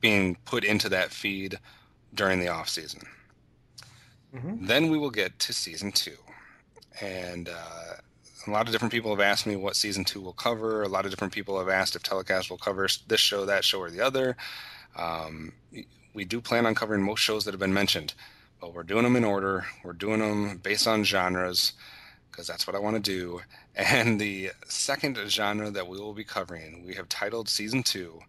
being 0.00 0.36
put 0.44 0.64
into 0.64 0.90
that 0.90 1.10
feed 1.10 1.58
during 2.14 2.40
the 2.40 2.48
off 2.48 2.68
season. 2.68 3.00
Then 4.66 4.90
we 4.90 4.98
will 4.98 5.10
get 5.10 5.38
to 5.40 5.52
season 5.52 5.90
two, 5.92 6.16
and 7.00 7.48
uh, 7.48 7.94
a 8.46 8.50
lot 8.50 8.66
of 8.66 8.72
different 8.72 8.92
people 8.92 9.10
have 9.10 9.20
asked 9.20 9.46
me 9.46 9.56
what 9.56 9.76
season 9.76 10.04
two 10.04 10.20
will 10.20 10.32
cover. 10.32 10.82
A 10.82 10.88
lot 10.88 11.04
of 11.04 11.10
different 11.10 11.32
people 11.32 11.58
have 11.58 11.68
asked 11.68 11.96
if 11.96 12.02
telecast 12.02 12.50
will 12.50 12.58
cover 12.58 12.88
this 13.06 13.20
show, 13.20 13.44
that 13.44 13.64
show, 13.64 13.80
or 13.80 13.90
the 13.90 14.00
other. 14.00 14.36
Um, 14.96 15.52
we 16.14 16.24
do 16.24 16.40
plan 16.40 16.66
on 16.66 16.74
covering 16.74 17.02
most 17.02 17.20
shows 17.20 17.44
that 17.44 17.52
have 17.52 17.60
been 17.60 17.74
mentioned, 17.74 18.14
but 18.60 18.74
we're 18.74 18.82
doing 18.82 19.04
them 19.04 19.16
in 19.16 19.24
order. 19.24 19.66
We're 19.84 19.92
doing 19.92 20.20
them 20.20 20.58
based 20.58 20.86
on 20.86 21.04
genres 21.04 21.72
because 22.30 22.46
that's 22.46 22.66
what 22.66 22.76
I 22.76 22.80
want 22.80 22.96
to 22.96 23.02
do. 23.02 23.40
And 23.76 24.20
the 24.20 24.50
second 24.66 25.16
genre 25.28 25.70
that 25.70 25.86
we 25.86 25.98
will 25.98 26.12
be 26.12 26.24
covering, 26.24 26.84
we 26.84 26.94
have 26.96 27.08
titled 27.08 27.48
season 27.48 27.84
two, 27.84 28.20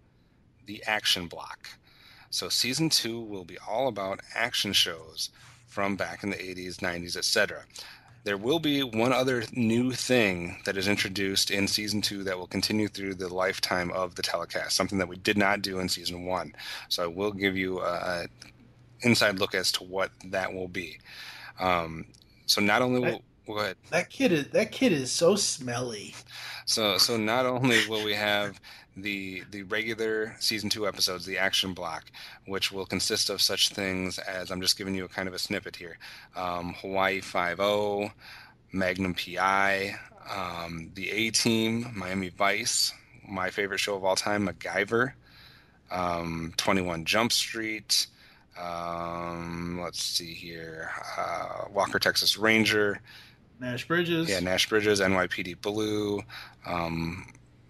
The 0.67 0.83
Action 0.85 1.25
Block. 1.25 1.67
So 2.29 2.47
season 2.47 2.89
two 2.89 3.19
will 3.19 3.43
be 3.43 3.57
all 3.67 3.87
about 3.87 4.21
action 4.35 4.71
shows 4.71 5.31
from 5.65 5.95
back 5.95 6.23
in 6.23 6.29
the 6.29 6.37
80s, 6.37 6.77
90s, 6.77 7.17
etc. 7.17 7.63
There 8.23 8.37
will 8.37 8.59
be 8.59 8.83
one 8.83 9.11
other 9.13 9.43
new 9.53 9.91
thing 9.91 10.57
that 10.65 10.77
is 10.77 10.87
introduced 10.87 11.49
in 11.49 11.67
season 11.67 12.01
two 12.01 12.23
that 12.23 12.37
will 12.37 12.47
continue 12.47 12.87
through 12.87 13.15
the 13.15 13.33
lifetime 13.33 13.91
of 13.91 14.15
the 14.15 14.21
telecast, 14.21 14.75
something 14.75 14.99
that 14.99 15.07
we 15.07 15.17
did 15.17 15.37
not 15.37 15.61
do 15.61 15.79
in 15.79 15.89
season 15.89 16.25
one. 16.25 16.53
So 16.89 17.03
I 17.03 17.07
will 17.07 17.31
give 17.31 17.57
you 17.57 17.79
a, 17.81 18.27
inside 19.01 19.39
look 19.39 19.55
as 19.55 19.71
to 19.73 19.83
what 19.83 20.11
that 20.25 20.53
will 20.53 20.67
be. 20.67 20.99
Um, 21.59 22.05
so 22.45 22.61
not 22.61 22.81
only 22.81 22.99
will 22.99 23.21
ahead. 23.59 23.77
That 23.89 24.09
kid 24.09 24.31
is 24.31 24.47
that 24.49 24.71
kid 24.71 24.91
is 24.91 25.11
so 25.11 25.35
smelly. 25.35 26.15
So 26.65 26.97
so 26.97 27.17
not 27.17 27.45
only 27.45 27.87
will 27.87 28.03
we 28.03 28.13
have 28.13 28.59
the 28.97 29.43
the 29.51 29.63
regular 29.63 30.35
season 30.39 30.69
two 30.69 30.87
episodes, 30.87 31.25
the 31.25 31.37
action 31.37 31.73
block, 31.73 32.05
which 32.45 32.71
will 32.71 32.85
consist 32.85 33.29
of 33.29 33.41
such 33.41 33.69
things 33.69 34.19
as 34.19 34.51
I'm 34.51 34.61
just 34.61 34.77
giving 34.77 34.95
you 34.95 35.05
a 35.05 35.09
kind 35.09 35.27
of 35.27 35.33
a 35.33 35.39
snippet 35.39 35.75
here: 35.75 35.97
um, 36.35 36.73
Hawaii 36.81 37.21
Five 37.21 37.59
O, 37.59 38.11
Magnum 38.71 39.13
PI, 39.15 39.95
um, 40.29 40.91
the 40.93 41.09
A 41.09 41.29
Team, 41.31 41.91
Miami 41.95 42.29
Vice, 42.29 42.93
my 43.27 43.49
favorite 43.49 43.79
show 43.79 43.95
of 43.95 44.03
all 44.03 44.15
time, 44.15 44.47
MacGyver, 44.47 45.13
um, 45.89 46.53
Twenty 46.57 46.81
One 46.81 47.05
Jump 47.05 47.31
Street. 47.31 48.07
Um, 48.59 49.79
let's 49.81 50.03
see 50.03 50.33
here, 50.33 50.91
uh, 51.17 51.65
Walker 51.73 51.99
Texas 51.99 52.37
Ranger, 52.37 52.99
Nash 53.61 53.87
Bridges. 53.87 54.29
yeah, 54.29 54.41
Nash 54.41 54.67
Bridges, 54.67 54.99
NYPD 54.99 55.61
Blue, 55.61 56.21
um, 56.65 57.25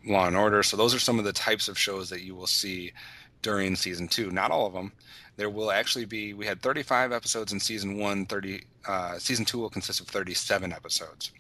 Law 0.06 0.28
and 0.28 0.38
Order. 0.38 0.64
So 0.64 0.78
those 0.78 0.93
are 0.93 0.99
some 0.99 1.20
of 1.20 1.26
the 1.26 1.34
types 1.34 1.68
of 1.68 1.78
shows 1.78 2.10
that 2.10 2.24
you 2.24 2.36
will 2.36 2.47
see 2.47 2.91
during 3.41 3.76
season 3.76 4.08
two. 4.08 4.32
Not 4.32 4.52
all 4.52 4.66
of 4.66 4.74
them. 4.74 4.91
There 5.38 5.49
will 5.49 5.72
actually 5.72 6.06
be. 6.06 6.34
We 6.34 6.45
had 6.45 6.62
35 6.62 7.12
episodes 7.12 7.54
in 7.54 7.60
season 7.60 7.97
one. 7.97 8.26
30. 8.26 8.64
Uh, 8.88 9.18
season 9.18 9.45
two 9.45 9.60
will 9.60 9.70
consist 9.70 9.99
of 9.99 10.08
37 10.08 10.74
episodes. 10.74 11.32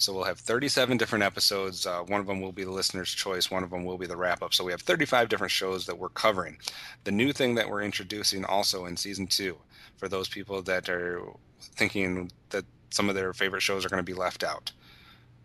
So 0.00 0.14
we'll 0.14 0.24
have 0.24 0.38
37 0.38 0.96
different 0.96 1.24
episodes. 1.24 1.86
Uh, 1.86 2.00
one 2.00 2.20
of 2.20 2.26
them 2.26 2.40
will 2.40 2.52
be 2.52 2.64
the 2.64 2.70
listener's 2.70 3.10
choice. 3.10 3.50
One 3.50 3.62
of 3.62 3.68
them 3.68 3.84
will 3.84 3.98
be 3.98 4.06
the 4.06 4.16
wrap 4.16 4.42
up. 4.42 4.54
So 4.54 4.64
we 4.64 4.72
have 4.72 4.80
35 4.80 5.28
different 5.28 5.50
shows 5.50 5.84
that 5.84 5.98
we're 5.98 6.08
covering. 6.08 6.56
The 7.04 7.10
new 7.10 7.34
thing 7.34 7.54
that 7.56 7.68
we're 7.68 7.82
introducing 7.82 8.46
also 8.46 8.86
in 8.86 8.96
season 8.96 9.26
two, 9.26 9.58
for 9.98 10.08
those 10.08 10.26
people 10.26 10.62
that 10.62 10.88
are 10.88 11.20
thinking 11.60 12.32
that 12.48 12.64
some 12.88 13.10
of 13.10 13.14
their 13.14 13.34
favorite 13.34 13.60
shows 13.60 13.84
are 13.84 13.90
going 13.90 14.02
to 14.02 14.02
be 14.02 14.18
left 14.18 14.42
out, 14.42 14.72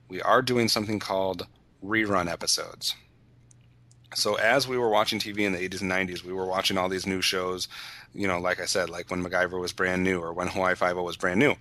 we 0.07 0.21
are 0.21 0.41
doing 0.41 0.69
something 0.69 0.99
called 0.99 1.47
rerun 1.83 2.31
episodes. 2.31 2.95
So 4.13 4.35
as 4.35 4.67
we 4.67 4.77
were 4.77 4.89
watching 4.89 5.19
TV 5.19 5.39
in 5.39 5.51
the 5.51 5.69
80s 5.69 5.81
and 5.81 5.91
90s, 5.91 6.23
we 6.23 6.31
were 6.31 6.45
watching 6.45 6.77
all 6.77 6.87
these 6.87 7.05
new 7.05 7.21
shows, 7.21 7.67
you 8.13 8.27
know, 8.27 8.39
like 8.39 8.61
I 8.61 8.65
said, 8.65 8.89
like 8.89 9.11
when 9.11 9.23
MacGyver 9.23 9.59
was 9.59 9.73
brand 9.73 10.03
new 10.03 10.19
or 10.19 10.31
when 10.31 10.47
Hawaii 10.47 10.75
Five-O 10.75 11.03
was 11.03 11.17
brand 11.17 11.39
new. 11.39 11.55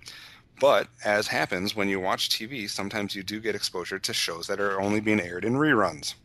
But 0.61 0.87
as 1.03 1.27
happens 1.27 1.75
when 1.75 1.89
you 1.89 1.99
watch 1.99 2.29
TV, 2.29 2.69
sometimes 2.69 3.13
you 3.13 3.23
do 3.23 3.41
get 3.41 3.55
exposure 3.55 3.99
to 3.99 4.13
shows 4.13 4.47
that 4.47 4.61
are 4.61 4.79
only 4.79 5.01
being 5.01 5.19
aired 5.19 5.43
in 5.43 5.55
reruns. 5.55 6.15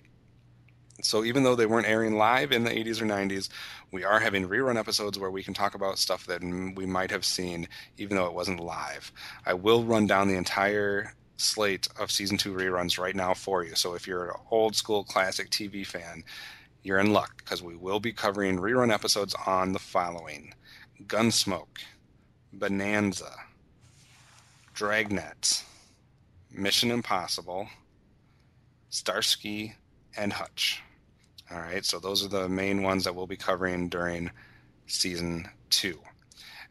So 1.03 1.25
even 1.25 1.43
though 1.43 1.57
they 1.57 1.67
weren't 1.67 1.89
airing 1.89 2.17
live 2.17 2.53
in 2.53 2.63
the 2.63 2.71
80s 2.71 3.01
or 3.01 3.07
90s, 3.07 3.49
we 3.91 4.05
are 4.05 4.21
having 4.21 4.47
rerun 4.47 4.79
episodes 4.79 5.19
where 5.19 5.31
we 5.31 5.43
can 5.43 5.55
talk 5.55 5.75
about 5.75 5.99
stuff 5.99 6.27
that 6.27 6.43
we 6.43 6.87
might 6.87 7.11
have 7.11 7.25
seen 7.25 7.67
even 7.97 8.17
though 8.17 8.27
it 8.27 8.35
wasn't 8.35 8.61
live. 8.61 9.11
I 9.47 9.55
will 9.55 9.83
run 9.83 10.07
down 10.07 10.29
the 10.29 10.37
entire 10.37 11.15
slate 11.41 11.89
of 11.99 12.11
season 12.11 12.37
2 12.37 12.53
reruns 12.53 12.99
right 12.99 13.17
now 13.17 13.35
for 13.35 13.65
you. 13.65 13.75
So 13.75 13.95
if 13.95 14.07
you're 14.07 14.31
an 14.31 14.37
old 14.51 14.77
school 14.77 15.05
classic 15.05 15.51
TV 15.51 15.87
fan, 15.87 16.23
you're 16.83 16.99
in 16.99 17.13
luck 17.13 17.39
because 17.39 17.63
we 17.63 17.77
will 17.77 18.01
be 18.01 18.13
covering 18.13 18.59
rerun 18.59 18.93
episodes 18.93 19.35
on 19.47 19.73
the 19.73 19.79
following 19.79 20.55
Gunsmoke, 21.07 21.79
Bonanza, 22.53 23.35
Dragnet, 24.75 25.65
Mission 26.51 26.91
Impossible, 26.91 27.69
Starsky, 28.89 29.75
and 30.17 30.33
Hutch. 30.33 30.83
All 31.51 31.59
right, 31.59 31.85
so 31.85 31.99
those 31.99 32.25
are 32.25 32.29
the 32.29 32.49
main 32.49 32.83
ones 32.83 33.05
that 33.05 33.15
we'll 33.15 33.27
be 33.27 33.37
covering 33.37 33.89
during 33.89 34.31
season 34.87 35.49
two. 35.69 35.99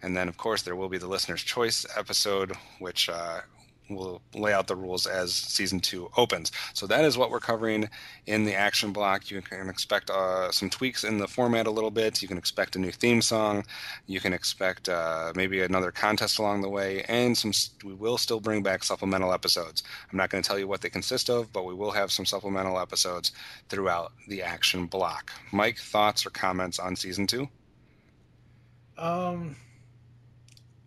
And 0.01 0.15
then, 0.15 0.29
of 0.29 0.37
course, 0.37 0.61
there 0.61 0.75
will 0.75 0.89
be 0.89 0.97
the 0.97 1.07
listener's 1.07 1.43
choice 1.43 1.85
episode, 1.97 2.53
which 2.79 3.09
uh, 3.09 3.41
will 3.89 4.21
lay 4.35 4.53
out 4.53 4.67
the 4.67 4.75
rules 4.75 5.07
as 5.07 5.33
season 5.33 5.79
two 5.79 6.09
opens. 6.17 6.51
So 6.73 6.87
that 6.87 7.05
is 7.05 7.17
what 7.17 7.31
we're 7.31 7.39
covering 7.39 7.89
in 8.25 8.45
the 8.45 8.55
action 8.55 8.91
block. 8.91 9.31
You 9.31 9.41
can 9.41 9.69
expect 9.69 10.09
uh, 10.09 10.51
some 10.51 10.69
tweaks 10.69 11.03
in 11.03 11.17
the 11.17 11.27
format 11.27 11.67
a 11.67 11.71
little 11.71 11.91
bit. 11.91 12.21
You 12.21 12.27
can 12.27 12.37
expect 12.37 12.75
a 12.75 12.79
new 12.79 12.91
theme 12.91 13.21
song. 13.21 13.65
You 14.07 14.19
can 14.19 14.33
expect 14.33 14.89
uh, 14.89 15.33
maybe 15.35 15.61
another 15.61 15.91
contest 15.91 16.39
along 16.39 16.61
the 16.61 16.69
way, 16.69 17.03
and 17.07 17.37
some. 17.37 17.51
We 17.83 17.93
will 17.93 18.17
still 18.17 18.39
bring 18.39 18.63
back 18.63 18.83
supplemental 18.83 19.33
episodes. 19.33 19.83
I'm 20.11 20.17
not 20.17 20.29
going 20.29 20.43
to 20.43 20.47
tell 20.47 20.59
you 20.59 20.67
what 20.67 20.81
they 20.81 20.89
consist 20.89 21.29
of, 21.29 21.51
but 21.51 21.65
we 21.65 21.73
will 21.73 21.91
have 21.91 22.11
some 22.11 22.25
supplemental 22.25 22.79
episodes 22.79 23.31
throughout 23.69 24.11
the 24.27 24.43
action 24.43 24.85
block. 24.85 25.31
Mike, 25.51 25.77
thoughts 25.77 26.25
or 26.25 26.29
comments 26.29 26.79
on 26.79 26.95
season 26.95 27.27
two? 27.27 27.47
Um, 28.97 29.55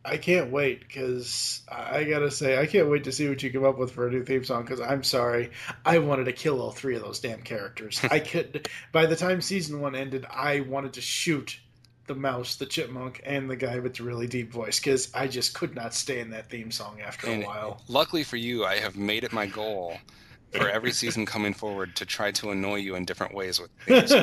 I 0.04 0.16
can't 0.16 0.50
wait 0.50 0.80
because 0.80 1.62
I 1.68 2.04
gotta 2.04 2.30
say 2.30 2.58
I 2.58 2.66
can't 2.66 2.88
wait 2.88 3.04
to 3.04 3.12
see 3.12 3.28
what 3.28 3.42
you 3.42 3.52
come 3.52 3.64
up 3.64 3.78
with 3.78 3.92
for 3.92 4.06
a 4.08 4.10
new 4.10 4.24
theme 4.24 4.44
song. 4.44 4.62
Because 4.62 4.80
I'm 4.80 5.02
sorry, 5.04 5.50
I 5.84 5.98
wanted 5.98 6.24
to 6.24 6.32
kill 6.32 6.60
all 6.60 6.72
three 6.72 6.96
of 6.96 7.02
those 7.02 7.20
damn 7.20 7.42
characters. 7.42 8.04
I 8.10 8.18
could. 8.20 8.68
By 8.92 9.06
the 9.06 9.16
time 9.16 9.40
season 9.40 9.80
one 9.80 9.94
ended, 9.94 10.26
I 10.30 10.60
wanted 10.60 10.94
to 10.94 11.00
shoot 11.00 11.58
the 12.06 12.14
mouse, 12.16 12.56
the 12.56 12.66
chipmunk, 12.66 13.20
and 13.24 13.48
the 13.48 13.56
guy 13.56 13.78
with 13.78 13.94
the 13.96 14.02
really 14.04 14.26
deep 14.26 14.52
voice 14.52 14.80
because 14.80 15.08
I 15.14 15.28
just 15.28 15.54
could 15.54 15.74
not 15.74 15.94
stay 15.94 16.20
in 16.20 16.30
that 16.30 16.50
theme 16.50 16.70
song 16.72 17.00
after 17.00 17.28
And 17.28 17.32
a 17.32 17.36
while. 17.38 17.82
Luckily 17.88 18.24
for 18.24 18.36
you, 18.36 18.64
I 18.64 18.76
have 18.78 18.96
made 18.96 19.24
it 19.24 19.32
my 19.32 19.46
goal 19.46 20.02
for 20.50 20.68
every 20.68 20.92
season 20.92 21.26
coming 21.26 21.54
forward 21.54 21.96
to 21.96 22.06
try 22.06 22.30
to 22.32 22.50
annoy 22.50 22.76
you 22.76 22.94
in 22.96 23.04
different 23.04 23.34
ways 23.34 23.60
with 23.60 23.70
things. 23.88 24.16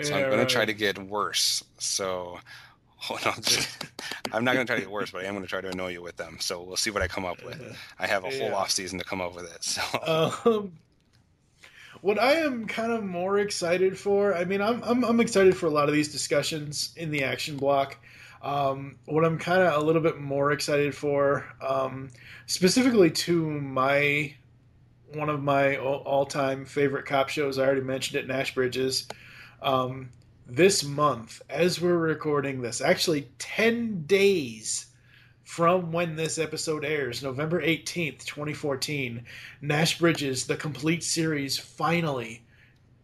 so 0.00 0.16
I'm 0.16 0.24
Yeah, 0.24 0.26
going 0.26 0.40
to 0.40 0.46
right. 0.46 0.52
try 0.52 0.64
to 0.64 0.74
get 0.74 0.98
worse. 0.98 1.62
So 1.78 2.40
hold 2.96 3.26
on. 3.26 3.42
I'm 4.32 4.44
not 4.44 4.54
going 4.54 4.66
to 4.66 4.70
try 4.70 4.76
to 4.76 4.82
get 4.82 4.90
worse, 4.90 5.10
but 5.10 5.22
I 5.22 5.24
am 5.26 5.34
going 5.34 5.44
to 5.44 5.48
try 5.48 5.60
to 5.60 5.68
annoy 5.68 5.88
you 5.92 6.02
with 6.02 6.16
them. 6.16 6.38
So 6.40 6.62
we'll 6.62 6.76
see 6.76 6.90
what 6.90 7.02
I 7.02 7.08
come 7.08 7.24
up 7.24 7.42
with. 7.44 7.76
I 7.98 8.06
have 8.06 8.24
a 8.24 8.30
whole 8.30 8.48
Yeah. 8.48 8.54
off 8.54 8.70
season 8.70 8.98
to 8.98 9.04
come 9.04 9.20
up 9.20 9.34
with 9.34 9.52
it. 9.52 9.64
So 9.64 9.82
Um, 10.54 10.72
what 12.02 12.18
I 12.20 12.34
am 12.34 12.66
kind 12.66 12.92
of 12.92 13.04
more 13.04 13.38
excited 13.38 13.98
for, 13.98 14.34
I 14.34 14.44
mean, 14.44 14.60
I'm, 14.60 14.82
I'm, 14.84 15.04
I'm 15.04 15.20
excited 15.20 15.56
for 15.56 15.66
a 15.66 15.70
lot 15.70 15.88
of 15.88 15.94
these 15.94 16.12
discussions 16.12 16.92
in 16.96 17.10
the 17.10 17.24
action 17.24 17.56
block. 17.56 17.98
Um, 18.42 18.96
what 19.06 19.24
I'm 19.24 19.38
kind 19.38 19.62
of 19.62 19.82
a 19.82 19.84
little 19.84 20.02
bit 20.02 20.20
more 20.20 20.52
excited 20.52 20.94
for, 20.94 21.46
um, 21.66 22.10
specifically 22.46 23.10
to 23.10 23.50
my 23.50 24.34
one 25.14 25.28
of 25.28 25.42
my 25.42 25.76
all 25.78 26.26
time 26.26 26.64
favorite 26.64 27.06
cop 27.06 27.28
shows, 27.28 27.58
I 27.58 27.64
already 27.64 27.80
mentioned 27.80 28.18
it, 28.20 28.26
Nash 28.28 28.54
Bridges. 28.54 29.08
Um, 29.62 30.10
this 30.46 30.84
month, 30.84 31.42
as 31.50 31.80
we're 31.80 31.98
recording 31.98 32.60
this, 32.60 32.80
actually 32.80 33.28
10 33.38 34.04
days 34.06 34.86
from 35.44 35.92
when 35.92 36.16
this 36.16 36.38
episode 36.38 36.84
airs, 36.84 37.22
November 37.22 37.62
18th, 37.62 38.24
2014, 38.24 39.24
Nash 39.62 39.98
Bridges, 39.98 40.46
the 40.46 40.56
complete 40.56 41.04
series, 41.04 41.58
finally, 41.58 42.42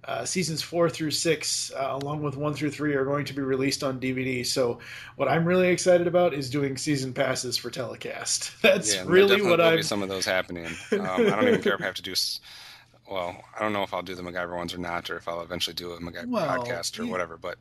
uh, 0.04 0.24
seasons 0.24 0.60
four 0.60 0.90
through 0.90 1.12
six, 1.12 1.70
uh, 1.76 1.98
along 2.02 2.22
with 2.22 2.36
one 2.36 2.52
through 2.52 2.72
three, 2.72 2.94
are 2.94 3.04
going 3.04 3.24
to 3.24 3.32
be 3.32 3.42
released 3.42 3.84
on 3.84 4.00
DVD. 4.00 4.44
So, 4.44 4.80
what 5.14 5.28
I'm 5.28 5.44
really 5.44 5.68
excited 5.68 6.08
about 6.08 6.34
is 6.34 6.50
doing 6.50 6.76
season 6.76 7.12
passes 7.12 7.56
for 7.56 7.70
telecast. 7.70 8.50
That's 8.62 8.96
yeah, 8.96 9.04
really 9.06 9.40
what 9.40 9.60
I'm. 9.60 9.80
some 9.84 10.02
of 10.02 10.08
those 10.08 10.24
happening. 10.24 10.66
Um, 10.92 11.02
I 11.02 11.16
don't 11.16 11.48
even 11.48 11.62
care 11.62 11.74
if 11.74 11.80
I 11.80 11.84
have 11.84 11.94
to 11.94 12.02
do. 12.02 12.14
Well, 13.10 13.36
I 13.56 13.60
don't 13.62 13.72
know 13.72 13.82
if 13.82 13.92
I'll 13.92 14.02
do 14.02 14.14
the 14.14 14.22
MacGyver 14.22 14.56
ones 14.56 14.72
or 14.74 14.78
not, 14.78 15.10
or 15.10 15.16
if 15.16 15.28
I'll 15.28 15.42
eventually 15.42 15.74
do 15.74 15.92
a 15.92 16.00
MacGyver 16.00 16.26
Well, 16.26 16.46
podcast 16.46 16.98
or 16.98 17.06
yeah. 17.06 17.10
whatever. 17.10 17.36
But 17.36 17.58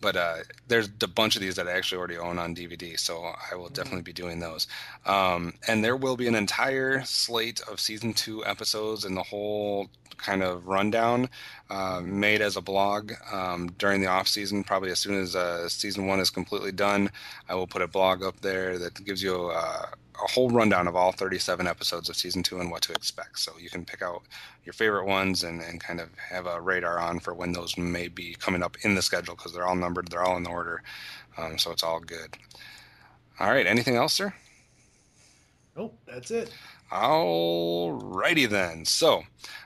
but 0.00 0.16
uh, 0.16 0.36
there's 0.66 0.90
a 1.02 1.06
bunch 1.08 1.36
of 1.36 1.42
these 1.42 1.56
that 1.56 1.66
I 1.68 1.72
actually 1.72 1.98
already 1.98 2.18
own 2.18 2.38
on 2.38 2.54
DVD, 2.54 2.96
so 2.96 3.24
I 3.24 3.54
Mm-hmm. 3.54 3.56
will 3.56 3.70
definitely 3.70 4.02
be 4.02 4.12
doing 4.12 4.40
those. 4.40 4.66
Um, 5.06 5.54
and 5.66 5.82
there 5.84 5.96
will 5.96 6.16
be 6.16 6.26
an 6.28 6.34
entire 6.34 7.02
slate 7.04 7.60
of 7.62 7.80
season 7.80 8.12
two 8.12 8.44
episodes 8.44 9.04
and 9.04 9.16
the 9.16 9.22
whole 9.22 9.88
kind 10.18 10.42
of 10.42 10.66
rundown 10.66 11.28
uh, 11.70 12.00
made 12.04 12.40
as 12.42 12.56
a 12.56 12.60
blog 12.62 13.12
um, 13.32 13.68
during 13.78 14.00
the 14.00 14.06
off 14.08 14.28
season. 14.28 14.64
Probably 14.64 14.90
as 14.90 14.98
soon 15.00 15.14
as 15.20 15.34
uh, 15.36 15.68
season 15.68 16.06
one 16.06 16.20
is 16.20 16.30
completely 16.30 16.72
done, 16.72 17.10
I 17.48 17.54
will 17.54 17.66
put 17.66 17.82
a 17.82 17.88
blog 17.88 18.22
up 18.22 18.40
there 18.40 18.78
that 18.78 19.02
gives 19.04 19.22
you 19.22 19.46
uh, 19.46 19.86
a 20.22 20.30
whole 20.30 20.50
rundown 20.50 20.88
of 20.88 20.96
all 20.96 21.12
37 21.12 21.66
episodes 21.66 22.08
of 22.08 22.16
season 22.16 22.42
two 22.42 22.60
and 22.60 22.70
what 22.70 22.82
to 22.82 22.92
expect. 22.92 23.38
So 23.38 23.52
you 23.60 23.70
can 23.70 23.84
pick 23.84 24.02
out 24.02 24.22
your 24.64 24.72
favorite 24.72 25.06
ones 25.06 25.44
and, 25.44 25.60
and 25.60 25.80
kind 25.80 26.00
of 26.00 26.08
have 26.18 26.46
a 26.46 26.60
radar 26.60 26.98
on 26.98 27.20
for 27.20 27.34
when 27.34 27.52
those 27.52 27.76
may 27.76 28.08
be 28.08 28.34
coming 28.38 28.62
up 28.62 28.76
in 28.82 28.94
the 28.94 29.02
schedule 29.02 29.34
because 29.34 29.52
they're 29.52 29.66
all 29.66 29.76
numbered, 29.76 30.08
they're 30.08 30.24
all 30.24 30.36
in 30.36 30.46
order. 30.46 30.82
Um, 31.36 31.58
so 31.58 31.70
it's 31.70 31.82
all 31.82 32.00
good. 32.00 32.36
All 33.38 33.50
right. 33.50 33.66
Anything 33.66 33.96
else, 33.96 34.14
sir? 34.14 34.32
Nope, 35.76 35.98
that's 36.06 36.30
it. 36.30 36.50
Alrighty 36.90 38.48
then. 38.48 38.84
So, 38.86 39.24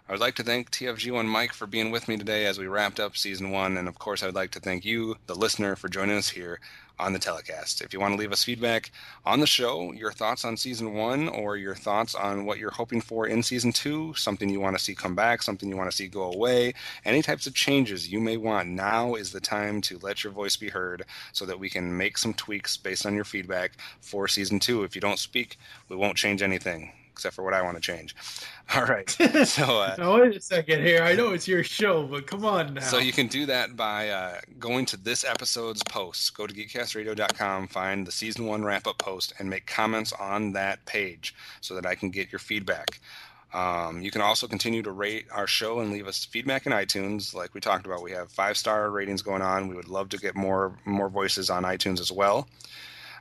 I 0.08 0.12
would 0.12 0.20
like 0.20 0.34
to 0.36 0.42
thank 0.42 0.70
TFG1 0.70 1.26
Mike 1.26 1.52
for 1.52 1.68
being 1.68 1.92
with 1.92 2.08
me 2.08 2.16
today 2.16 2.46
as 2.46 2.58
we 2.58 2.66
wrapped 2.66 2.98
up 2.98 3.16
season 3.16 3.50
one. 3.50 3.76
And 3.76 3.86
of 3.86 3.98
course, 3.98 4.22
I 4.22 4.26
would 4.26 4.34
like 4.34 4.50
to 4.52 4.60
thank 4.60 4.84
you, 4.84 5.14
the 5.26 5.36
listener, 5.36 5.76
for 5.76 5.88
joining 5.88 6.16
us 6.16 6.30
here 6.30 6.58
on 7.00 7.12
the 7.12 7.18
telecast. 7.18 7.80
If 7.80 7.92
you 7.92 8.00
want 8.00 8.12
to 8.12 8.18
leave 8.18 8.32
us 8.32 8.44
feedback 8.44 8.92
on 9.24 9.40
the 9.40 9.46
show, 9.46 9.92
your 9.92 10.12
thoughts 10.12 10.44
on 10.44 10.56
season 10.56 10.94
one, 10.94 11.28
or 11.28 11.56
your 11.56 11.74
thoughts 11.74 12.14
on 12.14 12.44
what 12.44 12.58
you're 12.58 12.70
hoping 12.70 13.00
for 13.00 13.26
in 13.26 13.42
season 13.42 13.72
two, 13.72 14.14
something 14.14 14.48
you 14.48 14.60
want 14.60 14.76
to 14.76 14.84
see 14.84 14.94
come 14.94 15.14
back, 15.14 15.42
something 15.42 15.68
you 15.68 15.76
want 15.76 15.90
to 15.90 15.96
see 15.96 16.06
go 16.06 16.32
away, 16.32 16.74
any 17.04 17.22
types 17.22 17.46
of 17.46 17.54
changes 17.54 18.10
you 18.10 18.20
may 18.20 18.36
want, 18.36 18.68
now 18.68 19.14
is 19.14 19.32
the 19.32 19.40
time 19.40 19.80
to 19.80 19.98
let 20.02 20.22
your 20.22 20.32
voice 20.32 20.56
be 20.56 20.68
heard 20.68 21.04
so 21.32 21.46
that 21.46 21.58
we 21.58 21.70
can 21.70 21.96
make 21.96 22.18
some 22.18 22.34
tweaks 22.34 22.76
based 22.76 23.06
on 23.06 23.14
your 23.14 23.24
feedback 23.24 23.72
for 24.00 24.28
season 24.28 24.60
two. 24.60 24.84
If 24.84 24.94
you 24.94 25.00
don't 25.00 25.18
speak, 25.18 25.56
we 25.88 25.96
won't 25.96 26.16
change 26.16 26.42
anything 26.42 26.92
except 27.12 27.34
for 27.34 27.42
what 27.44 27.54
I 27.54 27.62
want 27.62 27.76
to 27.76 27.80
change. 27.80 28.14
All 28.74 28.84
right. 28.84 29.16
So, 29.46 29.80
uh, 29.80 29.94
now 29.98 30.20
wait 30.20 30.36
a 30.36 30.40
second 30.40 30.82
here. 30.82 31.02
I 31.02 31.14
know 31.14 31.32
it's 31.32 31.48
your 31.48 31.64
show, 31.64 32.06
but 32.06 32.26
come 32.26 32.44
on 32.44 32.74
now. 32.74 32.80
so 32.82 32.98
you 32.98 33.12
can 33.12 33.26
do 33.26 33.46
that 33.46 33.76
by 33.76 34.10
uh, 34.10 34.40
going 34.58 34.86
to 34.86 34.96
this 34.96 35.24
episode's 35.24 35.82
post. 35.84 36.36
Go 36.36 36.46
to 36.46 36.54
geekcastradio.com, 36.54 37.68
find 37.68 38.06
the 38.06 38.12
season 38.12 38.46
one 38.46 38.64
wrap 38.64 38.86
up 38.86 38.98
post, 38.98 39.32
and 39.38 39.48
make 39.48 39.66
comments 39.66 40.12
on 40.12 40.52
that 40.52 40.84
page 40.86 41.34
so 41.60 41.74
that 41.74 41.86
I 41.86 41.94
can 41.94 42.10
get 42.10 42.30
your 42.30 42.38
feedback. 42.38 43.00
Um, 43.52 44.00
you 44.00 44.10
can 44.10 44.20
also 44.20 44.46
continue 44.46 44.82
to 44.82 44.92
rate 44.92 45.26
our 45.32 45.46
show 45.46 45.80
and 45.80 45.90
leave 45.90 46.06
us 46.06 46.24
feedback 46.24 46.66
in 46.66 46.72
iTunes. 46.72 47.34
Like 47.34 47.52
we 47.54 47.60
talked 47.60 47.86
about, 47.86 48.02
we 48.02 48.12
have 48.12 48.30
five 48.30 48.56
star 48.56 48.90
ratings 48.90 49.22
going 49.22 49.42
on. 49.42 49.68
We 49.68 49.74
would 49.74 49.88
love 49.88 50.08
to 50.10 50.18
get 50.18 50.36
more 50.36 50.78
more 50.84 51.08
voices 51.08 51.50
on 51.50 51.64
iTunes 51.64 52.00
as 52.00 52.12
well. 52.12 52.46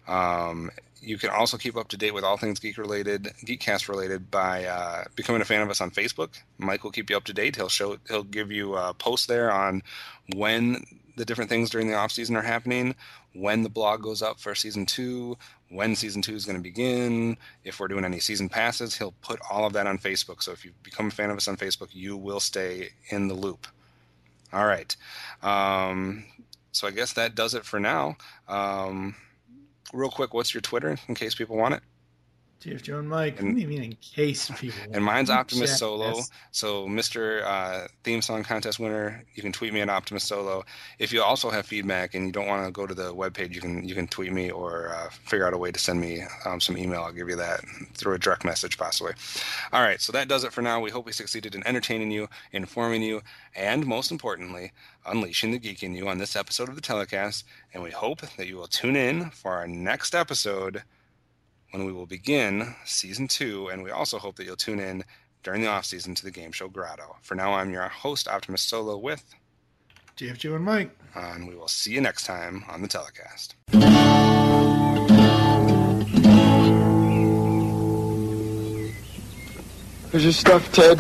Um, 0.08 0.70
you 1.02 1.18
can 1.18 1.30
also 1.30 1.58
keep 1.58 1.76
up 1.76 1.88
to 1.90 1.98
date 1.98 2.14
with 2.14 2.24
all 2.24 2.38
things 2.38 2.60
geek 2.60 2.78
related, 2.78 3.24
geekcast 3.46 3.88
related 3.88 4.30
by 4.30 4.66
uh, 4.66 5.06
becoming 5.16 5.42
a 5.42 5.46
fan 5.46 5.62
of 5.62 5.70
us 5.70 5.82
on 5.82 5.92
Facebook. 5.92 6.40
Mike 6.58 6.84
will 6.84 6.92
keep 6.92 7.10
you 7.10 7.18
up 7.18 7.26
to 7.26 7.34
date. 7.34 7.56
He'll 7.56 7.70
show, 7.70 7.98
he'll 8.08 8.24
give 8.24 8.52
you 8.52 8.76
a 8.76 8.94
post 8.94 9.28
there 9.28 9.52
on 9.52 9.84
when 10.36 10.84
the 11.16 11.26
different 11.26 11.50
things 11.50 11.70
during 11.70 11.88
the 11.88 11.96
off 11.96 12.12
season 12.12 12.36
are 12.36 12.42
happening, 12.42 12.96
when 13.34 13.64
the 13.64 13.70
blog 13.70 14.02
goes 14.02 14.22
up 14.22 14.40
for 14.40 14.56
season 14.56 14.86
two, 14.86 15.38
when 15.70 15.96
season 15.96 16.22
two 16.22 16.34
is 16.34 16.46
going 16.46 16.58
to 16.58 16.64
begin, 16.64 17.38
if 17.64 17.80
we're 17.80 17.88
doing 17.88 18.06
any 18.06 18.20
season 18.20 18.50
passes. 18.50 18.98
He'll 18.98 19.14
put 19.22 19.40
all 19.52 19.66
of 19.66 19.74
that 19.74 19.86
on 19.86 19.98
Facebook. 19.98 20.42
So 20.42 20.52
if 20.52 20.64
you 20.64 20.72
become 20.82 21.08
a 21.08 21.12
fan 21.12 21.30
of 21.30 21.38
us 21.38 21.48
on 21.48 21.58
Facebook, 21.58 21.90
you 21.92 22.16
will 22.18 22.40
stay 22.40 22.90
in 23.10 23.28
the 23.28 23.34
loop. 23.34 23.68
All 24.54 24.66
right. 24.66 24.96
Um, 25.44 26.26
so 26.72 26.88
I 26.88 26.92
guess 26.92 27.14
that 27.14 27.36
does 27.36 27.54
it 27.54 27.66
for 27.66 27.80
now. 27.80 28.18
Um, 28.48 29.16
real 29.94 30.10
quick, 30.10 30.34
what's 30.34 30.54
your 30.54 30.62
Twitter 30.62 30.98
in 31.08 31.16
case 31.16 31.36
people 31.36 31.58
want 31.58 31.76
it? 31.76 31.84
TF 32.60 32.82
Joe 32.82 33.00
and 33.00 33.10
Mike. 33.10 33.40
And- 33.40 33.58
do 33.58 33.68
mean 33.68 33.84
in 33.84 33.96
case 33.96 34.50
people? 34.58 34.80
And 34.92 35.04
mine's 35.04 35.30
Optimus 35.40 35.70
Jackass. 35.70 35.80
Solo. 35.80 36.22
So, 36.52 36.88
Mr. 36.88 37.44
Uh, 37.44 37.88
theme 38.04 38.22
song 38.22 38.44
contest 38.44 38.80
winner, 38.80 39.24
you 39.36 39.42
can 39.42 39.52
tweet 39.52 39.74
me 39.74 39.82
at 39.82 39.90
Optimus 39.90 40.24
Solo. 40.24 40.64
If 41.00 41.14
you 41.14 41.24
also 41.24 41.50
have 41.50 41.66
feedback 41.66 42.16
and 42.16 42.26
you 42.26 42.32
don't 42.32 42.48
want 42.48 42.66
to 42.66 42.72
go 42.72 42.86
to 42.86 42.94
the 42.94 43.14
webpage, 43.14 43.54
you 43.54 43.62
can 43.62 43.88
you 43.88 43.96
can 43.96 44.08
tweet 44.08 44.32
me 44.34 44.52
or 44.52 44.90
uh, 44.94 45.10
figure 45.10 45.48
out 45.48 45.54
a 45.54 45.58
way 45.58 45.72
to 45.72 45.80
send 45.80 46.02
me 46.02 46.24
um, 46.46 46.60
some 46.60 46.78
email. 46.78 47.02
I'll 47.04 47.12
give 47.14 47.30
you 47.30 47.38
that 47.38 47.62
through 47.94 48.16
a 48.16 48.20
direct 48.20 48.44
message, 48.46 48.78
possibly. 48.78 49.14
All 49.72 49.82
right, 49.82 50.02
so 50.02 50.12
that 50.12 50.28
does 50.28 50.44
it 50.44 50.54
for 50.54 50.62
now. 50.62 50.80
We 50.80 50.92
hope 50.92 51.06
we 51.06 51.12
succeeded 51.12 51.56
in 51.56 51.66
entertaining 51.66 52.12
you, 52.12 52.28
informing 52.52 53.02
you, 53.02 53.22
and 53.56 53.86
most 53.86 54.12
importantly, 54.12 54.72
unleashing 55.06 55.52
the 55.52 55.60
geek 55.60 55.84
in 55.84 55.94
you 55.94 56.08
on 56.08 56.18
this 56.18 56.36
episode 56.36 56.70
of 56.70 56.76
the 56.76 56.82
telecast. 56.82 57.46
And 57.74 57.84
we 57.84 57.92
hope 57.92 58.22
that 58.22 58.48
you 58.48 58.58
will 58.58 58.68
tune 58.68 58.96
in 58.96 59.30
for 59.30 59.54
our 59.54 59.68
next 59.68 60.14
episode 60.16 60.84
when 61.72 61.86
we 61.86 61.92
will 61.92 62.06
begin 62.06 62.76
season 62.86 63.28
two, 63.28 63.68
and 63.68 63.84
we 63.84 63.92
also 63.92 64.18
hope 64.18 64.36
that 64.36 64.46
you'll 64.46 64.56
tune 64.56 64.80
in 64.80 65.04
during 65.44 65.62
the 65.62 65.68
off 65.68 65.86
season 65.86 66.16
to 66.16 66.24
the 66.24 66.32
game 66.32 66.52
show 66.52 66.68
Grotto. 66.68 67.18
For 67.22 67.36
now, 67.36 67.54
I'm 67.54 67.72
your 67.72 67.88
host, 67.88 68.28
Optimus 68.28 68.62
Solo, 68.62 68.98
with, 68.98 69.24
TF 70.18 70.38
Joe 70.38 70.56
and 70.56 70.66
Mike. 70.66 70.92
Uh, 71.16 71.32
and 71.36 71.48
we 71.48 71.56
will 71.56 71.68
see 71.68 71.92
you 71.92 72.02
next 72.02 72.26
time 72.26 72.66
on 72.70 72.82
the 72.82 72.88
telecast. 72.88 73.56
Here's 80.12 80.24
your 80.24 80.34
stuff, 80.34 80.72
Ted. 80.72 81.00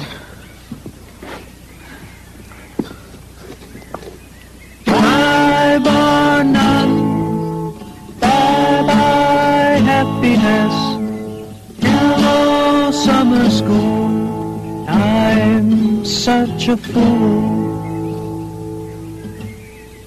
Happiness. 10.35 11.81
Hello 11.81 12.91
summer 12.91 13.49
school. 13.49 14.85
I'm 14.88 16.06
such 16.06 16.68
a 16.68 16.77
fool. 16.77 17.60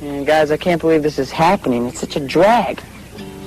Man, 0.00 0.24
guys, 0.24 0.50
I 0.50 0.56
can't 0.56 0.80
believe 0.80 1.02
this 1.02 1.18
is 1.18 1.30
happening. 1.30 1.86
It's 1.86 2.00
such 2.00 2.16
a 2.16 2.20
drag. 2.20 2.80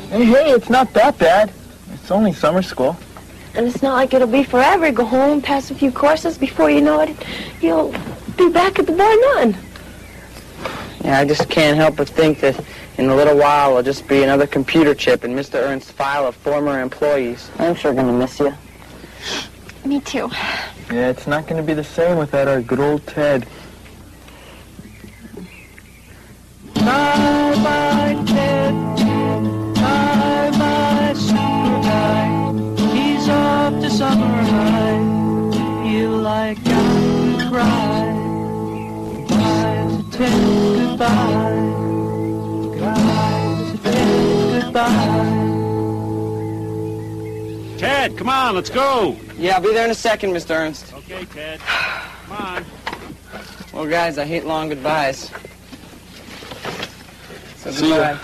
Hey, 0.09 0.25
hey, 0.25 0.51
it's 0.51 0.69
not 0.69 0.93
that 0.93 1.17
bad. 1.17 1.51
It's 1.93 2.11
only 2.11 2.33
summer 2.33 2.61
school. 2.61 2.97
And 3.53 3.65
it's 3.65 3.81
not 3.81 3.93
like 3.93 4.13
it'll 4.13 4.27
be 4.27 4.43
forever. 4.43 4.91
Go 4.91 5.05
home, 5.05 5.41
pass 5.41 5.71
a 5.71 5.75
few 5.75 5.91
courses. 5.91 6.37
Before 6.37 6.69
you 6.69 6.81
know 6.81 6.99
it, 7.01 7.15
you'll 7.61 7.93
be 8.37 8.49
back 8.49 8.79
at 8.79 8.85
the 8.85 8.91
Boy 8.91 9.15
Nun. 9.33 9.55
Yeah, 11.03 11.19
I 11.19 11.25
just 11.25 11.49
can't 11.49 11.77
help 11.77 11.95
but 11.95 12.09
think 12.09 12.41
that 12.41 12.59
in 12.97 13.09
a 13.09 13.15
little 13.15 13.37
while 13.37 13.75
I'll 13.75 13.83
just 13.83 14.07
be 14.07 14.23
another 14.23 14.47
computer 14.47 14.93
chip 14.95 15.23
in 15.23 15.33
Mr. 15.35 15.61
Ernst's 15.61 15.91
file 15.91 16.27
of 16.27 16.35
former 16.35 16.81
employees. 16.81 17.49
I'm 17.59 17.75
sure 17.75 17.93
gonna 17.93 18.13
miss 18.13 18.39
you. 18.39 18.53
Me 19.85 19.99
too. 20.01 20.29
Yeah, 20.91 21.09
it's 21.09 21.27
not 21.27 21.45
going 21.47 21.57
to 21.61 21.65
be 21.65 21.73
the 21.73 21.83
same 21.83 22.17
without 22.17 22.47
our 22.47 22.61
good 22.61 22.79
old 22.79 23.05
Ted. 23.05 23.47
Bye 26.73 27.53
bye 27.63 28.23
Ted. 28.27 28.73
Bye 29.75 30.51
bye 30.57 31.13
super 31.15 31.81
guy. 31.81 32.95
He's 32.95 33.29
off 33.29 33.73
to 33.81 33.89
summer 33.89 34.43
high. 34.43 35.83
Feel 35.83 36.17
like 36.17 36.57
I 36.65 37.37
could 37.37 37.51
cry. 37.51 38.13
Goodbye 39.27 40.03
to 40.11 40.17
Ted. 40.17 40.44
Ted, 48.05 48.17
come 48.19 48.29
on, 48.29 48.53
let's 48.53 48.69
go. 48.69 49.17
Yeah, 49.35 49.55
I'll 49.55 49.61
be 49.63 49.73
there 49.73 49.85
in 49.85 49.89
a 49.89 49.95
second, 49.95 50.29
Mr. 50.29 50.51
Ernst. 50.51 50.93
Okay, 50.93 51.25
Ted. 51.25 51.59
Come 51.59 52.37
on. 52.37 52.65
Well, 53.73 53.87
guys, 53.87 54.19
I 54.19 54.25
hate 54.25 54.45
long 54.45 54.69
goodbyes. 54.69 55.31
So 57.57 57.71
See 57.71 57.89
ya. 57.89 58.19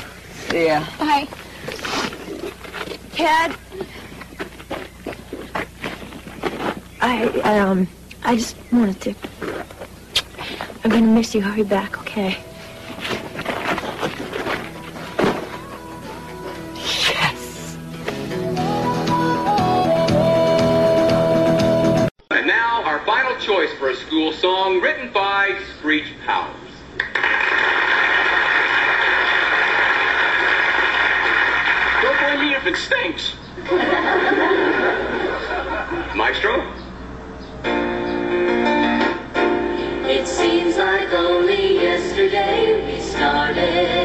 See 0.49 0.67
ya. 0.67 0.85
Bye. 0.99 1.27
Ted. 3.13 3.55
I, 7.01 7.41
I, 7.43 7.57
um, 7.57 7.87
I 8.23 8.35
just 8.35 8.55
wanted 8.71 9.01
to. 9.01 9.15
I'm 10.83 10.91
gonna 10.91 11.07
miss 11.07 11.33
you. 11.33 11.41
Hurry 11.41 11.63
back, 11.63 11.99
okay? 12.01 12.37
Choice 23.51 23.73
for 23.73 23.89
a 23.89 23.95
school 23.97 24.31
song 24.31 24.79
written 24.79 25.11
by 25.11 25.59
Screech 25.77 26.05
Powers. 26.25 26.55
Don't 32.01 32.17
blame 32.17 32.47
me 32.47 32.55
if 32.55 32.65
it 32.65 32.77
stinks. 32.77 33.35
Maestro? 36.15 36.65
It 40.09 40.25
seems 40.25 40.77
like 40.77 41.11
only 41.11 41.73
yesterday 41.73 42.85
we 42.85 43.01
started. 43.01 44.00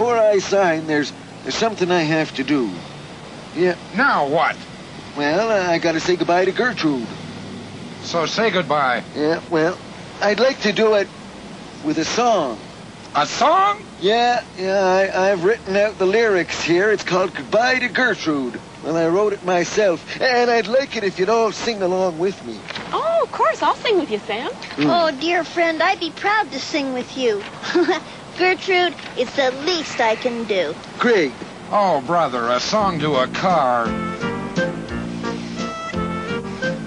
Before 0.00 0.16
I 0.16 0.38
sign, 0.38 0.86
there's, 0.86 1.12
there's 1.42 1.54
something 1.54 1.90
I 1.90 2.00
have 2.00 2.34
to 2.36 2.42
do. 2.42 2.70
Yeah. 3.54 3.76
Now 3.94 4.28
what? 4.28 4.56
Well, 5.14 5.50
I 5.50 5.76
gotta 5.76 6.00
say 6.00 6.16
goodbye 6.16 6.46
to 6.46 6.52
Gertrude. 6.52 7.06
So 8.04 8.24
say 8.24 8.50
goodbye. 8.50 9.04
Yeah, 9.14 9.42
well, 9.50 9.76
I'd 10.22 10.40
like 10.40 10.58
to 10.60 10.72
do 10.72 10.94
it 10.94 11.06
with 11.84 11.98
a 11.98 12.06
song. 12.06 12.58
A 13.14 13.26
song? 13.26 13.82
Yeah, 14.00 14.42
yeah, 14.56 14.82
I, 14.82 15.32
I've 15.32 15.44
written 15.44 15.76
out 15.76 15.98
the 15.98 16.06
lyrics 16.06 16.62
here. 16.62 16.90
It's 16.90 17.04
called 17.04 17.34
Goodbye 17.34 17.80
to 17.80 17.88
Gertrude. 17.88 18.58
Well, 18.82 18.96
I 18.96 19.06
wrote 19.06 19.34
it 19.34 19.44
myself, 19.44 20.18
and 20.18 20.50
I'd 20.50 20.66
like 20.66 20.96
it 20.96 21.04
if 21.04 21.18
you'd 21.18 21.28
all 21.28 21.52
sing 21.52 21.82
along 21.82 22.18
with 22.18 22.42
me. 22.46 22.58
Oh, 22.90 23.20
of 23.22 23.30
course. 23.32 23.62
I'll 23.62 23.74
sing 23.74 23.98
with 23.98 24.10
you, 24.10 24.18
Sam. 24.20 24.50
Hmm. 24.50 24.86
Oh, 24.86 25.10
dear 25.20 25.44
friend, 25.44 25.82
I'd 25.82 26.00
be 26.00 26.10
proud 26.10 26.50
to 26.52 26.58
sing 26.58 26.94
with 26.94 27.18
you. 27.18 27.42
Gertrude, 28.40 28.94
it's 29.18 29.36
the 29.36 29.50
least 29.66 30.00
I 30.00 30.16
can 30.16 30.44
do. 30.44 30.74
Great. 30.98 31.30
Oh, 31.70 32.02
brother, 32.06 32.48
a 32.48 32.58
song 32.58 32.98
to 33.00 33.16
a 33.16 33.28
car. 33.28 33.84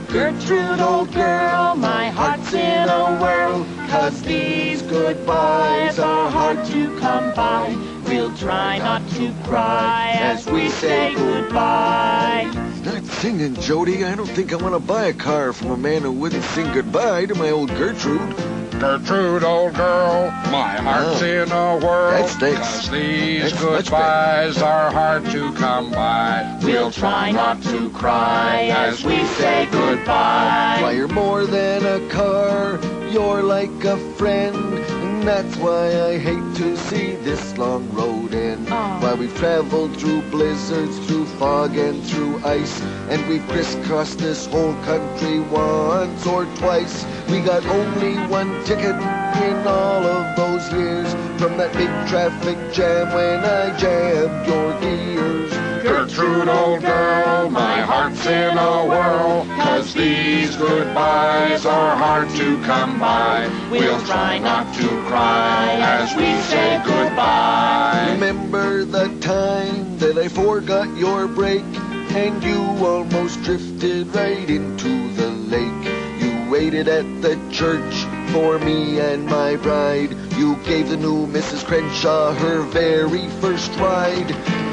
Gertrude, 0.08 0.80
old 0.80 1.14
girl, 1.14 1.76
my 1.76 2.10
heart's 2.10 2.52
in 2.54 2.90
a 2.90 3.20
whirl. 3.22 3.68
Cause 3.88 4.20
these 4.24 4.82
goodbyes 4.82 6.00
are 6.00 6.32
hard 6.32 6.66
to 6.66 7.00
come 7.00 7.36
by. 7.36 7.78
We'll 8.08 8.36
try 8.36 8.80
not 8.80 9.08
to 9.10 9.32
cry 9.44 10.10
as 10.16 10.48
we 10.48 10.70
say 10.70 11.14
goodbye. 11.14 12.52
Not 12.84 13.06
singing, 13.06 13.54
Jody. 13.58 14.04
I 14.04 14.16
don't 14.16 14.26
think 14.26 14.54
I 14.54 14.56
want 14.56 14.74
to 14.74 14.80
buy 14.80 15.06
a 15.06 15.14
car 15.14 15.54
from 15.54 15.70
a 15.70 15.78
man 15.78 16.02
who 16.02 16.14
wouldn't 16.14 16.44
sing 16.46 16.74
goodbye 16.74 17.28
to 17.28 17.36
my 17.36 17.52
old 17.52 17.70
Gertrude. 17.76 18.53
Gertrude, 18.80 19.44
old 19.44 19.76
girl, 19.76 20.30
my 20.52 20.76
heart's 20.78 21.22
Oh. 21.22 21.26
in 21.26 21.52
a 21.52 21.78
whirl. 21.78 22.12
That 22.12 22.30
stinks. 22.30 22.60
Cause 22.60 22.90
these 22.90 23.52
That's 23.52 23.62
goodbyes 23.90 24.62
are 24.62 24.92
hard 24.92 25.26
to 25.32 25.52
come 25.54 25.92
by. 25.92 26.60
We'll 26.64 26.92
try 26.92 27.32
not 27.32 27.62
to 27.64 27.90
cry 27.92 28.72
as 28.76 29.04
we 29.04 29.24
say 29.38 29.68
goodbye. 29.72 30.80
Why, 30.82 30.92
you're 30.92 31.08
more 31.08 31.46
than 31.46 31.86
a 31.86 32.00
car. 32.10 32.80
You're 33.10 33.44
like 33.44 33.84
a 33.84 33.98
friend. 34.18 34.56
And 34.56 35.24
that's 35.24 35.56
why 35.58 35.86
I 36.10 36.18
hate 36.18 36.56
to 36.56 36.76
see 36.76 37.16
this 37.16 37.58
long 37.58 37.90
road 37.94 38.23
end. 38.34 38.68
Ah. 38.70 39.00
Why 39.02 39.14
we've 39.14 39.36
traveled 39.38 39.98
through 39.98 40.22
blizzards, 40.24 41.00
through 41.06 41.26
fog, 41.38 41.78
and 41.78 42.04
through 42.04 42.44
ice. 42.44 42.82
And 43.10 43.26
we've 43.28 43.48
crisscrossed 43.48 44.20
this 44.20 44.46
whole 44.48 44.76
country 44.84 45.40
once 45.40 46.26
or 46.26 46.46
twice. 46.58 47.06
We 47.30 47.40
got 47.42 47.66
only 47.66 48.16
one 48.28 48.64
ticket 48.66 48.96
in 48.96 49.68
all 49.68 50.04
of 50.06 50.36
those 50.36 50.72
years. 50.74 51.33
From 51.44 51.58
that 51.58 51.74
big 51.74 51.90
traffic 52.08 52.58
jam 52.72 53.14
when 53.14 53.44
I 53.44 53.78
jammed 53.78 54.48
your 54.48 54.80
gears. 54.80 55.52
Gertrude, 55.84 56.48
old 56.48 56.80
girl, 56.80 57.50
my 57.50 57.82
heart's 57.82 58.26
in 58.26 58.58
a 58.58 58.86
whirl. 58.86 59.46
Cause 59.58 59.94
these 59.94 60.56
goodbyes 60.56 61.66
are 61.66 61.98
hard 61.98 62.30
to 62.38 62.64
come 62.64 62.98
by. 62.98 63.52
We'll 63.70 64.02
try 64.06 64.40
not 64.40 64.74
to 64.76 64.88
cry 65.04 65.80
as 65.82 66.16
we 66.16 66.34
say 66.44 66.82
goodbye. 66.86 68.12
Remember 68.14 68.86
the 68.86 69.10
time 69.20 69.98
that 69.98 70.18
I 70.18 70.30
forgot 70.30 70.96
your 70.96 71.28
brake 71.28 71.76
and 72.16 72.42
you 72.42 72.62
almost 72.88 73.44
drifted 73.44 74.16
right 74.16 74.50
into 74.50 75.12
the 75.16 75.28
lake. 75.28 76.24
You 76.24 76.50
waited 76.50 76.88
at 76.88 77.22
the 77.22 77.36
church 77.52 78.08
for 78.34 78.58
me 78.58 79.00
and 79.00 79.26
my 79.28 79.56
bride. 79.58 80.12
You 80.36 80.56
gave 80.66 80.90
the 80.90 80.98
new 80.98 81.28
Mrs. 81.28 81.64
Crenshaw 81.64 82.34
her 82.34 82.62
very 82.64 83.30
first 83.40 83.72
ride. 83.78 84.32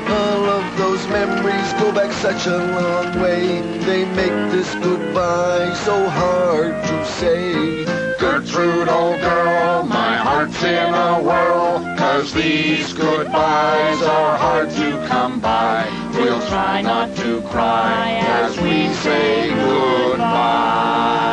All 0.08 0.44
of 0.58 0.64
those 0.78 1.06
memories 1.08 1.70
go 1.74 1.92
back 1.92 2.10
such 2.10 2.46
a 2.46 2.56
long 2.56 3.20
way. 3.20 3.60
They 3.80 4.06
make 4.16 4.38
this 4.50 4.74
goodbye 4.76 5.74
so 5.84 6.08
hard 6.08 6.72
to 6.88 7.04
say. 7.04 7.84
Gertrude, 8.18 8.88
old 8.88 9.20
girl, 9.20 9.82
my 9.82 10.16
heart's 10.16 10.62
in 10.62 10.94
a 10.94 11.22
whirl. 11.22 11.80
Cause 11.98 12.32
these 12.32 12.94
goodbyes 12.94 14.02
are 14.02 14.38
hard 14.38 14.70
to 14.70 15.06
come 15.06 15.38
by. 15.38 15.86
We'll 16.14 16.40
try 16.48 16.80
not 16.80 17.14
to 17.16 17.42
cry 17.42 18.20
as 18.24 18.58
we 18.58 18.88
say 18.94 19.50
goodbye. 19.50 21.29